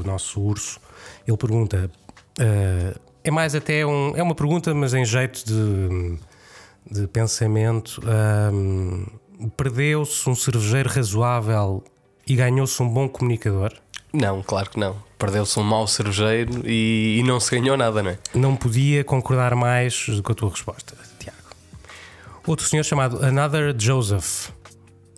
o 0.00 0.06
nosso 0.06 0.40
urso. 0.40 0.80
Ele 1.26 1.36
pergunta: 1.36 1.90
uh, 2.38 3.00
é 3.22 3.30
mais 3.30 3.54
até 3.54 3.84
um, 3.84 4.16
é 4.16 4.22
uma 4.22 4.34
pergunta, 4.34 4.74
mas 4.74 4.94
em 4.94 5.04
jeito 5.04 5.44
de, 5.44 6.18
de 6.90 7.06
pensamento. 7.08 8.00
um, 8.52 9.06
Perdeu-se 9.56 10.28
um 10.28 10.34
cervejeiro 10.34 10.90
razoável 10.90 11.82
e 12.26 12.36
ganhou-se 12.36 12.82
um 12.82 12.86
bom 12.86 13.08
comunicador? 13.08 13.72
Não, 14.12 14.42
claro 14.42 14.70
que 14.70 14.78
não. 14.78 14.96
Perdeu-se 15.18 15.58
um 15.58 15.62
mau 15.62 15.86
cervejeiro 15.86 16.62
e, 16.66 17.18
e 17.20 17.22
não 17.22 17.38
se 17.38 17.50
ganhou 17.50 17.76
nada, 17.76 18.02
não 18.02 18.10
é? 18.10 18.18
Não 18.34 18.56
podia 18.56 19.04
concordar 19.04 19.54
mais 19.54 20.06
com 20.22 20.32
a 20.32 20.34
tua 20.34 20.50
resposta, 20.50 20.96
Tiago. 21.18 21.36
Outro 22.46 22.66
senhor 22.66 22.82
chamado 22.84 23.22
Another 23.24 23.74
Joseph. 23.78 24.48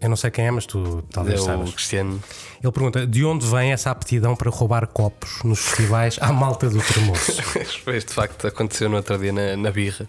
Eu 0.01 0.09
não 0.09 0.16
sei 0.16 0.32
quem 0.32 0.47
é, 0.47 0.51
mas 0.51 0.66
tu 0.66 1.05
talvez 1.12 1.38
É 1.38 1.43
o 1.43 1.47
saibas. 1.47 1.70
Cristiano. 1.70 2.20
Ele 2.61 2.72
pergunta: 2.72 3.07
de 3.07 3.24
onde 3.24 3.47
vem 3.47 3.72
essa 3.72 3.90
aptidão 3.93 4.34
para 4.34 4.51
roubar 4.51 4.88
copos 4.88 5.40
nos 5.45 5.61
festivais 5.61 6.18
à 6.20 6.32
malta 6.32 6.68
do 6.68 6.80
termoço? 6.82 7.40
Este 7.86 8.09
de 8.09 8.12
facto 8.14 8.47
aconteceu 8.49 8.88
no 8.88 8.97
outro 8.97 9.16
dia 9.16 9.32
na, 9.32 9.57
na 9.57 9.70
birra. 9.70 10.09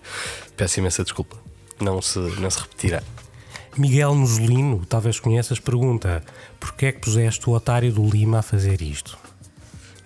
Peço 0.58 0.80
imensa 0.80 1.04
desculpa. 1.04 1.38
Não 1.80 2.02
se, 2.02 2.18
não 2.18 2.50
se 2.50 2.60
repetirá. 2.62 3.04
Miguel 3.78 4.14
Musolino, 4.16 4.84
talvez 4.88 5.20
conheças, 5.20 5.60
pergunta: 5.60 6.24
porquê 6.64 6.86
é 6.86 6.92
que 6.94 7.00
puseste 7.02 7.50
o 7.50 7.54
otário 7.54 7.92
do 7.92 8.08
Lima 8.10 8.40
a 8.40 8.42
fazer 8.42 8.82
isto? 8.82 9.18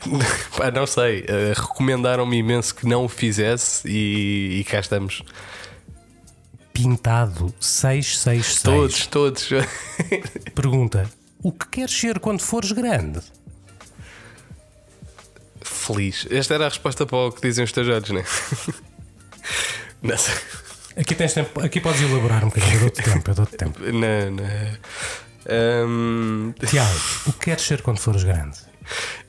Pá, 0.58 0.72
não 0.72 0.88
sei. 0.88 1.24
eh, 1.28 1.54
Recomendaram-me 1.56 2.38
imenso 2.38 2.74
que 2.74 2.88
não 2.88 3.06
o 3.06 3.08
fizesse 3.10 3.88
e, 3.88 4.60
e 4.60 4.64
cá 4.64 4.80
estamos. 4.80 5.22
Pintado 6.74 7.54
666 7.60 8.62
Todos, 8.64 9.08
todos. 9.08 9.50
pergunta: 10.56 11.10
o 11.44 11.52
que 11.52 11.68
queres 11.70 11.94
ser 12.00 12.20
quando 12.20 12.42
fores 12.42 12.72
grande? 12.72 13.20
Feliz. 15.62 16.28
Esta 16.30 16.56
era 16.56 16.66
a 16.66 16.70
resposta 16.70 17.06
para 17.06 17.18
o 17.18 17.32
que 17.32 17.42
dizem 17.42 17.64
os 17.64 17.70
estagiários, 17.70 18.10
não 18.10 18.20
é? 18.20 18.26
Não 20.02 20.18
sei. 20.18 20.34
Aqui, 20.98 21.14
tens 21.14 21.34
tempo, 21.34 21.60
aqui 21.64 21.80
podes 21.80 22.02
elaborar 22.02 22.44
um 22.44 22.48
bocadinho, 22.50 22.74
eu 22.74 22.80
dou-te 22.82 23.04
tempo, 23.04 23.30
eu 23.32 23.36
dou-te 23.36 23.56
tempo. 23.56 23.80
Não, 23.80 24.32
não. 24.32 24.78
Ahm, 25.50 26.52
Tiago, 26.68 27.00
o 27.28 27.34
que 27.34 27.46
queres 27.46 27.64
ser 27.64 27.82
quando 27.82 28.00
fores 28.00 28.24
grande? 28.24 28.58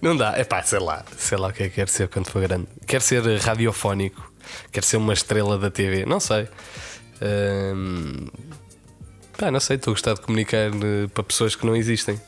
não 0.01 0.17
dá. 0.17 0.35
É 0.37 0.45
pá, 0.45 0.63
sei 0.63 0.79
lá. 0.79 1.05
Sei 1.17 1.37
lá 1.39 1.49
o 1.49 1.53
que 1.53 1.65
é 1.65 1.69
que 1.69 1.75
quero 1.77 1.91
ser 1.91 2.09
quando 2.09 2.27
for 2.31 2.41
grande. 2.43 2.67
Quero 2.87 3.03
ser 3.03 3.23
radiofónico. 3.41 4.33
Quero 4.73 4.87
ser 4.87 4.97
uma 4.97 5.13
estrela 5.13 5.59
da 5.59 5.71
TV. 5.71 6.07
Não 6.07 6.21
sei. 6.21 6.49
Ahm, 7.21 8.29
pá, 9.37 9.51
não 9.51 9.61
sei. 9.61 9.77
Estou 9.77 9.93
a 9.93 9.95
gostar 9.95 10.15
de 10.15 10.21
comunicar 10.21 10.71
eh, 10.71 11.07
para 11.13 11.23
pessoas 11.25 11.55
que 11.57 11.67
não 11.67 11.75
existem. 11.77 12.21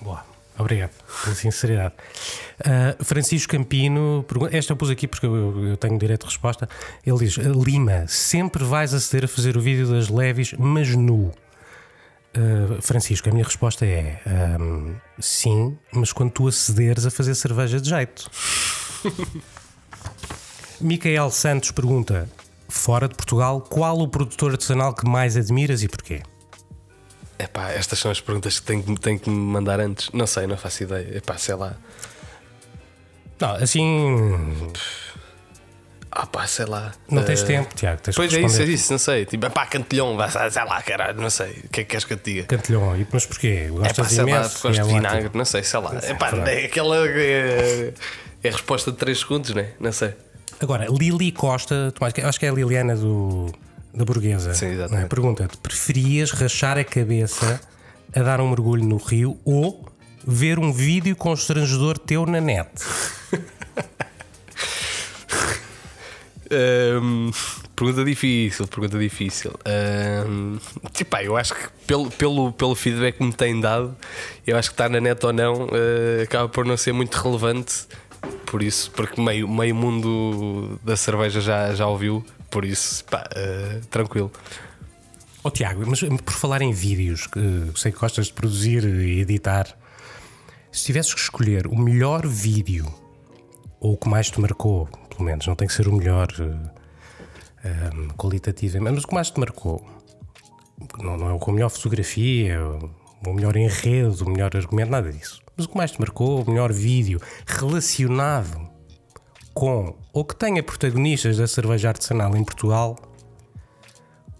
Boa, 0.00 0.24
obrigado 0.58 0.90
pela 1.22 1.34
sinceridade. 1.36 1.94
Ah, 2.64 2.96
Francisco 3.04 3.52
Campino, 3.56 4.24
pergunta- 4.26 4.56
esta 4.56 4.72
eu 4.72 4.76
pus 4.76 4.90
aqui 4.90 5.06
porque 5.06 5.26
eu, 5.26 5.68
eu 5.68 5.76
tenho 5.76 5.96
direito 5.98 6.22
de 6.22 6.26
resposta. 6.26 6.68
Ele 7.06 7.18
diz: 7.18 7.36
Lima, 7.36 8.04
sempre 8.08 8.64
vais 8.64 8.92
aceder 8.92 9.24
a 9.24 9.28
fazer 9.28 9.56
o 9.56 9.60
vídeo 9.60 9.86
das 9.88 10.08
leves, 10.08 10.54
mas 10.58 10.88
nu. 10.96 11.32
Ah, 12.34 12.80
Francisco, 12.80 13.28
a 13.28 13.32
minha 13.32 13.44
resposta 13.44 13.84
é 13.84 14.20
ahm, 14.26 14.94
sim, 15.18 15.76
mas 15.92 16.12
quando 16.12 16.30
tu 16.32 16.48
acederes 16.48 17.04
a 17.04 17.10
fazer 17.10 17.34
cerveja 17.34 17.80
de 17.80 17.88
jeito. 17.90 18.30
Micael 20.80 21.30
Santos 21.30 21.70
pergunta: 21.70 22.28
fora 22.68 23.08
de 23.08 23.14
Portugal, 23.14 23.60
qual 23.60 23.98
o 23.98 24.08
produtor 24.08 24.52
artesanal 24.52 24.94
que 24.94 25.06
mais 25.08 25.36
admiras 25.36 25.82
e 25.82 25.88
porquê? 25.88 26.22
É 27.38 27.46
pá, 27.46 27.70
estas 27.70 27.98
são 27.98 28.10
as 28.10 28.20
perguntas 28.20 28.60
que 28.60 28.66
tenho, 28.66 28.82
que- 28.82 29.00
tenho 29.00 29.18
que 29.18 29.28
me 29.28 29.36
mandar 29.36 29.80
antes. 29.80 30.10
Não 30.12 30.26
sei, 30.26 30.46
não 30.46 30.56
faço 30.56 30.84
ideia. 30.84 31.16
É 31.18 31.20
pá, 31.20 31.36
sei 31.36 31.54
lá. 31.54 31.74
Não, 33.40 33.54
assim, 33.56 33.82
Ah, 36.14 36.26
pá, 36.26 36.46
sei 36.46 36.66
lá. 36.66 36.92
não 37.10 37.24
tens 37.24 37.42
Eh, 37.42 37.46
tempo, 37.46 37.74
Tiago. 37.74 38.02
Tens 38.02 38.14
Pois 38.14 38.32
é 38.34 38.40
isso, 38.42 38.60
é 38.60 38.64
isso, 38.66 38.92
não 38.92 38.98
sei. 38.98 39.24
Tipo, 39.24 39.48
pá, 39.50 39.64
cantilhão, 39.64 40.14
vai, 40.14 40.28
sei 40.30 40.62
lá, 40.64 40.82
caralho, 40.82 41.18
não 41.18 41.30
sei. 41.30 41.50
O 41.64 41.68
que 41.70 41.80
é 41.80 41.84
que 41.84 41.84
queres 41.84 42.04
que 42.04 42.12
eu 42.12 42.16
te 42.18 42.34
diga? 42.34 42.46
Cantilhão, 42.48 42.94
e- 43.00 43.06
mas 43.10 43.24
porquê? 43.24 43.64
É 43.64 43.68
pá, 43.68 43.72
Gostas 43.78 44.08
sei 44.08 44.18
lá, 44.24 44.30
imenso? 44.30 44.50
porque 44.52 44.68
gosto 44.68 44.80
É 44.80 44.84
de 44.84 44.92
vinagre, 44.92 45.30
não 45.32 45.44
sei, 45.46 45.62
sei 45.62 45.80
lá. 45.80 45.94
É 46.02 46.12
pá, 46.14 46.28
é 46.48 46.66
aquela. 46.66 47.08
É, 47.08 47.94
é 48.44 48.48
a 48.48 48.52
resposta 48.52 48.92
de 48.92 48.98
3 48.98 49.18
segundos, 49.20 49.50
não 49.54 49.62
é? 49.62 49.70
Não 49.80 49.90
sei. 49.90 50.14
Agora, 50.60 50.86
Lili 50.90 51.32
Costa, 51.32 51.92
acho 52.24 52.38
que 52.38 52.44
é 52.44 52.50
a 52.50 52.52
Liliana 52.52 52.94
do, 52.94 53.50
da 53.94 54.04
Burguesa. 54.04 54.52
Sim, 54.52 54.66
exatamente. 54.66 55.06
é? 55.06 55.08
Pergunta-te: 55.08 55.56
preferias 55.56 56.30
rachar 56.32 56.76
a 56.76 56.84
cabeça 56.84 57.58
a 58.14 58.20
dar 58.22 58.38
um 58.42 58.50
mergulho 58.50 58.84
no 58.84 58.98
rio 58.98 59.40
ou 59.46 59.88
ver 60.26 60.58
um 60.58 60.70
vídeo 60.72 61.16
constrangedor 61.16 61.96
teu 61.98 62.26
na 62.26 62.38
net? 62.40 62.68
Ahm, 66.52 67.30
pergunta 67.74 68.04
difícil, 68.04 68.66
pergunta 68.66 68.98
difícil. 68.98 69.52
Ahm, 69.64 70.58
tipo, 70.92 71.16
eu 71.16 71.36
acho 71.36 71.54
que 71.54 71.68
pelo, 71.86 72.10
pelo, 72.10 72.52
pelo 72.52 72.74
feedback 72.74 73.16
que 73.16 73.24
me 73.24 73.32
têm 73.32 73.58
dado, 73.58 73.96
eu 74.46 74.56
acho 74.58 74.68
que 74.68 74.74
estar 74.74 74.90
na 74.90 75.00
net 75.00 75.24
ou 75.24 75.32
não 75.32 75.68
eh, 75.72 76.24
acaba 76.24 76.48
por 76.48 76.66
não 76.66 76.76
ser 76.76 76.92
muito 76.92 77.14
relevante. 77.14 77.86
Por 78.46 78.62
isso, 78.62 78.90
porque 78.90 79.20
meio, 79.20 79.48
meio 79.48 79.74
mundo 79.74 80.78
da 80.84 80.94
cerveja 80.94 81.40
já, 81.40 81.74
já 81.74 81.86
ouviu, 81.86 82.24
por 82.50 82.64
isso, 82.66 83.02
pá, 83.06 83.26
eh, 83.34 83.80
tranquilo. 83.90 84.30
Ó 85.42 85.50
Tiago, 85.50 85.82
mas 85.86 86.00
por 86.00 86.34
falar 86.34 86.60
em 86.60 86.70
vídeos, 86.70 87.26
que 87.26 87.40
sei 87.74 87.90
que 87.90 87.98
gostas 87.98 88.26
de 88.26 88.34
produzir 88.34 88.84
e 88.84 89.20
editar, 89.20 89.66
se 90.70 90.84
tivesses 90.84 91.14
que 91.14 91.20
escolher 91.20 91.66
o 91.66 91.76
melhor 91.76 92.26
vídeo, 92.26 92.86
ou 93.80 93.94
o 93.94 93.96
que 93.96 94.08
mais 94.08 94.30
te 94.30 94.40
marcou, 94.40 94.88
pelo 95.12 95.24
menos, 95.24 95.46
não 95.46 95.54
tem 95.54 95.68
que 95.68 95.74
ser 95.74 95.88
o 95.88 95.92
melhor 95.92 96.28
eh, 97.64 97.68
ehm, 97.68 98.08
qualitativamente, 98.16 98.94
mas 98.94 99.04
o 99.04 99.08
que 99.08 99.14
mais 99.14 99.30
te 99.30 99.38
marcou, 99.38 99.86
não, 100.98 101.16
não 101.16 101.28
é 101.28 101.32
o 101.32 101.38
com 101.38 101.50
a 101.50 101.54
melhor 101.54 101.68
fotografia, 101.68 102.60
o, 102.60 102.90
o 103.28 103.34
melhor 103.34 103.56
enredo, 103.56 104.24
o 104.24 104.30
melhor 104.30 104.56
argumento, 104.56 104.90
nada 104.90 105.12
disso. 105.12 105.40
Mas 105.56 105.66
o 105.66 105.68
que 105.68 105.76
mais 105.76 105.90
te 105.92 106.00
marcou, 106.00 106.42
o 106.42 106.50
melhor 106.50 106.72
vídeo 106.72 107.20
relacionado 107.46 108.70
com 109.54 109.96
ou 110.12 110.24
que 110.24 110.34
tenha 110.34 110.62
protagonistas 110.62 111.36
da 111.36 111.46
cerveja 111.46 111.88
artesanal 111.88 112.36
em 112.36 112.44
Portugal, 112.44 112.98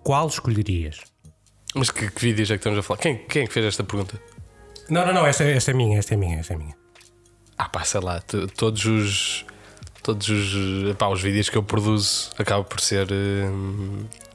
qual 0.03 0.27
escolherias? 0.27 1.01
Mas 1.75 1.91
que, 1.91 2.11
que 2.11 2.21
vídeos 2.21 2.51
é 2.51 2.55
que 2.55 2.61
estamos 2.61 2.79
a 2.79 2.83
falar? 2.83 3.01
Quem, 3.01 3.19
quem 3.27 3.45
é 3.45 3.47
que 3.47 3.53
fez 3.53 3.67
esta 3.67 3.85
pergunta? 3.85 4.21
Não, 4.91 5.07
não, 5.07 5.15
não, 5.15 5.27
esta, 5.27 5.45
esta 5.45 5.71
é 5.71 5.75
minha, 5.75 5.99
esta 5.99 6.15
é 6.15 6.17
minha, 6.17 6.39
esta 6.39 6.55
é 6.55 6.57
minha. 6.57 6.77
Ah, 7.57 7.69
pá, 7.69 7.85
sei 7.85 8.01
lá, 8.01 8.21
todos 8.57 8.85
os. 8.85 9.47
Todos 10.03 10.29
os. 10.29 10.97
Pá, 10.97 11.09
os 11.09 11.23
vídeos 11.23 11.49
que 11.49 11.57
eu 11.57 11.63
produzo 11.63 12.31
acabam 12.37 12.65
por 12.65 12.81
ser. 12.81 13.07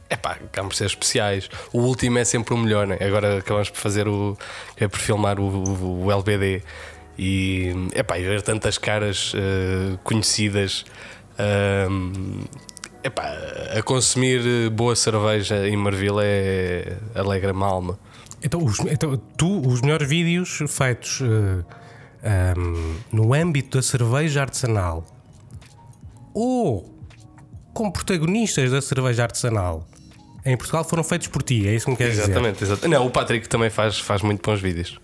É 0.09 0.13
acabam 0.13 0.69
por 0.69 0.75
ser 0.75 0.85
especiais. 0.85 1.49
O 1.73 1.79
último 1.79 2.17
é 2.17 2.23
sempre 2.23 2.53
o 2.53 2.57
melhor, 2.57 2.87
né? 2.87 2.97
Agora 3.01 3.39
acabamos 3.39 3.69
por 3.69 3.77
fazer 3.77 4.07
o. 4.07 4.37
É 4.77 4.87
por 4.87 4.99
filmar 4.99 5.39
o, 5.39 5.43
o, 5.43 6.05
o 6.05 6.11
LBD. 6.11 6.63
E. 7.19 7.73
É 7.93 8.19
e 8.19 8.23
ver 8.23 8.41
tantas 8.41 8.77
caras 8.77 9.33
eh, 9.35 9.97
conhecidas. 10.03 10.85
é 13.03 13.09
pá, 13.09 13.29
a 13.77 13.83
consumir 13.83 14.69
boa 14.69 14.95
cerveja 14.95 15.67
em 15.67 15.75
Marvila 15.75 16.21
é. 16.23 16.97
alegra-me 17.13 17.63
a 17.63 17.65
alma. 17.65 17.99
Então, 18.41 18.63
os, 18.63 18.79
então, 18.79 19.19
tu, 19.35 19.67
os 19.67 19.81
melhores 19.81 20.07
vídeos 20.07 20.59
feitos 20.69 21.21
eh, 22.23 22.53
ahm, 22.55 22.95
no 23.11 23.33
âmbito 23.33 23.77
da 23.77 23.81
cerveja 23.81 24.41
artesanal 24.41 25.03
ou 26.37 26.85
com 27.73 27.89
protagonistas 27.89 28.69
da 28.69 28.79
cerveja 28.79 29.23
artesanal 29.23 29.87
em 30.45 30.55
Portugal 30.55 30.83
foram 30.83 31.03
feitos 31.03 31.27
por 31.27 31.41
ti, 31.41 31.67
é 31.67 31.73
isso 31.73 31.85
que 31.85 31.91
me 31.91 31.97
queres 31.97 32.13
dizer? 32.13 32.25
Exatamente, 32.25 32.63
exatamente. 32.63 32.99
Não, 32.99 33.07
o 33.07 33.09
Patrick 33.09 33.49
também 33.49 33.71
faz, 33.71 33.99
faz 33.99 34.21
muito 34.21 34.47
bons 34.47 34.61
vídeos. 34.61 34.99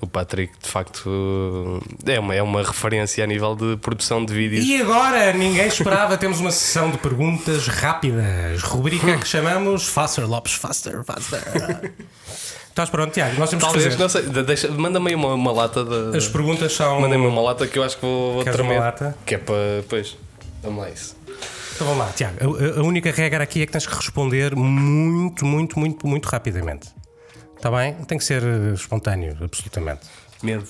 O 0.00 0.06
Patrick, 0.06 0.52
de 0.58 0.68
facto, 0.68 1.80
é 2.06 2.18
uma, 2.18 2.34
é 2.34 2.42
uma 2.42 2.62
referência 2.62 3.22
a 3.22 3.26
nível 3.26 3.54
de 3.54 3.76
produção 3.76 4.24
de 4.24 4.32
vídeos. 4.32 4.64
E 4.64 4.80
agora, 4.80 5.32
ninguém 5.34 5.66
esperava, 5.66 6.16
temos 6.18 6.40
uma 6.40 6.50
sessão 6.50 6.90
de 6.90 6.98
perguntas 6.98 7.68
rápidas. 7.68 8.62
Rubrica 8.62 9.18
que 9.18 9.28
chamamos 9.28 9.86
Faster 9.86 10.26
Lopes, 10.26 10.54
Faster, 10.54 11.04
Faster. 11.04 11.92
Estás 12.68 12.90
pronto, 12.90 13.12
Tiago? 13.12 13.38
Nós 13.38 13.48
temos 13.48 13.64
Talvez, 13.64 13.84
que 13.84 14.02
fazer. 14.02 14.42
não 14.42 14.56
sei, 14.56 14.70
manda-me 14.70 15.14
uma, 15.14 15.34
uma 15.34 15.52
lata 15.52 15.84
de. 15.84 16.16
As 16.16 16.28
perguntas 16.28 16.72
são. 16.72 17.00
Manda-me 17.00 17.26
uma 17.26 17.40
lata 17.40 17.66
que 17.66 17.78
eu 17.78 17.82
acho 17.82 17.96
que 17.96 18.02
vou, 18.02 18.34
vou 18.34 18.44
tremer. 18.44 18.80
lata? 18.80 19.16
Que 19.24 19.36
é 19.36 19.38
para. 19.38 19.84
Pois, 19.88 20.16
vamos 20.62 20.82
lá, 20.82 20.90
isso. 20.90 21.16
Então 21.74 21.86
vamos 21.86 22.06
lá, 22.06 22.12
Tiago. 22.12 22.36
A, 22.40 22.80
a- 22.80 22.82
única 22.82 23.10
regra 23.10 23.44
aqui 23.44 23.62
é 23.62 23.66
que 23.66 23.72
tens 23.72 23.86
que 23.86 23.94
responder 23.94 24.54
muito, 24.56 25.44
muito, 25.44 25.78
muito, 25.78 26.06
muito 26.06 26.26
rapidamente. 26.26 26.88
Está 27.56 27.70
bem? 27.70 27.94
Tem 28.04 28.18
que 28.18 28.24
ser 28.24 28.42
eh, 28.42 28.74
espontâneo, 28.74 29.36
absolutamente. 29.42 30.06
Medo. 30.42 30.66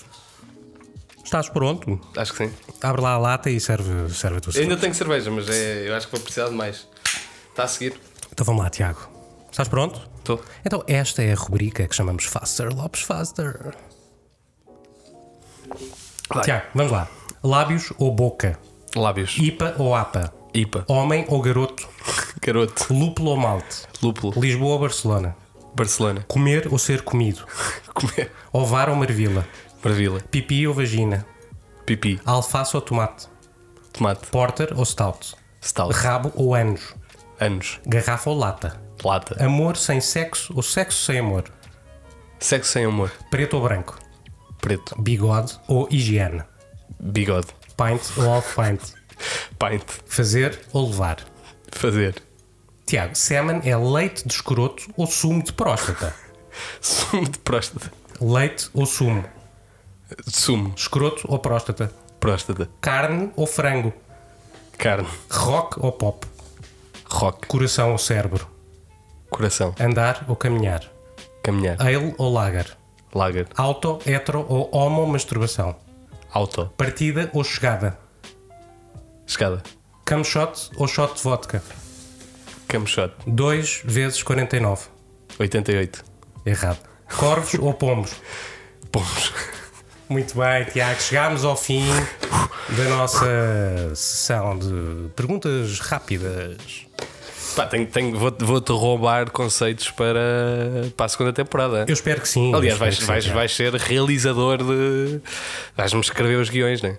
Estás 1.24 1.48
pronto? 1.48 2.00
Acho 2.16 2.32
que 2.34 2.46
sim. 2.46 2.54
Abre 2.80 3.02
lá 3.02 3.10
a 3.14 3.18
lata 3.18 3.50
e 3.50 3.58
serve, 3.58 4.12
serve 4.14 4.38
a 4.38 4.40
tua 4.40 4.52
Eu 4.54 4.62
ainda 4.62 4.76
tenho 4.76 4.94
cerveja, 4.94 5.28
mas 5.30 5.48
é, 5.48 5.88
eu 5.88 5.94
acho 5.96 6.06
que 6.06 6.12
vou 6.12 6.20
precisar 6.22 6.48
de 6.48 6.54
mais. 6.54 6.86
Está 7.50 7.64
a 7.64 7.68
seguir? 7.68 7.98
Então 8.32 8.44
vamos 8.46 8.62
lá, 8.62 8.70
Tiago. 8.70 9.08
Estás 9.50 9.66
pronto? 9.68 10.00
Estou. 10.18 10.40
Então 10.64 10.84
esta 10.86 11.22
é 11.22 11.32
a 11.32 11.34
rubrica 11.34 11.86
que 11.88 11.94
chamamos 11.96 12.24
Faster 12.24 12.72
Lopes 12.72 13.02
Faster. 13.02 13.74
Vai. 16.32 16.44
Tiago, 16.44 16.66
vamos 16.74 16.92
lá. 16.92 17.08
Lábios 17.42 17.92
ou 17.98 18.12
boca? 18.12 18.58
Lábios. 18.96 19.36
IPA 19.38 19.74
ou 19.78 19.94
APA? 19.94 20.32
IPA. 20.54 20.84
Homem 20.88 21.24
ou 21.28 21.42
garoto? 21.42 21.86
Garoto. 22.40 22.92
Lúpulo 22.94 23.30
ou 23.30 23.36
malte? 23.36 23.86
Lúpulo. 24.02 24.32
Lisboa 24.40 24.74
ou 24.74 24.78
Barcelona? 24.78 25.36
Barcelona. 25.74 26.24
Comer 26.26 26.66
ou 26.70 26.78
ser 26.78 27.02
comido? 27.02 27.44
Comer. 27.92 28.32
Ovar 28.52 28.88
ou 28.88 28.96
marvila? 28.96 29.46
Marvila. 29.84 30.20
Pipi 30.30 30.66
ou 30.66 30.72
vagina? 30.72 31.26
Pipi. 31.84 32.18
Alface 32.24 32.74
ou 32.74 32.80
tomate? 32.80 33.28
Tomate. 33.92 34.26
Porter 34.28 34.72
ou 34.74 34.84
stout? 34.84 35.36
Stout. 35.60 35.92
Rabo 35.94 36.32
ou 36.34 36.54
anos? 36.54 36.94
Anos. 37.38 37.78
Garrafa 37.86 38.30
ou 38.30 38.36
lata? 38.36 38.80
Lata. 39.04 39.44
Amor 39.44 39.76
sem 39.76 40.00
sexo 40.00 40.54
ou 40.56 40.62
sexo 40.62 41.04
sem 41.04 41.18
amor? 41.18 41.44
Sexo 42.38 42.72
sem 42.72 42.84
amor. 42.86 43.12
Preto 43.30 43.56
ou 43.56 43.62
branco? 43.62 43.98
Preto. 44.60 45.00
Bigode 45.00 45.58
ou 45.68 45.86
higiene? 45.90 46.42
Bigode. 46.98 47.48
Pint 47.76 48.00
ou 48.16 48.32
half 48.32 48.54
pint? 48.54 48.80
Pint. 49.58 49.84
Fazer 50.06 50.58
ou 50.72 50.88
levar? 50.88 51.18
Fazer. 51.72 52.22
Tiago, 52.86 53.14
semen 53.14 53.60
é 53.64 53.76
leite 53.76 54.26
de 54.26 54.32
escroto 54.32 54.90
ou 54.96 55.06
sumo 55.06 55.42
de 55.42 55.52
próstata? 55.52 56.14
Sumo 56.80 57.28
de 57.28 57.38
próstata. 57.40 57.92
Leite 58.18 58.70
ou 58.72 58.86
sumo? 58.86 59.24
Sumo. 60.26 60.72
Escroto 60.74 61.30
ou 61.30 61.38
próstata? 61.38 61.92
Próstata. 62.18 62.70
Carne 62.80 63.30
ou 63.36 63.46
frango? 63.46 63.92
Carne. 64.78 65.08
Rock 65.30 65.78
ou 65.84 65.92
pop? 65.92 66.26
Rock. 67.10 67.46
Coração 67.46 67.92
ou 67.92 67.98
cérebro? 67.98 68.48
Coração. 69.28 69.74
Andar 69.78 70.24
ou 70.28 70.36
caminhar? 70.36 70.82
Caminhar. 71.42 71.76
Ale 71.78 72.14
ou 72.16 72.32
lager? 72.32 72.74
Lager. 73.14 73.46
Auto, 73.54 73.98
hetero 74.06 74.46
ou 74.48 74.74
homo 74.74 75.06
masturbação? 75.06 75.76
Auto. 76.30 76.72
Partida 76.76 77.30
ou 77.32 77.42
chegada? 77.44 77.98
Escada. 79.26 79.62
Cam 80.04 80.22
shot 80.22 80.70
ou 80.76 80.86
shot 80.86 81.14
de 81.14 81.22
vodka? 81.22 81.62
Cam 82.68 82.86
shot. 82.86 83.14
2 83.26 83.82
vezes 83.84 84.22
49. 84.22 84.86
88. 85.38 86.04
Errado. 86.44 86.78
Corvos 87.16 87.54
ou 87.54 87.74
pombos? 87.74 88.14
Pomos. 88.90 89.32
Muito 90.08 90.36
bem, 90.38 90.64
Tiago. 90.64 91.00
Chegámos 91.00 91.44
ao 91.44 91.56
fim 91.56 91.84
da 92.76 92.84
nossa 92.96 93.26
sessão 93.94 94.56
de 94.58 95.08
perguntas 95.16 95.80
rápidas. 95.80 96.86
Pá, 97.56 97.66
tenho, 97.66 97.86
tenho, 97.86 98.18
vou- 98.18 98.36
vou-te 98.38 98.70
roubar 98.70 99.30
conceitos 99.30 99.90
para, 99.90 100.20
para 100.96 101.06
a 101.06 101.08
segunda 101.08 101.32
temporada. 101.32 101.86
Eu 101.88 101.94
espero 101.94 102.20
que 102.20 102.28
sim. 102.28 102.54
Aliás, 102.54 102.74
eu 102.74 102.78
vais, 102.78 102.98
vais, 103.00 103.24
sim, 103.24 103.30
vais 103.32 103.54
ser 103.54 103.72
realizador 103.74 104.58
de. 104.58 105.20
Vais-me 105.74 106.00
escrever 106.00 106.36
os 106.38 106.50
guiões, 106.50 106.82
não 106.82 106.90
é? 106.90 106.98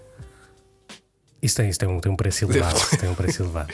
Isso 1.42 1.56
tem, 1.58 1.70
isso 1.70 1.78
tem, 1.80 1.88
um, 1.88 2.00
tem 2.00 2.12
um 2.12 2.16
preço 2.16 2.44
elevado. 2.46 2.80
tem 3.00 3.08
um 3.10 3.14
preço 3.16 3.44
elevado. 3.44 3.72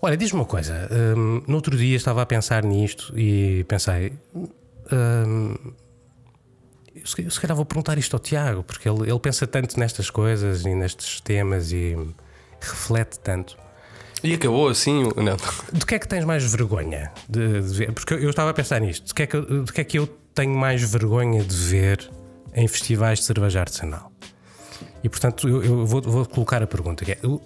Olha, 0.00 0.16
diz-me 0.16 0.38
uma 0.38 0.44
coisa. 0.46 0.88
hum, 1.16 1.42
no 1.48 1.56
outro 1.56 1.76
dia 1.76 1.96
estava 1.96 2.22
a 2.22 2.26
pensar 2.26 2.62
nisto 2.64 3.12
e 3.18 3.64
pensei. 3.64 4.12
hum, 4.92 5.54
se 7.04 7.30
se 7.30 7.40
calhar 7.40 7.56
vou 7.56 7.64
perguntar 7.64 7.98
isto 7.98 8.14
ao 8.14 8.20
Tiago, 8.20 8.62
porque 8.62 8.88
ele, 8.88 9.10
ele 9.10 9.18
pensa 9.18 9.46
tanto 9.46 9.78
nestas 9.80 10.10
coisas 10.10 10.64
e 10.64 10.74
nestes 10.74 11.20
temas 11.20 11.72
e 11.72 11.96
reflete 12.60 13.18
tanto. 13.18 13.56
E 14.22 14.34
acabou 14.34 14.68
assim. 14.68 15.04
o- 15.04 15.22
Não. 15.22 15.36
De 15.72 15.84
que 15.86 15.94
é 15.94 15.98
que 15.98 16.08
tens 16.08 16.24
mais 16.24 16.42
vergonha 16.50 17.12
de, 17.28 17.60
de 17.62 17.74
ver? 17.74 17.92
Porque 17.92 18.14
eu, 18.14 18.30
estava 18.30 18.50
a 18.50 18.54
pensar 18.54 18.80
nisto. 18.80 19.06
De 19.06 19.14
que, 19.14 19.22
é 19.22 19.26
que, 19.26 19.36
eu- 19.36 19.64
de 19.64 19.72
que 19.72 19.80
é 19.80 19.84
que 19.84 19.98
eu 19.98 20.06
tenho 20.34 20.54
mais 20.56 20.82
vergonha 20.82 21.42
de 21.44 21.54
ver 21.56 22.10
em 22.54 22.66
festivais 22.66 23.18
de 23.20 23.24
cerveja 23.26 23.60
artesanal? 23.60 24.10
E 25.04 25.08
portanto, 25.08 25.48
eu, 25.48 25.62
eu 25.62 25.86
vou, 25.86 26.02
vou 26.02 26.26
colocar 26.26 26.62
a 26.62 26.66
pergunta: 26.66 27.04
que 27.04 27.12
é, 27.12 27.18
o- 27.24 27.40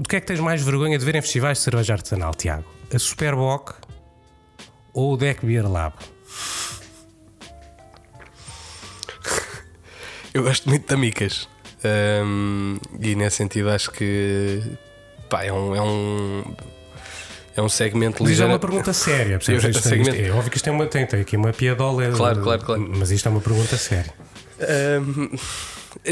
de 0.00 0.08
que 0.08 0.16
é 0.16 0.20
que 0.20 0.26
tens 0.26 0.40
mais 0.40 0.62
vergonha 0.62 0.98
de 0.98 1.04
ver 1.04 1.14
em 1.16 1.20
festivais 1.22 1.58
de 1.58 1.64
cerveja 1.64 1.92
artesanal, 1.94 2.34
Tiago? 2.34 2.64
A 2.94 2.98
Superboc 2.98 3.72
ou 4.94 5.12
o 5.14 5.16
Deck 5.16 5.44
Beer 5.44 5.68
Lab? 5.70 5.94
Eu 10.32 10.42
gosto 10.42 10.68
muito 10.68 10.86
de 10.86 10.94
amicas. 10.94 11.48
Ahm, 11.84 12.76
e 13.00 13.14
nesse 13.14 13.36
sentido 13.36 13.70
acho 13.70 13.90
que 13.90 14.60
pá, 15.28 15.44
é 15.44 15.52
um. 15.52 15.74
É 15.76 15.82
um, 15.82 16.44
é 17.56 17.62
um 17.62 17.68
segmento 17.70 18.22
Mas 18.22 18.32
isto 18.32 18.42
é 18.42 18.46
ligeiro. 18.46 18.52
uma 18.52 18.58
pergunta 18.58 18.92
séria. 18.92 19.38
percebes? 19.38 19.64
Eu- 19.64 19.70
Isto- 19.70 19.94
isto 19.94 20.14
é 20.14 20.30
óbvio 20.30 20.50
que 20.50 20.56
isto 20.58 20.64
tem, 20.64 20.72
uma, 20.72 20.86
tem, 20.86 21.06
tem 21.06 21.20
aqui 21.20 21.36
uma 21.36 21.52
piadola. 21.52 22.10
Claro, 22.10 22.42
claro, 22.42 22.62
claro. 22.64 22.90
Mas 22.98 23.10
isto 23.10 23.26
é 23.26 23.30
uma 23.30 23.40
pergunta 23.40 23.76
séria. 23.76 24.12
Ahm, 24.60 25.30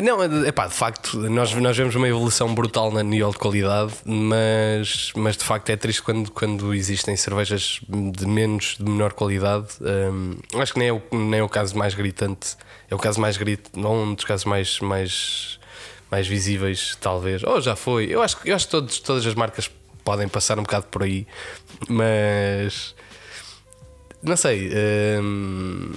não, 0.03 0.23
é 0.23 0.51
pá, 0.53 0.67
de 0.67 0.73
facto, 0.75 1.19
nós, 1.29 1.53
nós 1.55 1.77
vemos 1.77 1.95
uma 1.95 2.09
evolução 2.09 2.55
brutal 2.55 2.91
na 2.91 3.03
nível 3.03 3.31
de 3.31 3.37
qualidade, 3.39 3.93
mas, 4.07 5.13
mas 5.15 5.37
de 5.37 5.45
facto 5.45 5.69
é 5.69 5.77
triste 5.77 6.03
quando, 6.03 6.31
quando 6.31 6.73
existem 6.75 7.15
cervejas 7.17 7.81
de 7.89 8.27
menos, 8.27 8.77
de 8.79 8.85
menor 8.91 9.13
qualidade. 9.13 9.67
Ahm, 9.83 10.37
acho 10.59 10.73
que 10.73 10.79
nem 10.79 10.89
é, 10.89 10.93
o, 10.95 11.03
nem 11.13 11.41
é 11.41 11.43
o 11.43 11.49
caso 11.49 11.77
mais 11.77 11.93
gritante, 11.95 12.57
é 12.91 12.95
o 12.95 12.99
caso 12.99 13.21
mais 13.21 13.37
gritante, 13.37 13.79
não 13.79 14.03
um 14.05 14.15
dos 14.15 14.25
casos 14.25 14.47
mais, 14.47 14.81
mais, 14.81 15.59
mais 16.15 16.29
visíveis, 16.29 16.97
talvez. 17.01 17.43
Ou 17.43 17.61
já 17.61 17.75
foi. 17.75 18.07
Eu 18.09 18.23
acho, 18.23 18.37
que- 18.41 18.49
eu 18.49 18.55
acho 18.55 18.67
que 18.67 18.71
todos, 18.71 19.01
todas 19.01 19.27
as 19.27 19.35
marcas 19.35 19.69
podem 20.05 20.29
passar 20.29 20.57
um 20.61 20.63
bocado 20.63 20.87
por 20.87 21.03
aí, 21.03 21.27
mas 21.89 22.95
não 24.23 24.37
sei. 24.37 24.71
ahm, 25.19 25.93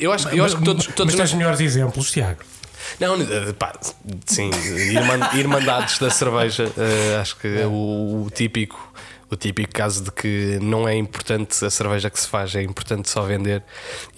eu 0.00 0.10
acho, 0.12 0.28
eu 0.30 0.44
acho 0.44 0.56
que 0.56 0.64
todos, 0.64 0.86
todos 0.86 1.14
mas 1.14 1.20
nós 1.20 1.30
tens 1.30 1.38
melhores 1.38 1.60
exemplos, 1.60 2.10
Tiago. 2.10 2.40
não, 2.98 3.14
eh, 3.20 3.52
pá, 3.56 3.72
sim, 4.26 4.50
irman- 4.90 5.30
irmandades 5.38 5.98
da 5.98 6.10
cerveja, 6.10 6.64
eh, 6.76 7.18
acho 7.20 7.36
que 7.36 7.46
é 7.46 7.66
o, 7.66 8.24
o 8.26 8.30
típico. 8.34 8.89
O 9.30 9.36
típico 9.36 9.72
caso 9.72 10.04
de 10.04 10.10
que 10.10 10.58
não 10.60 10.88
é 10.88 10.94
importante 10.94 11.64
a 11.64 11.70
cerveja 11.70 12.10
que 12.10 12.18
se 12.18 12.26
faz, 12.26 12.54
é 12.54 12.62
importante 12.62 13.08
só 13.08 13.22
vender, 13.22 13.62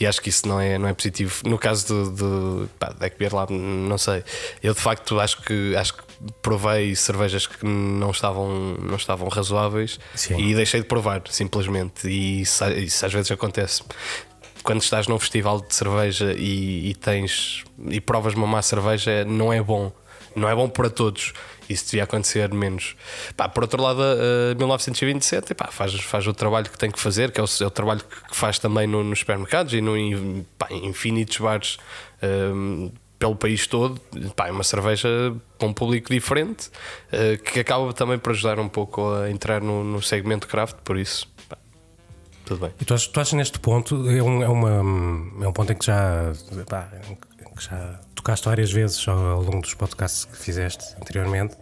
e 0.01 0.07
acho 0.07 0.21
que 0.23 0.31
isso 0.31 0.49
não 0.49 0.59
é, 0.59 0.79
não 0.79 0.89
é 0.89 0.95
positivo. 0.95 1.43
No 1.45 1.59
caso 1.59 1.87
do, 1.87 2.11
do 2.11 2.71
pá, 2.79 2.95
Deck 2.99 3.19
Beer 3.19 3.35
Lab, 3.35 3.53
não 3.53 3.99
sei. 3.99 4.25
Eu 4.63 4.73
de 4.73 4.81
facto 4.81 5.21
acho 5.21 5.43
que, 5.43 5.77
acho 5.77 5.95
que 5.95 6.03
provei 6.41 6.95
cervejas 6.95 7.47
que 7.47 7.65
não 7.65 8.11
estavam, 8.11 8.77
não 8.81 8.97
estavam 8.97 9.29
razoáveis 9.29 9.99
Sim. 10.15 10.39
e 10.39 10.55
deixei 10.55 10.81
de 10.81 10.87
provar, 10.87 11.23
simplesmente. 11.29 12.09
E 12.09 12.43
isso, 12.43 12.65
isso 12.71 13.05
às 13.05 13.13
vezes 13.13 13.31
acontece 13.31 13.83
quando 14.63 14.81
estás 14.81 15.09
num 15.09 15.19
festival 15.19 15.61
de 15.61 15.75
cerveja 15.75 16.35
e, 16.39 16.91
e 16.91 16.95
tens 16.95 17.65
e 17.89 18.01
provas 18.01 18.35
uma 18.35 18.47
má 18.47 18.63
cerveja, 18.63 19.25
não 19.25 19.53
é 19.53 19.63
bom. 19.63 19.93
Não 20.35 20.49
é 20.49 20.55
bom 20.55 20.69
para 20.69 20.89
todos. 20.89 21.33
Isso 21.73 21.87
devia 21.87 22.05
acontecer 22.05 22.53
menos. 22.53 22.95
Pá, 23.37 23.49
por 23.49 23.63
outro 23.65 23.83
lado, 23.83 24.01
a 24.03 24.55
1927 24.55 25.55
pá, 25.55 25.69
faz, 25.71 25.95
faz 26.01 26.27
o 26.27 26.33
trabalho 26.33 26.69
que 26.71 26.79
tem 26.79 26.91
que 26.91 27.01
fazer, 27.01 27.31
que 27.31 27.41
é 27.41 27.43
o, 27.43 27.47
é 27.61 27.67
o 27.67 27.71
trabalho 27.71 28.01
que 28.01 28.37
faz 28.37 28.59
também 28.59 28.87
no- 28.87 29.03
nos 29.05 29.21
supermercados 29.21 29.73
e 29.75 29.81
no, 29.81 29.97
em 29.97 30.47
pá, 30.59 30.69
infinitos 30.71 31.39
bares 31.39 31.79
hum, 32.23 32.91
pelo 33.19 33.37
país 33.37 33.67
todo. 33.67 34.01
Pá, 34.37 34.49
é 34.49 34.51
uma 34.51 34.65
cerveja 34.65 35.09
para 35.59 35.69
um 35.69 35.73
público 35.73 36.11
diferente 36.13 36.71
eh, 37.13 37.37
que 37.37 37.61
acaba 37.61 37.93
também 37.93 38.19
por 38.19 38.31
ajudar 38.33 38.59
um 38.59 38.69
pouco 38.69 39.13
a 39.15 39.31
entrar 39.31 39.61
no, 39.61 39.85
no 39.85 40.03
segmento 40.03 40.47
craft. 40.49 40.77
Por 40.85 40.99
isso, 40.99 41.29
pá, 41.49 41.57
tudo 42.45 42.61
bem. 42.67 42.75
E 42.81 42.85
tu 42.85 42.95
achas, 42.95 43.07
tu 43.07 43.21
achas 43.21 43.33
neste 43.35 43.59
ponto, 43.61 44.09
é 44.11 44.23
um, 44.23 44.43
é, 44.43 44.49
uma, 44.49 44.71
é 45.45 45.49
um 45.49 45.53
ponto 45.53 45.71
em 45.73 45.77
que 45.77 45.87
já, 45.87 46.33
pá, 46.69 46.89
que 47.57 47.65
já 47.65 48.01
tocaste 48.15 48.47
várias 48.49 48.73
vezes 48.73 49.07
ao 49.07 49.41
longo 49.43 49.61
dos 49.61 49.75
podcasts 49.75 50.25
que 50.25 50.37
fizeste 50.37 50.85
anteriormente, 51.01 51.55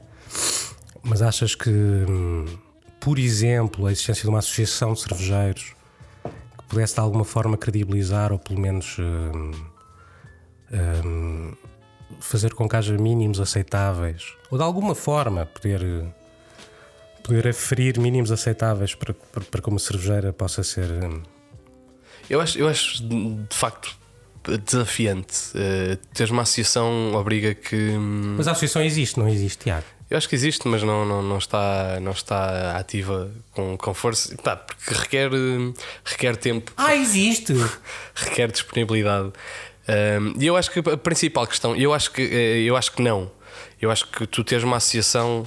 mas 1.03 1.23
achas 1.23 1.55
que, 1.55 1.71
por 3.01 3.19
exemplo, 3.19 3.87
a 3.87 3.93
existência 3.93 4.23
de 4.23 4.29
uma 4.29 4.39
associação 4.39 4.93
de 4.93 5.01
cervejeiros 5.01 5.75
que 6.59 6.65
pudesse 6.69 6.95
de 6.95 7.01
alguma 7.01 7.25
forma 7.25 7.57
credibilizar 7.57 8.33
ou 8.33 8.39
pelo 8.39 8.61
menos 8.61 8.97
hum, 8.99 9.53
hum, 10.73 11.53
fazer 12.21 12.55
com 12.55 12.69
que 12.69 12.77
haja 12.77 12.97
mínimos 12.97 13.41
aceitáveis, 13.41 14.35
ou 14.51 14.59
de 14.59 14.65
alguma 14.65 14.95
forma 14.95 15.47
poder, 15.47 15.81
poder 17.23 17.49
aferir 17.49 17.99
mínimos 17.99 18.31
aceitáveis 18.31 18.95
para, 18.95 19.15
para, 19.15 19.45
para 19.45 19.63
que 19.63 19.69
uma 19.69 19.79
cervejeira 19.79 20.33
possa 20.33 20.63
ser. 20.63 20.91
hum, 20.91 21.23
Eu 22.29 22.41
acho, 22.41 22.59
eu 22.59 22.69
acho 22.69 23.03
de 23.03 23.57
facto 23.57 23.99
desafiante. 24.65 25.51
Uh, 25.55 25.97
teres 26.15 26.31
uma 26.31 26.43
associação 26.43 27.15
obriga 27.15 27.55
que. 27.55 27.97
Mas 28.37 28.49
a 28.49 28.53
associação 28.53 28.83
existe, 28.83 29.19
não 29.19 29.29
existe, 29.29 29.65
Tiago? 29.65 29.87
Eu 30.11 30.17
acho 30.17 30.29
que 30.29 30.35
existe, 30.35 30.67
mas 30.67 30.83
não, 30.83 31.05
não, 31.05 31.23
não, 31.23 31.39
está, 31.39 32.01
não 32.01 32.11
está 32.11 32.77
ativa 32.77 33.31
com, 33.53 33.77
com 33.77 33.95
força. 33.95 34.37
Pá, 34.43 34.57
porque 34.57 34.93
requer, 34.93 35.31
requer 36.05 36.37
tempo, 36.37 36.73
Ah, 36.77 36.97
existe! 36.97 37.55
requer 38.17 38.51
disponibilidade. 38.51 39.31
Um, 39.89 40.35
E 40.37 40.47
eu 40.47 40.57
acho 40.57 40.71
que 40.71 40.81
a 40.81 40.97
principal 40.97 41.47
questão, 41.47 41.77
eu 41.77 41.95
acho 41.95 42.11
que, 42.11 42.23
eh, 42.23 42.59
eu 42.63 42.77
acho 42.77 42.91
que 42.93 43.01
não. 43.03 43.31
Eu 43.81 43.91
acho 43.91 44.09
que 44.09 44.27
tu 44.27 44.43
tens 44.43 44.65
uma 44.65 44.79
associação. 44.79 45.47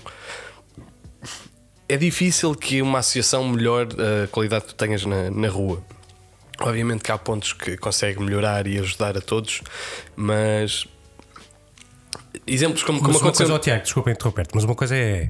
É 1.87 1.97
difícil 1.97 2.55
que 2.55 2.81
uma 2.81 2.99
associação 2.99 3.45
melhore 3.47 3.89
a 4.23 4.27
qualidade 4.27 4.65
que 4.65 4.69
tu 4.69 4.75
tenhas 4.75 5.05
na, 5.05 5.29
na 5.29 5.49
rua. 5.49 5.83
Obviamente 6.59 7.03
que 7.03 7.11
há 7.11 7.17
pontos 7.17 7.51
que 7.51 7.75
consegue 7.77 8.21
melhorar 8.21 8.65
e 8.65 8.79
ajudar 8.79 9.17
a 9.17 9.21
todos, 9.21 9.61
mas 10.15 10.87
exemplos 12.47 12.83
como, 12.83 12.99
como 12.99 13.13
Mas 13.13 13.21
uma 13.21 13.27
aconteceu. 13.29 13.47
coisa, 13.47 13.59
oh, 13.59 13.59
Tiago, 13.59 13.83
desculpa 13.83 14.11
interromper-te, 14.11 14.51
mas 14.55 14.63
uma 14.63 14.75
coisa 14.75 14.95
é. 14.95 15.29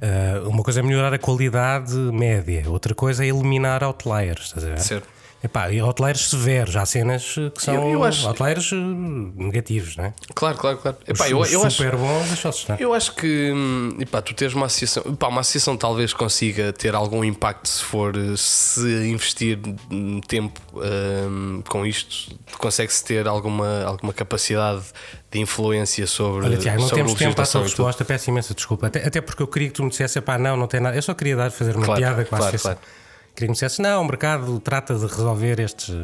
ah, 0.00 0.48
uma 0.48 0.62
coisa 0.62 0.80
é 0.80 0.82
melhorar 0.82 1.12
a 1.12 1.18
qualidade 1.18 1.94
média, 1.94 2.64
outra 2.68 2.94
coisa 2.94 3.24
é 3.24 3.28
eliminar 3.28 3.82
outliers. 3.84 4.46
Estás 4.46 4.64
a 4.64 4.68
ver? 4.68 4.80
Certo. 4.80 5.08
Epá, 5.44 5.70
e 5.72 5.80
outliers 5.80 6.30
severos, 6.30 6.76
há 6.76 6.86
cenas 6.86 7.34
eh, 7.36 7.50
que 7.50 7.60
são 7.62 7.74
Eu- 7.74 7.94
eu 7.94 8.04
acho- 8.04 8.28
outliers 8.28 8.70
eh, 8.72 8.76
negativos, 8.76 9.96
não 9.96 10.04
é? 10.04 10.14
Claro, 10.36 10.56
claro, 10.56 10.78
claro. 10.78 10.96
Epá, 11.06 11.28
eu, 11.28 11.40
os 11.40 11.52
eu 11.52 11.64
acho, 11.64 11.76
super 11.78 11.96
bons, 11.96 12.26
deixa-se 12.28 12.58
estar. 12.58 12.80
Eu 12.80 12.94
acho 12.94 13.12
que 13.16 13.50
hum, 13.52 13.96
epá, 13.98 14.22
tu 14.22 14.34
tens 14.34 14.54
uma 14.54 14.66
associação, 14.66 15.02
epá, 15.12 15.26
uma 15.26 15.40
associação 15.40 15.76
talvez 15.76 16.12
consiga 16.12 16.72
ter 16.72 16.94
algum 16.94 17.24
impacto 17.24 17.68
se 17.68 17.82
for 17.82 18.14
se 18.36 18.80
investir 19.08 19.58
hum, 19.90 20.20
tempo 20.20 20.60
hum, 20.74 21.62
com 21.68 21.84
isto, 21.84 22.38
consegue-se 22.58 23.04
ter 23.04 23.26
alguma, 23.26 23.82
alguma 23.84 24.12
capacidade 24.12 24.82
de 25.30 25.40
influência 25.40 26.06
sobre, 26.06 26.46
Olha, 26.46 26.56
Tiago, 26.58 26.80
não 26.82 26.88
sobre 26.88 27.04
temos 27.04 27.18
tempo 27.18 27.34
para 27.34 27.44
a 27.44 27.46
tua 27.46 27.60
legislação 27.60 27.60
e 27.62 27.64
tudo. 27.64 27.84
resposta, 27.86 28.04
peço 28.04 28.30
imensa 28.30 28.54
desculpa. 28.54 28.86
Até, 28.86 29.04
até 29.06 29.20
porque 29.20 29.42
eu 29.42 29.46
queria 29.48 29.68
que 29.68 29.74
tu 29.74 29.82
me 29.82 29.90
dissesse, 29.90 30.20
pá, 30.20 30.38
não, 30.38 30.56
não 30.56 30.66
tem 30.68 30.78
nada. 30.80 30.94
Eu 30.96 31.02
só 31.02 31.14
queria 31.14 31.34
dar, 31.34 31.50
fazer 31.50 31.74
uma 31.74 31.84
Claro, 31.84 32.00
piada 32.00 32.24
com 32.24 32.34
a 32.36 32.38
claro, 32.38 32.44
associação. 32.54 32.74
claro. 32.80 33.01
Queria 33.34 33.46
que 33.46 33.48
me 33.48 33.52
dissesse, 33.52 33.80
não, 33.80 34.02
o 34.02 34.04
mercado 34.04 34.60
trata 34.60 34.94
de 34.94 35.06
resolver 35.06 35.58
estes 35.60 35.94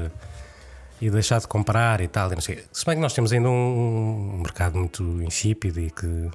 e 1.00 1.10
deixar 1.10 1.38
de 1.40 1.46
comprar 1.46 2.00
e 2.00 2.08
tal. 2.08 2.32
E 2.32 2.34
não 2.34 2.40
sei. 2.42 2.64
Se 2.72 2.84
bem 2.84 2.96
que 2.96 3.00
nós 3.02 3.12
temos 3.12 3.32
ainda 3.32 3.48
um 3.48 4.40
mercado 4.42 4.78
muito 4.78 5.02
insípido 5.22 5.78
e 5.80 5.90
que 5.90 6.30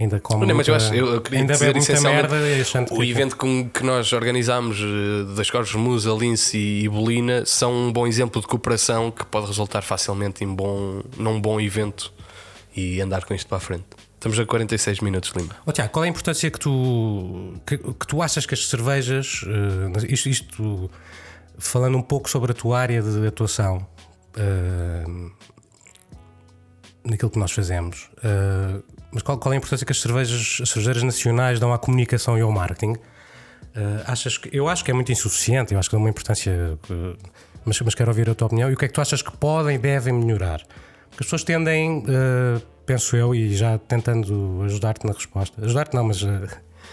ainda 0.00 0.20
come. 0.20 0.46
Não, 0.46 0.54
mas 0.54 0.68
eu, 0.68 0.74
muita- 0.74 0.86
acho, 0.86 0.94
eu, 0.94 1.22
ainda 1.32 1.52
dizer 1.54 1.74
muita 1.74 2.00
merda 2.00 2.36
o 2.90 3.00
que- 3.00 3.10
evento 3.10 3.36
com, 3.36 3.68
que 3.68 3.82
nós 3.82 4.12
organizámos 4.12 4.78
eh, 4.80 5.34
das 5.36 5.50
Corvos 5.50 5.74
Musa, 5.74 6.10
Lince 6.12 6.56
e, 6.56 6.84
e 6.84 6.88
Bolina 6.88 7.44
são 7.44 7.72
um 7.88 7.92
bom 7.92 8.06
exemplo 8.06 8.40
de 8.40 8.46
cooperação 8.46 9.10
que 9.10 9.26
pode 9.26 9.46
resultar 9.48 9.82
facilmente 9.82 10.44
em 10.44 10.54
bom, 10.54 11.02
num 11.16 11.40
bom 11.40 11.60
evento 11.60 12.12
e 12.76 13.00
andar 13.00 13.24
com 13.24 13.34
isto 13.34 13.48
para 13.48 13.56
a 13.58 13.60
frente. 13.60 13.84
Estamos 14.18 14.36
a 14.40 14.44
46 14.44 14.98
minutos, 14.98 15.32
Lima. 15.36 15.54
Ó, 15.64 15.70
Tiago, 15.70 15.92
qual 15.92 16.04
é 16.04 16.08
a 16.08 16.10
importância 16.10 16.50
que 16.50 16.58
tu, 16.58 17.54
que, 17.64 17.78
que 17.78 18.06
tu 18.06 18.20
achas 18.20 18.44
que 18.44 18.52
as 18.52 18.66
cervejas, 18.66 19.44
eh, 19.46 20.06
isto, 20.12 20.28
isto 20.28 20.90
falando 21.56 21.96
um 21.96 22.02
pouco 22.02 22.28
sobre 22.28 22.50
a 22.50 22.54
tua 22.54 22.80
área 22.80 23.00
de 23.00 23.28
atuação, 23.28 23.86
eh, 24.36 25.04
naquilo 27.04 27.30
que 27.30 27.38
nós 27.38 27.52
fazemos, 27.52 28.10
eh, 28.24 28.82
mas 29.12 29.22
qual, 29.22 29.38
qual 29.38 29.52
é 29.52 29.56
a 29.56 29.58
importância 29.58 29.86
que 29.86 29.92
as 29.92 30.00
cervejas, 30.00 30.58
as 30.62 30.68
cervejeiras 30.68 31.04
nacionais 31.04 31.60
dão 31.60 31.72
à 31.72 31.78
comunicação 31.78 32.36
e 32.36 32.40
ao 32.40 32.50
marketing? 32.50 32.96
Achas 34.04 34.36
que, 34.36 34.50
eu 34.52 34.68
acho 34.68 34.84
que 34.84 34.90
é 34.90 34.94
muito 34.94 35.12
insuficiente, 35.12 35.72
eu 35.72 35.78
acho 35.78 35.88
que 35.88 35.94
dá 35.94 36.00
uma 36.00 36.10
importância, 36.10 36.76
mas, 37.64 37.80
mas 37.80 37.94
quero 37.94 38.10
ouvir 38.10 38.28
a 38.28 38.34
tua 38.34 38.46
opinião. 38.46 38.68
E 38.68 38.74
o 38.74 38.76
que 38.76 38.84
é 38.84 38.88
que 38.88 38.94
tu 38.94 39.00
achas 39.00 39.22
que 39.22 39.30
podem 39.36 39.76
e 39.76 39.78
devem 39.78 40.12
melhorar? 40.12 40.66
Porque 41.08 41.22
as 41.22 41.26
pessoas 41.26 41.44
tendem, 41.44 42.02
penso 42.88 43.14
eu, 43.14 43.34
e 43.34 43.54
já 43.54 43.76
tentando 43.78 44.62
ajudar-te 44.64 45.06
na 45.06 45.12
resposta, 45.12 45.62
ajudar-te 45.62 45.94
não, 45.94 46.04
mas 46.04 46.22
eh, 46.22 46.48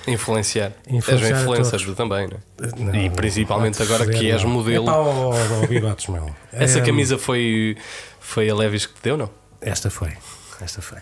Influenciar. 0.08 0.74
Influenciar 0.88 1.30
és 1.32 1.42
influencer 1.42 1.80
todos. 1.80 1.96
também, 1.96 2.28
não 2.28 2.38
é? 2.38 2.80
não, 2.84 2.96
e 2.96 3.10
principalmente 3.10 3.82
agora 3.82 4.06
que 4.06 4.30
és 4.30 4.44
não. 4.44 4.50
modelo. 4.52 4.84
Epá, 4.86 4.98
ó, 4.98 5.30
ó, 5.34 5.68
bigotes, 5.68 6.08
meu. 6.08 6.36
Essa 6.52 6.82
camisa 6.82 7.18
foi, 7.18 7.78
foi 8.20 8.50
a 8.50 8.54
Levis 8.56 8.86
que 8.86 8.94
te 8.94 9.04
deu, 9.04 9.16
não? 9.18 9.30
Esta 9.62 9.90
foi, 9.90 10.12
esta 10.62 10.82
foi. 10.82 11.00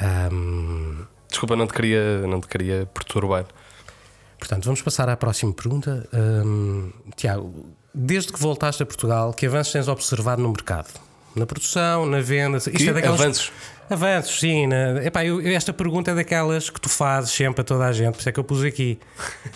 Ahm, 0.00 1.04
Desculpa, 1.28 1.54
não 1.56 1.66
te 1.66 1.74
queria, 1.74 2.26
não 2.26 2.40
te 2.40 2.48
queria 2.48 2.86
perturbar. 2.86 3.44
portanto, 4.38 4.64
vamos 4.64 4.80
passar 4.82 5.08
à 5.08 5.16
próxima 5.16 5.52
pergunta. 5.52 6.08
Ahm, 6.12 6.90
Tiago, 7.16 7.52
desde 7.94 8.32
que 8.32 8.40
voltaste 8.40 8.82
a 8.82 8.86
Portugal, 8.86 9.32
que 9.34 9.46
avanços 9.46 9.72
tens 9.72 9.88
observado 9.88 10.42
no 10.42 10.48
mercado? 10.48 10.88
Na 11.36 11.46
produção, 11.46 12.06
na 12.06 12.20
venda? 12.20 12.58
Isto 12.58 12.70
Que 12.70 12.88
é 12.88 12.92
daquelas... 12.92 13.20
avanços? 13.20 13.52
Avanços, 13.90 14.40
sim. 14.40 14.68
Epá, 15.04 15.24
eu, 15.24 15.40
esta 15.54 15.72
pergunta 15.72 16.10
é 16.10 16.14
daquelas 16.14 16.70
que 16.70 16.80
tu 16.80 16.88
fazes 16.88 17.30
sempre 17.30 17.60
a 17.60 17.64
toda 17.64 17.84
a 17.84 17.92
gente, 17.92 18.12
por 18.14 18.20
isso 18.20 18.28
é 18.28 18.32
que 18.32 18.40
eu 18.40 18.44
pus 18.44 18.62
aqui. 18.64 18.98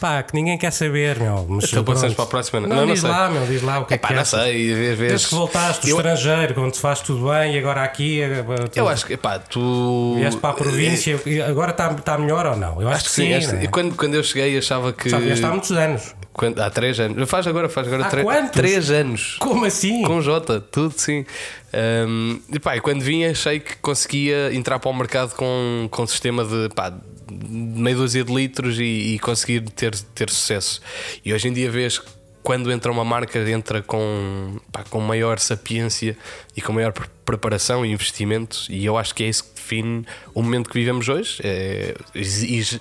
Pá, 0.00 0.22
que 0.22 0.34
ninguém 0.34 0.58
quer 0.58 0.70
saber, 0.70 1.18
meu. 1.18 1.46
Mas, 1.48 1.64
Então 1.64 1.82
passamos 1.84 2.14
para 2.14 2.24
a 2.24 2.28
próxima. 2.28 2.60
Não, 2.60 2.68
Não, 2.68 2.76
não 2.86 2.92
diz 2.92 3.00
sei. 3.00 3.10
lá, 3.10 3.30
meu, 3.30 3.46
diz 3.46 3.62
lá 3.62 3.78
o 3.80 3.84
que 3.86 3.94
é 3.94 3.96
Epá, 3.96 4.08
que 4.08 4.14
não 4.14 4.20
achas. 4.22 4.40
sei, 4.40 4.74
vês, 4.74 4.98
vês. 4.98 5.10
Desde 5.12 5.28
que 5.28 5.34
voltaste 5.34 5.86
do 5.86 5.90
eu, 5.92 5.96
estrangeiro, 5.96 6.54
quando 6.54 6.72
te 6.72 6.78
faz 6.80 7.00
tudo 7.00 7.30
bem 7.30 7.54
e 7.54 7.58
agora 7.58 7.82
aqui. 7.82 8.22
agora 8.22 8.68
tu 8.68 8.78
eu 8.78 8.88
acho 8.88 9.06
que, 9.06 9.14
epá, 9.14 9.38
tu. 9.38 10.14
Vieste 10.16 10.40
para 10.40 10.50
a 10.50 10.54
província, 10.54 11.20
e 11.26 11.40
agora 11.42 11.70
está 11.70 11.88
tá 11.94 12.18
melhor 12.18 12.46
ou 12.46 12.56
não? 12.56 12.80
Eu 12.82 12.88
acho, 12.88 12.96
Acho 12.98 13.04
que 13.06 13.10
sim. 13.12 13.40
sim. 13.40 13.52
né? 13.56 13.64
e 13.64 13.68
quando, 13.68 13.94
quando 13.96 14.14
eu 14.14 14.22
cheguei 14.22 14.56
achava 14.58 14.92
que. 14.92 15.08
Já 15.08 15.18
vieste 15.18 15.44
há 15.44 15.48
muitos 15.50 15.72
anos. 15.72 16.14
Quando- 16.38 16.60
há 16.60 16.70
três 16.70 16.98
anos. 16.98 17.28
Faz 17.28 17.46
agora, 17.46 17.68
faz 17.68 17.86
agora 17.86 18.06
Há 18.06 18.22
quantos? 18.22 18.52
três 18.52 18.90
anos. 18.90 19.36
Como 19.40 19.64
assim? 19.64 20.02
Com 20.04 20.22
J, 20.22 20.60
tudo 20.60 20.94
sim. 20.96 21.26
Um, 21.74 22.40
e 22.52 22.58
pá, 22.58 22.76
e 22.76 22.80
quando 22.80 23.02
vim 23.02 23.24
achei 23.24 23.60
que 23.60 23.76
conseguia 23.76 24.54
entrar 24.54 24.78
para 24.78 24.90
o 24.90 24.94
mercado 24.96 25.34
com, 25.34 25.88
com 25.90 26.02
um 26.02 26.06
sistema 26.06 26.44
de 26.44 26.68
pá, 26.74 26.92
meia 27.30 27.96
dúzia 27.96 28.24
de 28.24 28.32
litros 28.34 28.78
e, 28.78 29.14
e 29.14 29.18
conseguir 29.18 29.60
ter, 29.70 29.94
ter 30.14 30.30
sucesso. 30.30 30.80
E 31.24 31.34
hoje 31.34 31.48
em 31.48 31.52
dia 31.52 31.70
vês 31.70 31.98
que 31.98 32.16
quando 32.40 32.72
entra 32.72 32.90
uma 32.90 33.04
marca, 33.04 33.38
entra 33.50 33.82
com, 33.82 34.58
pá, 34.72 34.82
com 34.88 35.00
maior 35.00 35.38
sapiência 35.38 36.16
e 36.56 36.62
com 36.62 36.72
maior 36.72 36.92
pre- 36.92 37.06
preparação 37.24 37.84
e 37.84 37.92
investimento. 37.92 38.60
E 38.70 38.86
eu 38.86 38.96
acho 38.96 39.14
que 39.14 39.22
é 39.24 39.28
isso 39.28 39.44
que 39.44 39.50
define 39.56 40.06
o 40.32 40.42
momento 40.42 40.70
que 40.70 40.78
vivemos 40.78 41.06
hoje. 41.10 41.40
É, 41.44 41.94
exige- 42.14 42.80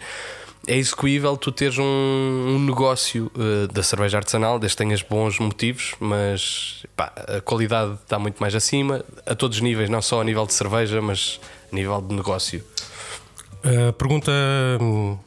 é 0.68 0.76
execuível 0.76 1.38
tu 1.38 1.52
teres 1.52 1.78
um, 1.78 1.84
um 1.84 2.60
negócio 2.60 3.32
eh, 3.38 3.68
da 3.72 3.82
cerveja 3.82 4.18
artesanal, 4.18 4.60
desde 4.60 4.76
que 4.76 4.84
tenhas 4.84 5.02
bons 5.02 5.40
motivos, 5.40 5.96
mas 6.00 6.86
pá, 6.96 7.14
a 7.38 7.42
qualidade 7.42 7.94
está 7.94 8.20
muito 8.20 8.38
mais 8.40 8.54
acima, 8.54 9.04
a 9.26 9.34
todos 9.34 9.58
os 9.58 9.64
níveis, 9.64 9.90
não 9.90 10.02
só 10.02 10.20
a 10.20 10.24
nível 10.24 10.46
de 10.46 10.54
cerveja, 10.54 11.02
mas 11.02 11.40
a 11.72 11.76
nível 11.76 12.02
de 12.02 12.14
negócio. 12.14 12.64
Uh, 13.64 13.94
pergunta 13.94 14.32
hum, 14.82 15.18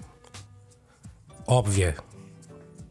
óbvia, 1.46 1.96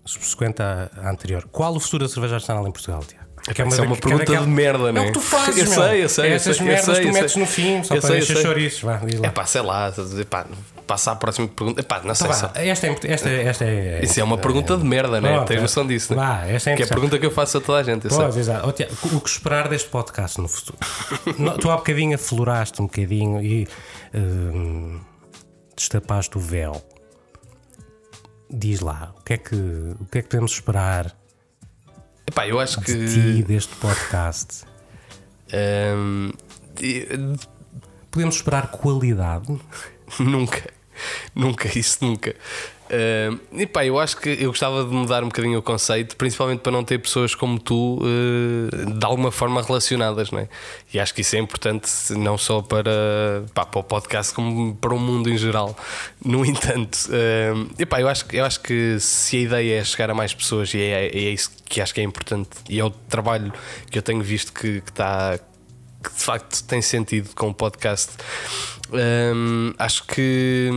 subsequente 0.03 0.61
à, 0.61 0.89
à 0.97 1.11
anterior: 1.11 1.47
Qual 1.51 1.75
o 1.75 1.79
futuro 1.79 2.05
da 2.05 2.09
cerveja 2.11 2.35
artesanal 2.35 2.67
em 2.67 2.71
Portugal? 2.71 3.03
Epá, 3.47 3.63
isso 3.67 3.81
é 3.81 3.83
uma 3.85 3.95
pergunta 3.95 4.25
daquela- 4.25 4.45
de 4.45 4.51
merda, 4.51 4.91
não 4.91 5.01
É 5.01 5.05
é? 5.05 5.09
o 5.09 5.13
que 5.13 5.19
tu 5.19 5.21
fazes, 5.25 5.57
Eu 5.57 5.69
meu. 5.69 5.81
sei, 5.81 6.03
eu 6.03 6.09
sei, 6.09 6.31
eu 6.31 6.35
Essas 6.35 6.57
eu 6.59 6.65
merdas 6.65 6.85
sei, 6.85 6.95
tu 6.95 7.07
eu 7.07 7.13
metes 7.13 7.31
sei. 7.33 7.41
no 7.41 7.47
fim, 7.47 7.83
só 7.83 7.95
Eu 7.95 8.01
para 8.01 8.17
encher 8.17 8.37
chouriços. 8.37 8.81
Vá, 8.81 8.97
diz 8.97 9.19
lá. 9.19 9.27
É 9.27 9.31
pá, 9.31 9.45
sei 9.45 9.61
lá, 9.61 9.93
epá, 10.19 10.45
passar 10.85 11.11
à 11.11 11.15
próxima 11.15 11.47
pergunta. 11.47 11.79
Epá, 11.81 12.01
não 12.03 12.13
sei. 12.15 12.27
Vá, 12.27 12.33
só- 12.33 12.51
esta, 12.55 12.87
é, 12.87 12.95
esta, 13.05 13.29
esta 13.29 13.65
é. 13.65 13.99
Isso 14.03 14.19
é 14.19 14.23
uma 14.23 14.37
pergunta 14.37 14.75
de 14.77 14.83
merda, 14.83 15.21
não 15.21 15.29
é? 15.29 15.33
Pronto, 15.33 15.47
Tens 15.47 15.57
é. 15.57 15.61
noção 15.61 15.85
disso, 15.87 16.15
não 16.15 16.23
é? 16.23 16.27
Vá, 16.27 16.45
esta 16.47 16.69
é 16.71 16.75
Que 16.75 16.81
é 16.83 16.85
a 16.85 16.89
pergunta 16.89 17.17
que 17.19 17.25
eu 17.25 17.31
faço 17.31 17.57
a 17.57 17.61
toda 17.61 17.79
a 17.79 17.83
gente. 17.83 18.07
Pois, 18.07 18.37
exato. 18.37 18.67
O 19.13 19.19
que 19.21 19.29
esperar 19.29 19.67
deste 19.69 19.89
podcast 19.89 20.39
no 20.41 20.47
futuro? 20.47 20.77
No- 21.37 21.57
tu 21.57 21.69
há 21.69 21.75
bocadinho 21.77 22.15
afloraste 22.15 22.81
um 22.81 22.85
bocadinho 22.85 23.41
e 23.43 23.67
hum, 24.13 24.99
destapaste 25.75 26.37
o 26.37 26.41
véu. 26.41 26.81
Diz 28.51 28.79
lá, 28.79 29.13
o 29.19 29.23
que 29.23 29.33
é 29.33 29.37
que, 29.37 29.55
o 29.55 30.05
que, 30.11 30.17
é 30.17 30.21
que 30.23 30.27
podemos 30.29 30.53
esperar 30.53 31.15
Epá, 32.29 32.47
eu 32.47 32.59
acho 32.59 32.79
que. 32.81 32.93
de 32.93 33.35
ti 33.37 33.43
deste 33.43 33.75
podcast? 33.77 34.63
e- 36.79 37.07
Podemos 38.11 38.35
esperar 38.35 38.67
qualidade? 38.69 39.59
Nunca, 40.19 40.69
nunca, 41.33 41.67
isso 41.77 41.97
nunca. 42.05 42.35
Uh, 42.89 43.39
e 43.53 43.67
pá, 43.67 43.85
eu 43.85 43.99
acho 43.99 44.17
que 44.17 44.29
eu 44.29 44.49
gostava 44.49 44.83
de 44.83 44.89
mudar 44.89 45.23
um 45.23 45.27
bocadinho 45.27 45.59
o 45.59 45.61
conceito, 45.61 46.15
principalmente 46.15 46.61
para 46.61 46.71
não 46.71 46.83
ter 46.83 46.97
pessoas 46.97 47.35
como 47.35 47.59
tu 47.59 47.99
uh, 48.01 48.93
de 48.97 49.05
alguma 49.05 49.31
forma 49.31 49.61
relacionadas, 49.61 50.31
não 50.31 50.39
é? 50.39 50.49
E 50.91 50.99
acho 50.99 51.13
que 51.13 51.21
isso 51.21 51.35
é 51.35 51.39
importante 51.39 51.87
não 52.17 52.35
só 52.37 52.63
para, 52.63 52.91
pá, 53.53 53.63
para 53.65 53.79
o 53.79 53.83
podcast, 53.83 54.33
como 54.33 54.75
para 54.75 54.93
o 54.93 54.99
mundo 54.99 55.29
em 55.29 55.37
geral. 55.37 55.77
No 56.25 56.43
entanto, 56.45 56.97
uh, 57.09 57.69
e 57.77 57.85
pá, 57.85 58.01
eu, 58.01 58.07
acho, 58.07 58.25
eu 58.33 58.43
acho 58.43 58.59
que 58.59 58.99
se 58.99 59.37
a 59.37 59.39
ideia 59.41 59.79
é 59.81 59.83
chegar 59.83 60.09
a 60.09 60.15
mais 60.15 60.33
pessoas, 60.33 60.73
e 60.73 60.81
é, 60.81 61.07
é 61.07 61.29
isso 61.29 61.51
que 61.65 61.79
acho 61.81 61.93
que 61.93 62.01
é 62.01 62.03
importante, 62.03 62.49
e 62.67 62.79
é 62.79 62.83
o 62.83 62.89
trabalho 62.89 63.53
que 63.91 63.99
eu 63.99 64.01
tenho 64.01 64.21
visto 64.21 64.51
que, 64.51 64.81
que 64.81 64.89
está 64.89 65.39
que 66.03 66.13
de 66.13 66.21
facto 66.21 66.63
tem 66.63 66.81
sentido 66.81 67.29
com 67.35 67.49
o 67.49 67.53
podcast. 67.53 68.11
Um, 68.91 69.73
acho 69.77 70.03
que 70.05 70.69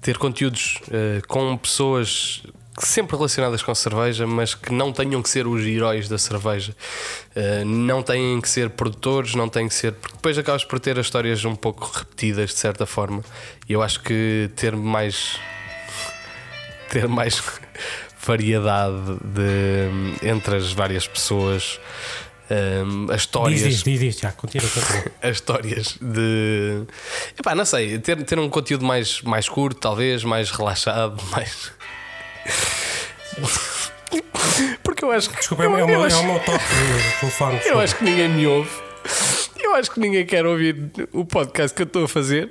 ter 0.00 0.18
conteúdos 0.18 0.78
uh, 0.88 1.26
com 1.26 1.56
pessoas 1.56 2.42
sempre 2.78 3.16
relacionadas 3.16 3.62
com 3.62 3.74
cerveja, 3.74 4.26
mas 4.26 4.54
que 4.54 4.72
não 4.72 4.92
tenham 4.92 5.20
que 5.22 5.28
ser 5.28 5.46
os 5.46 5.64
heróis 5.66 6.08
da 6.08 6.16
cerveja, 6.18 6.74
uh, 7.36 7.64
não 7.64 8.02
têm 8.02 8.40
que 8.40 8.48
ser 8.48 8.70
produtores, 8.70 9.34
não 9.34 9.48
têm 9.48 9.68
que 9.68 9.74
ser. 9.74 9.92
Porque 9.92 10.16
depois 10.16 10.38
acabas 10.38 10.64
por 10.64 10.78
ter 10.78 10.98
as 10.98 11.06
histórias 11.06 11.44
um 11.44 11.54
pouco 11.54 11.90
repetidas 11.92 12.50
de 12.50 12.56
certa 12.58 12.86
forma, 12.86 13.22
e 13.68 13.72
eu 13.72 13.82
acho 13.82 14.00
que 14.00 14.50
ter 14.56 14.76
mais. 14.76 15.38
ter 16.88 17.08
mais 17.08 17.42
variedade 18.22 19.18
de, 19.24 20.26
entre 20.28 20.56
as 20.56 20.72
várias 20.72 21.06
pessoas. 21.06 21.80
Um, 22.50 23.06
as 23.12 23.20
histórias. 23.20 23.60
Diz, 23.60 23.82
diz, 23.84 24.00
diz, 24.00 24.18
já, 24.18 24.32
continua, 24.32 24.68
continua. 24.68 25.04
as 25.22 25.36
histórias 25.36 25.96
de. 26.00 26.82
Epá, 27.38 27.54
não 27.54 27.64
sei, 27.64 27.98
ter, 28.00 28.20
ter 28.24 28.38
um 28.40 28.50
conteúdo 28.50 28.84
mais, 28.84 29.22
mais 29.22 29.48
curto, 29.48 29.78
talvez, 29.80 30.24
mais 30.24 30.50
relaxado, 30.50 31.22
mais. 31.30 31.72
Porque 34.82 35.04
eu 35.04 35.12
acho 35.12 35.30
que. 35.30 35.36
Desculpa, 35.36 35.62
é, 35.62 35.68
o 35.68 35.70
meu, 35.70 36.04
é 36.06 36.16
o 36.16 36.24
meu 36.24 36.40
toque 36.40 36.64
de 36.64 37.20
telefone. 37.20 37.60
Eu 37.64 37.78
acho 37.78 37.96
que 37.96 38.04
ninguém 38.04 38.28
me 38.28 38.46
ouve. 38.48 38.70
Eu 39.56 39.74
acho 39.76 39.90
que 39.92 40.00
ninguém 40.00 40.26
quer 40.26 40.44
ouvir 40.44 40.90
o 41.12 41.24
podcast 41.24 41.72
que 41.74 41.82
eu 41.82 41.86
estou 41.86 42.04
a 42.04 42.08
fazer. 42.08 42.48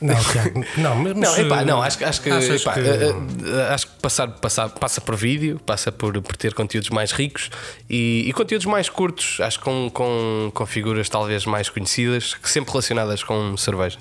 Não, 0.00 0.14
Tiago, 0.14 0.64
não, 0.76 0.94
mas 0.94 1.16
não, 1.16 1.38
epá, 1.38 1.64
não, 1.64 1.82
acho, 1.82 2.04
acho 2.04 2.20
que, 2.20 2.28
epá, 2.28 2.74
que... 2.74 2.80
Uh, 2.80 3.16
uh, 3.16 3.72
acho 3.72 3.86
que 3.86 3.94
passar, 4.00 4.28
passar, 4.28 4.68
passa 4.68 5.00
por 5.00 5.16
vídeo, 5.16 5.58
passa 5.64 5.90
por, 5.90 6.20
por 6.20 6.36
ter 6.36 6.52
conteúdos 6.52 6.90
mais 6.90 7.12
ricos 7.12 7.50
e, 7.88 8.24
e 8.26 8.32
conteúdos 8.34 8.66
mais 8.66 8.90
curtos, 8.90 9.40
acho 9.40 9.58
que 9.58 9.64
com, 9.64 9.90
com, 9.90 10.50
com 10.52 10.66
figuras 10.66 11.08
talvez 11.08 11.46
mais 11.46 11.70
conhecidas, 11.70 12.34
que 12.34 12.50
sempre 12.50 12.70
relacionadas 12.72 13.22
com 13.22 13.56
cerveja. 13.56 13.98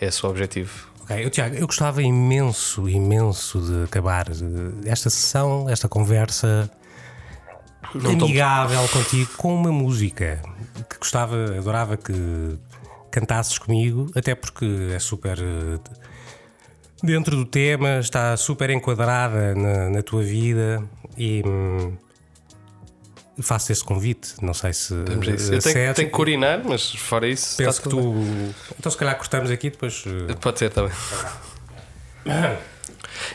É 0.00 0.06
esse 0.06 0.24
o 0.24 0.30
objetivo. 0.30 0.88
Ok, 1.02 1.24
eu, 1.24 1.30
Tiago, 1.30 1.54
eu 1.54 1.66
gostava 1.66 2.02
imenso, 2.02 2.88
imenso 2.88 3.60
de 3.60 3.84
acabar 3.84 4.26
esta 4.84 5.10
sessão, 5.10 5.68
esta 5.68 5.88
conversa 5.88 6.70
não 7.94 8.10
amigável 8.10 8.82
tô... 8.88 8.98
contigo 8.98 9.30
com 9.36 9.54
uma 9.54 9.70
música 9.70 10.42
que 10.88 10.98
gostava, 10.98 11.36
adorava 11.58 11.96
que 11.96 12.58
cantasses 13.16 13.56
comigo, 13.56 14.10
até 14.14 14.34
porque 14.34 14.90
é 14.94 14.98
super 14.98 15.38
eh, 15.38 15.78
dentro 17.02 17.34
do 17.34 17.46
tema, 17.46 17.98
está 17.98 18.36
super 18.36 18.68
enquadrada 18.68 19.54
na, 19.54 19.88
na 19.88 20.02
tua 20.02 20.22
vida 20.22 20.82
e 21.16 21.42
hum, 21.46 21.96
faço 23.40 23.72
esse 23.72 23.82
convite. 23.82 24.34
Não 24.42 24.52
sei 24.52 24.74
se. 24.74 24.92
Eu 24.92 25.62
tenho, 25.62 25.94
tenho, 25.94 26.12
que 26.12 26.20
urinar, 26.20 26.60
mas 26.62 26.94
fora 26.94 27.26
isso. 27.26 27.56
Penso 27.56 27.80
que 27.80 27.88
tu. 27.88 28.12
Bem. 28.12 28.54
Então, 28.78 28.92
se 28.92 28.98
calhar, 28.98 29.16
cortamos 29.16 29.50
aqui 29.50 29.70
depois. 29.70 30.04
Eh, 30.06 30.34
Pode 30.34 30.58
ser 30.58 30.70
também. 30.70 30.92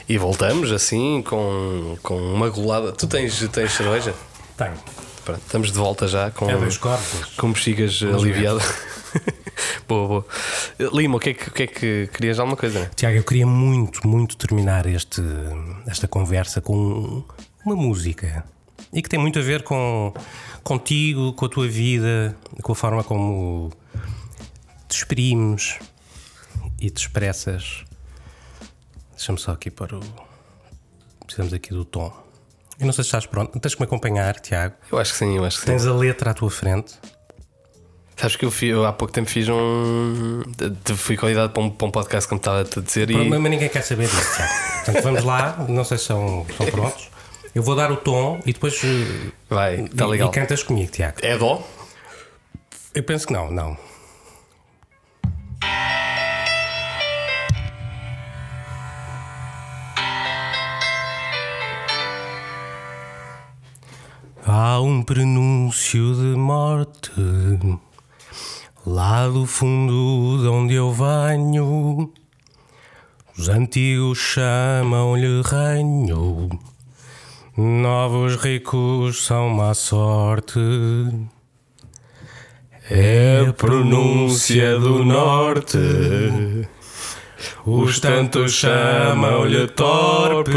E 0.07 0.15
voltamos 0.15 0.71
assim 0.71 1.23
com, 1.23 1.97
com 2.03 2.17
uma 2.17 2.49
golada. 2.49 2.91
Tu 2.91 3.07
tens, 3.07 3.39
tens 3.49 3.71
cerveja? 3.71 4.13
Tenho. 4.55 4.77
Pronto, 5.25 5.41
estamos 5.43 5.71
de 5.71 5.77
volta 5.77 6.07
já 6.07 6.29
com, 6.29 6.47
é 6.49 6.55
com 7.37 7.51
bexigas 7.51 8.03
aliviadas. 8.03 8.90
Boa, 9.87 10.07
boa. 10.07 10.25
Lima, 10.93 11.17
o 11.17 11.19
que 11.19 11.31
é 11.31 11.33
que, 11.33 11.49
o 11.49 11.51
que, 11.51 11.63
é 11.63 11.67
que 11.67 12.09
querias 12.13 12.39
alguma 12.39 12.57
coisa? 12.57 12.79
Né? 12.79 12.91
Tiago, 12.95 13.17
eu 13.17 13.23
queria 13.23 13.45
muito, 13.45 14.07
muito 14.07 14.37
terminar 14.37 14.85
este, 14.85 15.21
esta 15.87 16.07
conversa 16.07 16.61
com 16.61 17.23
uma 17.65 17.75
música 17.75 18.43
e 18.93 19.01
que 19.01 19.09
tem 19.09 19.19
muito 19.19 19.39
a 19.39 19.41
ver 19.41 19.63
com 19.63 20.13
contigo, 20.63 21.33
com 21.33 21.45
a 21.45 21.49
tua 21.49 21.67
vida, 21.67 22.35
com 22.61 22.71
a 22.71 22.75
forma 22.75 23.03
como 23.03 23.71
te 24.87 24.97
exprimes 24.97 25.79
e 26.79 26.89
te 26.89 26.97
expressas. 26.97 27.83
Deixa-me 29.11 29.37
só 29.37 29.51
aqui 29.51 29.69
para 29.69 29.97
o. 29.97 30.01
Precisamos 31.25 31.53
aqui 31.53 31.69
do 31.69 31.85
tom. 31.85 32.11
Eu 32.79 32.87
não 32.87 32.93
sei 32.93 33.03
se 33.03 33.09
estás 33.09 33.25
pronto. 33.27 33.57
Tens 33.59 33.75
que 33.75 33.81
me 33.81 33.85
acompanhar, 33.85 34.39
Tiago. 34.39 34.75
Eu 34.91 34.97
acho 34.97 35.11
que 35.13 35.19
sim, 35.19 35.37
eu 35.37 35.45
acho 35.45 35.59
que 35.59 35.67
Tens 35.67 35.83
sim. 35.83 35.89
a 35.89 35.93
letra 35.93 36.31
à 36.31 36.33
tua 36.33 36.49
frente. 36.49 36.95
Sabes 38.21 38.35
que 38.35 38.45
eu, 38.45 38.51
fui, 38.51 38.67
eu, 38.67 38.85
há 38.85 38.93
pouco 38.93 39.11
tempo 39.11 39.27
fiz 39.27 39.49
um. 39.49 40.43
Fui 40.95 41.17
convidado 41.17 41.51
para 41.51 41.63
um, 41.63 41.71
para 41.71 41.87
um 41.87 41.89
podcast 41.91 42.29
como 42.29 42.37
estava 42.37 42.61
a 42.61 42.63
te 42.63 42.79
dizer. 42.79 43.09
e... 43.09 43.15
Mas 43.15 43.41
ninguém 43.49 43.67
quer 43.67 43.81
saber 43.81 44.05
disso, 44.05 44.35
Tiago. 44.35 44.53
Portanto, 44.85 45.03
vamos 45.03 45.23
lá. 45.23 45.65
Não 45.67 45.83
sei 45.83 45.97
se 45.97 46.05
são, 46.05 46.45
são 46.55 46.67
prontos. 46.67 47.09
Eu 47.55 47.63
vou 47.63 47.75
dar 47.75 47.91
o 47.91 47.97
tom 47.97 48.39
e 48.45 48.53
depois. 48.53 48.79
eh, 48.83 49.31
Vai, 49.49 49.85
está 49.85 50.05
legal. 50.05 50.29
E 50.29 50.31
cantas 50.33 50.61
comigo, 50.61 50.91
Tiago. 50.91 51.17
É 51.23 51.35
dó? 51.35 51.67
Eu 52.93 53.01
penso 53.01 53.25
que 53.25 53.33
não, 53.33 53.49
não. 53.51 53.75
Há 64.45 64.79
um 64.81 65.03
prenúncio 65.03 66.13
de 66.15 66.35
morte 66.37 67.11
lá 68.85 69.27
do 69.27 69.45
fundo 69.45 70.39
de 70.41 70.47
onde 70.47 70.73
eu 70.73 70.91
venho. 70.91 72.11
Os 73.37 73.49
antigos 73.49 74.17
chamam-lhe 74.17 75.41
reino, 75.41 76.49
novos 77.57 78.35
ricos 78.35 79.25
são 79.25 79.49
má 79.49 79.73
sorte. 79.73 80.59
É 82.89 83.45
a 83.47 83.53
pronúncia 83.53 84.77
do 84.77 85.03
norte. 85.05 85.77
Os 87.65 87.99
tantos 87.99 88.51
chamam-lhe 88.51 89.67
torpe. 89.67 90.51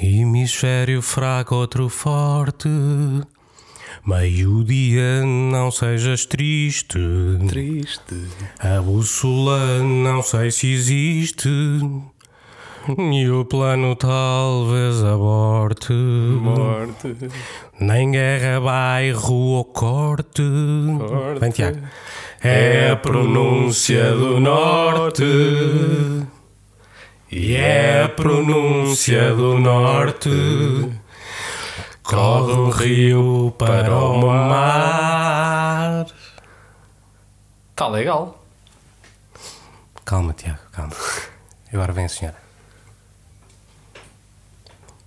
Hemisfério 0.00 1.00
fraco, 1.00 1.54
outro 1.54 1.88
forte. 1.88 2.68
Meio-dia, 4.06 5.22
não 5.24 5.70
sejas 5.70 6.26
triste. 6.26 6.98
Triste. 7.48 8.28
A 8.58 8.80
bússola, 8.82 9.82
não 9.82 10.22
sei 10.22 10.50
se 10.50 10.72
existe. 10.72 11.48
E 12.98 13.30
o 13.30 13.46
plano 13.46 13.96
talvez 13.96 15.02
aborte. 15.02 15.92
Morte. 15.92 17.16
Nem 17.80 18.10
guerra, 18.10 18.60
bairro 18.60 19.34
ou 19.34 19.64
corte. 19.64 20.42
Corte. 20.98 21.40
Vem, 21.40 21.50
Tiago. 21.50 21.78
É 22.42 22.90
a 22.90 22.96
pronúncia 22.96 24.10
do 24.12 24.38
norte. 24.38 25.24
E 27.36 27.56
é 27.56 28.04
a 28.04 28.08
pronúncia 28.08 29.34
do 29.34 29.58
norte. 29.58 30.30
Corre 32.00 32.52
o 32.52 32.70
rio 32.70 33.52
para 33.58 33.92
o 33.92 34.28
mar. 34.28 36.06
Está 37.70 37.88
legal. 37.88 38.40
Calma, 40.04 40.32
Tiago, 40.32 40.60
calma. 40.70 40.94
Agora 41.72 41.92
vem 41.92 42.04
a 42.04 42.08
senhora. 42.08 42.36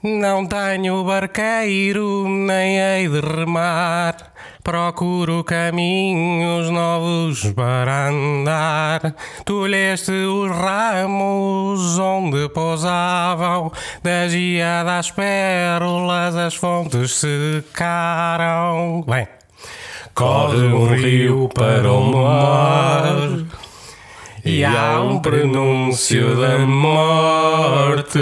Não 0.04 0.46
tenho 0.46 1.06
barqueiro, 1.06 2.28
nem 2.28 2.78
hei 2.78 3.08
de 3.08 3.22
remar. 3.22 4.34
Procuro 4.68 5.46
caminhos 5.46 6.70
novos 6.70 7.54
para 7.54 8.10
andar. 8.10 9.16
Tolheste 9.46 10.12
os 10.12 10.52
ramos 10.52 11.98
onde 11.98 12.50
pousavam. 12.50 13.72
Da 14.04 14.28
geada 14.28 14.98
às 14.98 15.10
pérolas 15.10 16.36
as 16.36 16.54
fontes 16.54 17.16
secaram. 17.16 19.06
Bem, 19.08 19.26
corre 20.14 20.58
um 20.58 20.94
rio 20.94 21.50
para 21.56 21.90
o 21.90 22.12
mar. 22.12 23.06
E 24.44 24.66
há 24.66 25.00
um 25.00 25.20
prenúncio 25.20 26.36
da 26.42 26.60
morte. 26.60 28.20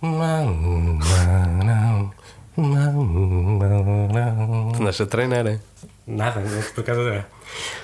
Não, 0.00 0.46
não, 0.46 1.64
não. 1.66 2.13
Tu 4.72 4.80
andaste 4.80 5.02
a 5.02 5.06
treinar, 5.06 5.46
é? 5.46 5.58
Nada, 6.06 6.42
por 6.74 6.84
causa 6.84 7.02
da. 7.10 7.24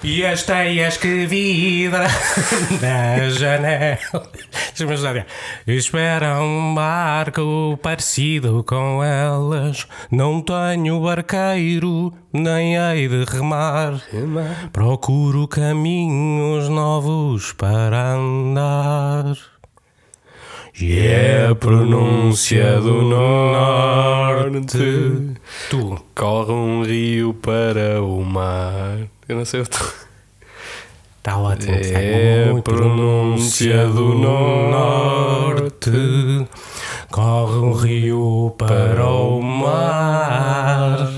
E 0.03 0.25
as 0.25 0.43
teias 0.43 0.97
que 0.97 1.27
vida 1.27 2.01
na 2.81 3.29
janela. 3.31 3.99
Deixa-me 4.69 4.93
ajudar. 4.93 5.27
Espera 5.67 6.41
um 6.41 6.75
barco 6.75 7.79
parecido 7.83 8.63
com 8.65 9.03
elas. 9.03 9.89
Não 10.11 10.43
tenho 10.43 11.01
barqueiro, 11.01 12.13
nem 12.33 12.77
hei 12.77 13.09
de 13.09 13.25
remar. 13.25 14.01
Procuro 14.73 15.49
caminhos 15.49 16.69
novos 16.69 17.53
para 17.53 18.13
andar. 18.13 19.35
E 20.81 20.99
é 20.99 21.49
a 21.49 21.55
pronúncia 21.55 22.81
do 22.81 23.03
norte. 23.03 24.79
Tu. 25.69 26.03
Corre 26.15 26.53
um 26.53 26.83
rio 26.83 27.35
para 27.35 28.03
o 28.03 28.25
mar. 28.25 28.97
Eu 29.29 29.37
não 29.37 29.45
sei 29.45 29.61
o 29.61 29.67
tu. 29.67 29.93
Está 31.19 31.37
ótimo. 31.37 31.75
É 31.75 32.51
a 32.51 32.63
pronúncia 32.63 33.87
do 33.89 34.15
norte. 34.15 35.91
Corre 37.11 37.59
um 37.59 37.73
rio 37.75 38.55
para 38.57 39.05
o 39.07 39.43
mar. 39.43 41.11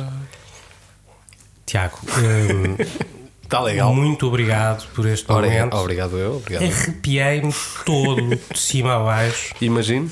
Tiago, 1.64 1.98
hum, 2.18 2.76
Está 3.52 3.60
legal. 3.60 3.94
muito 3.94 4.26
obrigado 4.26 4.88
por 4.94 5.04
este 5.04 5.30
Obrigado, 5.30 5.58
momento. 5.58 5.76
obrigado 5.76 6.16
eu, 6.16 6.36
obrigado. 6.36 6.62
Arrepiei-me 6.62 7.54
todo 7.84 8.34
de 8.34 8.58
cima 8.58 8.94
a 8.96 8.98
baixo 8.98 9.54
Imagino. 9.60 10.10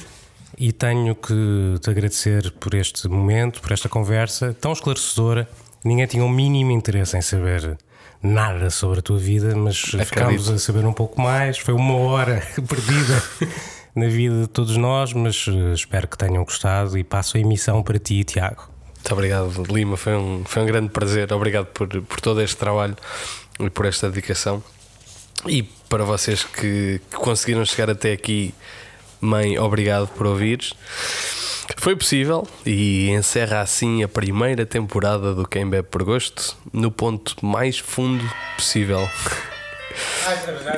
e 0.59 0.71
tenho 0.73 1.15
que 1.15 1.79
te 1.81 1.89
agradecer 1.89 2.53
por 2.61 2.75
este 2.75 3.09
momento, 3.09 3.63
por 3.63 3.73
esta 3.73 3.89
conversa 3.89 4.55
tão 4.61 4.73
esclarecedora. 4.73 5.49
Ninguém 5.83 6.07
tinha 6.07 6.23
o 6.23 6.29
mínimo 6.29 6.71
interesse 6.71 7.17
em 7.17 7.23
saber 7.23 7.79
nada 8.23 8.69
sobre 8.69 8.99
a 8.99 9.03
tua 9.03 9.17
vida, 9.17 9.57
mas 9.57 9.79
ficámos 9.79 10.51
a 10.51 10.59
saber 10.59 10.85
um 10.85 10.93
pouco 10.93 11.19
mais. 11.19 11.57
Foi 11.57 11.73
uma 11.73 11.97
hora 11.97 12.43
perdida 12.69 13.23
na 13.95 14.07
vida 14.09 14.43
de 14.43 14.49
todos 14.49 14.77
nós, 14.77 15.15
mas 15.15 15.47
eh, 15.49 15.73
espero 15.73 16.07
que 16.07 16.19
tenham 16.19 16.45
gostado 16.45 16.99
e 16.99 17.03
passo 17.03 17.39
a 17.39 17.41
emissão 17.41 17.83
para 17.83 17.99
ti, 17.99 18.23
Tiago. 18.23 18.70
Muito 19.01 19.13
obrigado, 19.13 19.63
Lima. 19.73 19.97
Foi 19.97 20.15
um, 20.15 20.45
foi 20.45 20.63
um 20.63 20.67
grande 20.67 20.91
prazer. 20.91 21.33
Obrigado 21.33 21.67
por, 21.67 21.89
por 21.89 22.21
todo 22.21 22.41
este 22.43 22.57
trabalho 22.57 22.97
e 23.59 23.71
por 23.71 23.87
esta 23.87 24.09
dedicação. 24.09 24.63
E 25.47 25.63
para 25.89 26.05
vocês 26.05 26.45
que, 26.45 27.01
que 27.11 27.17
conseguiram 27.17 27.65
chegar 27.65 27.91
até 27.91 28.13
aqui, 28.13 28.55
mãe, 29.21 29.59
obrigado 29.59 30.07
por 30.09 30.27
ouvires. 30.27 30.75
Foi 31.77 31.97
possível 31.97 32.47
e 32.67 33.09
encerra 33.11 33.63
assim 33.63 34.03
a 34.03 34.09
primeira 34.09 34.67
temporada 34.67 35.35
do 35.35 35.49
Quem 35.49 35.69
Bebe 35.69 35.89
por 35.89 36.05
Gosto 36.05 36.57
no 36.73 36.91
ponto 36.91 37.35
mais 37.45 37.79
fundo 37.79 38.29
possível. 38.55 39.09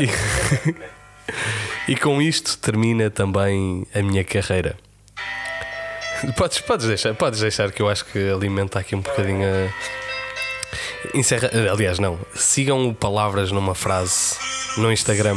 E, 0.00 1.90
e 1.92 1.96
com 1.96 2.22
isto 2.22 2.56
termina 2.58 3.10
também 3.10 3.84
a 3.92 4.00
minha 4.00 4.22
carreira. 4.22 4.76
Podes, 6.36 6.60
podes, 6.60 6.86
deixar, 6.86 7.14
podes 7.14 7.40
deixar 7.40 7.72
que 7.72 7.82
eu 7.82 7.88
acho 7.88 8.04
que 8.04 8.30
alimenta 8.30 8.78
aqui 8.78 8.94
um 8.94 9.00
bocadinho 9.00 9.42
a. 9.44 11.16
Encerra. 11.16 11.50
Aliás, 11.70 11.98
não. 11.98 12.18
Sigam 12.34 12.94
Palavras 12.94 13.50
numa 13.50 13.74
frase 13.74 14.36
no 14.76 14.90
Instagram 14.92 15.36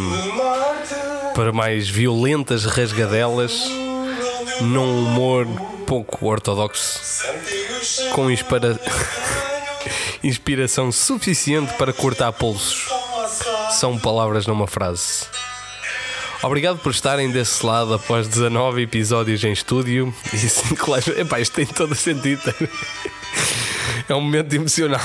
para 1.34 1.52
mais 1.52 1.90
violentas 1.90 2.66
rasgadelas 2.66 3.68
num 4.62 5.06
humor 5.06 5.46
pouco 5.86 6.28
ortodoxo 6.28 7.26
com 8.14 8.32
inspira... 8.32 8.80
inspiração 10.24 10.92
suficiente 10.92 11.74
para 11.74 11.92
cortar 11.92 12.32
pulsos. 12.32 12.88
São 13.72 13.98
palavras 14.00 14.48
numa 14.48 14.68
frase. 14.68 15.26
Obrigado 16.44 16.78
por 16.80 16.92
estarem 16.92 17.32
desse 17.32 17.66
lado 17.66 17.94
após 17.94 18.28
19 18.28 18.82
episódios 18.82 19.44
em 19.44 19.52
estúdio 19.52 20.14
e 20.34 20.38
5 20.38 20.96
lives. 20.96 21.18
Epá, 21.18 21.40
isto 21.40 21.56
tem 21.56 21.66
todo 21.66 21.96
sentido. 21.96 22.54
É 24.08 24.14
um 24.14 24.22
momento 24.22 24.54
emocional. 24.54 25.02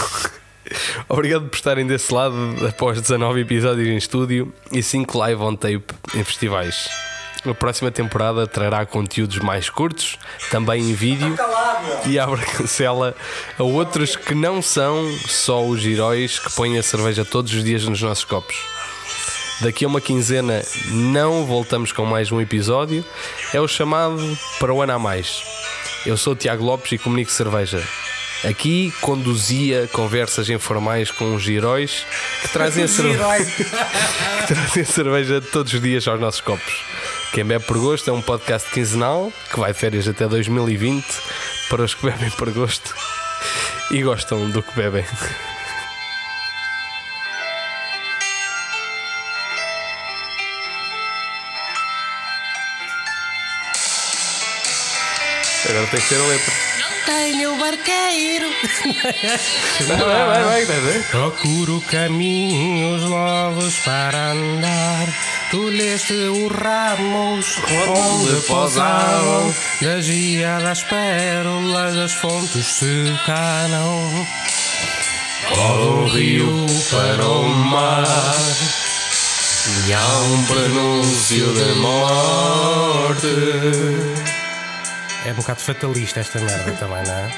Obrigado 1.08 1.48
por 1.48 1.56
estarem 1.56 1.86
desse 1.86 2.12
lado 2.12 2.36
após 2.68 3.00
19 3.00 3.40
episódios 3.40 3.88
em 3.88 3.96
estúdio 3.96 4.52
e 4.70 4.82
5 4.82 5.18
live 5.18 5.42
on 5.42 5.56
tape 5.56 5.84
em 6.14 6.22
festivais. 6.22 6.88
A 7.44 7.54
próxima 7.54 7.90
temporada 7.90 8.46
trará 8.46 8.84
conteúdos 8.84 9.38
mais 9.38 9.70
curtos, 9.70 10.18
também 10.50 10.90
em 10.90 10.92
vídeo, 10.92 11.34
e 12.06 12.18
abre 12.18 12.44
cancela 12.44 13.16
a 13.58 13.62
outros 13.62 14.14
que 14.14 14.34
não 14.34 14.60
são 14.60 15.10
só 15.26 15.64
os 15.64 15.84
heróis 15.86 16.38
que 16.38 16.52
põem 16.52 16.78
a 16.78 16.82
cerveja 16.82 17.24
todos 17.24 17.54
os 17.54 17.64
dias 17.64 17.84
nos 17.84 18.02
nossos 18.02 18.24
copos. 18.24 18.56
Daqui 19.60 19.84
a 19.84 19.88
uma 19.88 20.00
quinzena 20.00 20.62
não 20.90 21.44
voltamos 21.44 21.92
com 21.92 22.06
mais 22.06 22.32
um 22.32 22.40
episódio. 22.40 23.04
É 23.52 23.60
o 23.60 23.68
chamado 23.68 24.38
para 24.58 24.72
o 24.72 24.80
ano 24.80 24.94
a 24.94 24.98
mais. 24.98 25.42
Eu 26.06 26.16
sou 26.16 26.32
o 26.32 26.36
Tiago 26.36 26.64
Lopes 26.64 26.92
e 26.92 26.98
comunico 26.98 27.30
cerveja. 27.30 27.82
Aqui 28.42 28.90
conduzia 29.02 29.86
conversas 29.92 30.48
informais 30.48 31.10
com 31.10 31.34
os 31.34 31.46
heróis 31.46 32.06
que 32.40 32.48
trazem 32.48 32.84
a 32.84 32.88
cerveja, 32.88 33.50
que 34.46 34.54
trazem 34.54 34.82
a 34.82 34.86
cerveja 34.86 35.40
todos 35.42 35.74
os 35.74 35.80
dias 35.80 36.08
aos 36.08 36.18
nossos 36.18 36.40
copos. 36.40 36.82
Quem 37.34 37.44
bebe 37.44 37.64
por 37.66 37.78
gosto 37.78 38.08
é 38.08 38.12
um 38.14 38.22
podcast 38.22 38.70
quinzenal 38.70 39.30
que 39.52 39.60
vai 39.60 39.74
de 39.74 39.78
férias 39.78 40.08
até 40.08 40.26
2020 40.26 41.04
para 41.68 41.82
os 41.82 41.92
que 41.92 42.06
bebem 42.06 42.30
por 42.30 42.50
gosto 42.50 42.94
e 43.90 44.02
gostam 44.02 44.48
do 44.48 44.62
que 44.62 44.74
bebem. 44.74 45.04
Tem 55.90 56.00
que 56.00 56.08
ter 56.08 56.20
a 56.20 56.26
letra. 56.26 56.54
Tenho 57.06 57.56
barqueiro. 57.56 58.50
Vai, 59.88 59.96
vai, 59.98 60.44
vai, 60.44 60.64
vai, 60.64 60.80
vai. 60.80 61.02
Procuro 61.10 61.80
caminhos 61.90 63.02
novos 63.02 63.74
para 63.80 64.32
andar. 64.32 65.08
Tu 65.50 65.60
leste 65.70 66.12
os 66.12 66.52
ramos 66.52 67.58
onde 67.88 68.40
pousavam 68.42 69.54
das 69.80 70.06
das 70.62 70.82
pérolas, 70.84 71.96
das 71.96 72.12
fontes 72.12 72.66
secaram. 72.66 74.26
Corre 75.48 75.86
o 75.86 76.06
rio 76.06 76.66
para 76.90 77.26
o 77.26 77.48
mar. 77.48 78.36
E 79.86 79.92
há 79.92 80.18
um 80.20 80.44
prenúncio 80.44 81.52
de 81.54 81.74
morte. 81.80 83.26
É 85.30 85.32
um 85.32 85.36
bocado 85.36 85.60
fatalista 85.60 86.18
esta 86.18 86.40
merda 86.40 86.72
também, 86.72 87.04
não 87.04 87.14
é? 87.14 87.30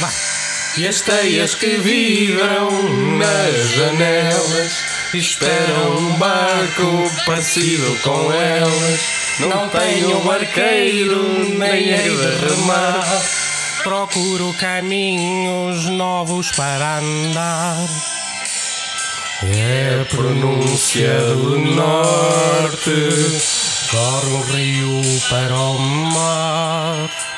Vá. 0.00 0.10
E 0.78 0.88
as 0.88 1.02
teias 1.02 1.54
que 1.54 1.76
vibram 1.76 2.70
nas 3.18 3.68
janelas 3.72 4.72
esperam 5.12 5.98
um 5.98 6.16
barco 6.16 7.10
parecido 7.26 7.94
com 8.02 8.32
elas. 8.32 9.00
Não 9.38 9.68
tenho 9.68 10.18
barqueiro, 10.20 11.58
nem 11.58 11.90
hei 11.90 12.08
de 12.08 12.46
remar. 12.46 13.22
Procuro 13.82 14.54
caminhos 14.58 15.84
novos 15.90 16.50
para 16.52 17.00
andar. 17.00 17.86
É 19.42 20.00
a 20.00 20.04
pronúncia 20.06 21.20
do 21.34 21.58
norte. 21.58 23.57
sorgriu 23.88 25.00
per 25.30 25.50
ombra 25.52 27.37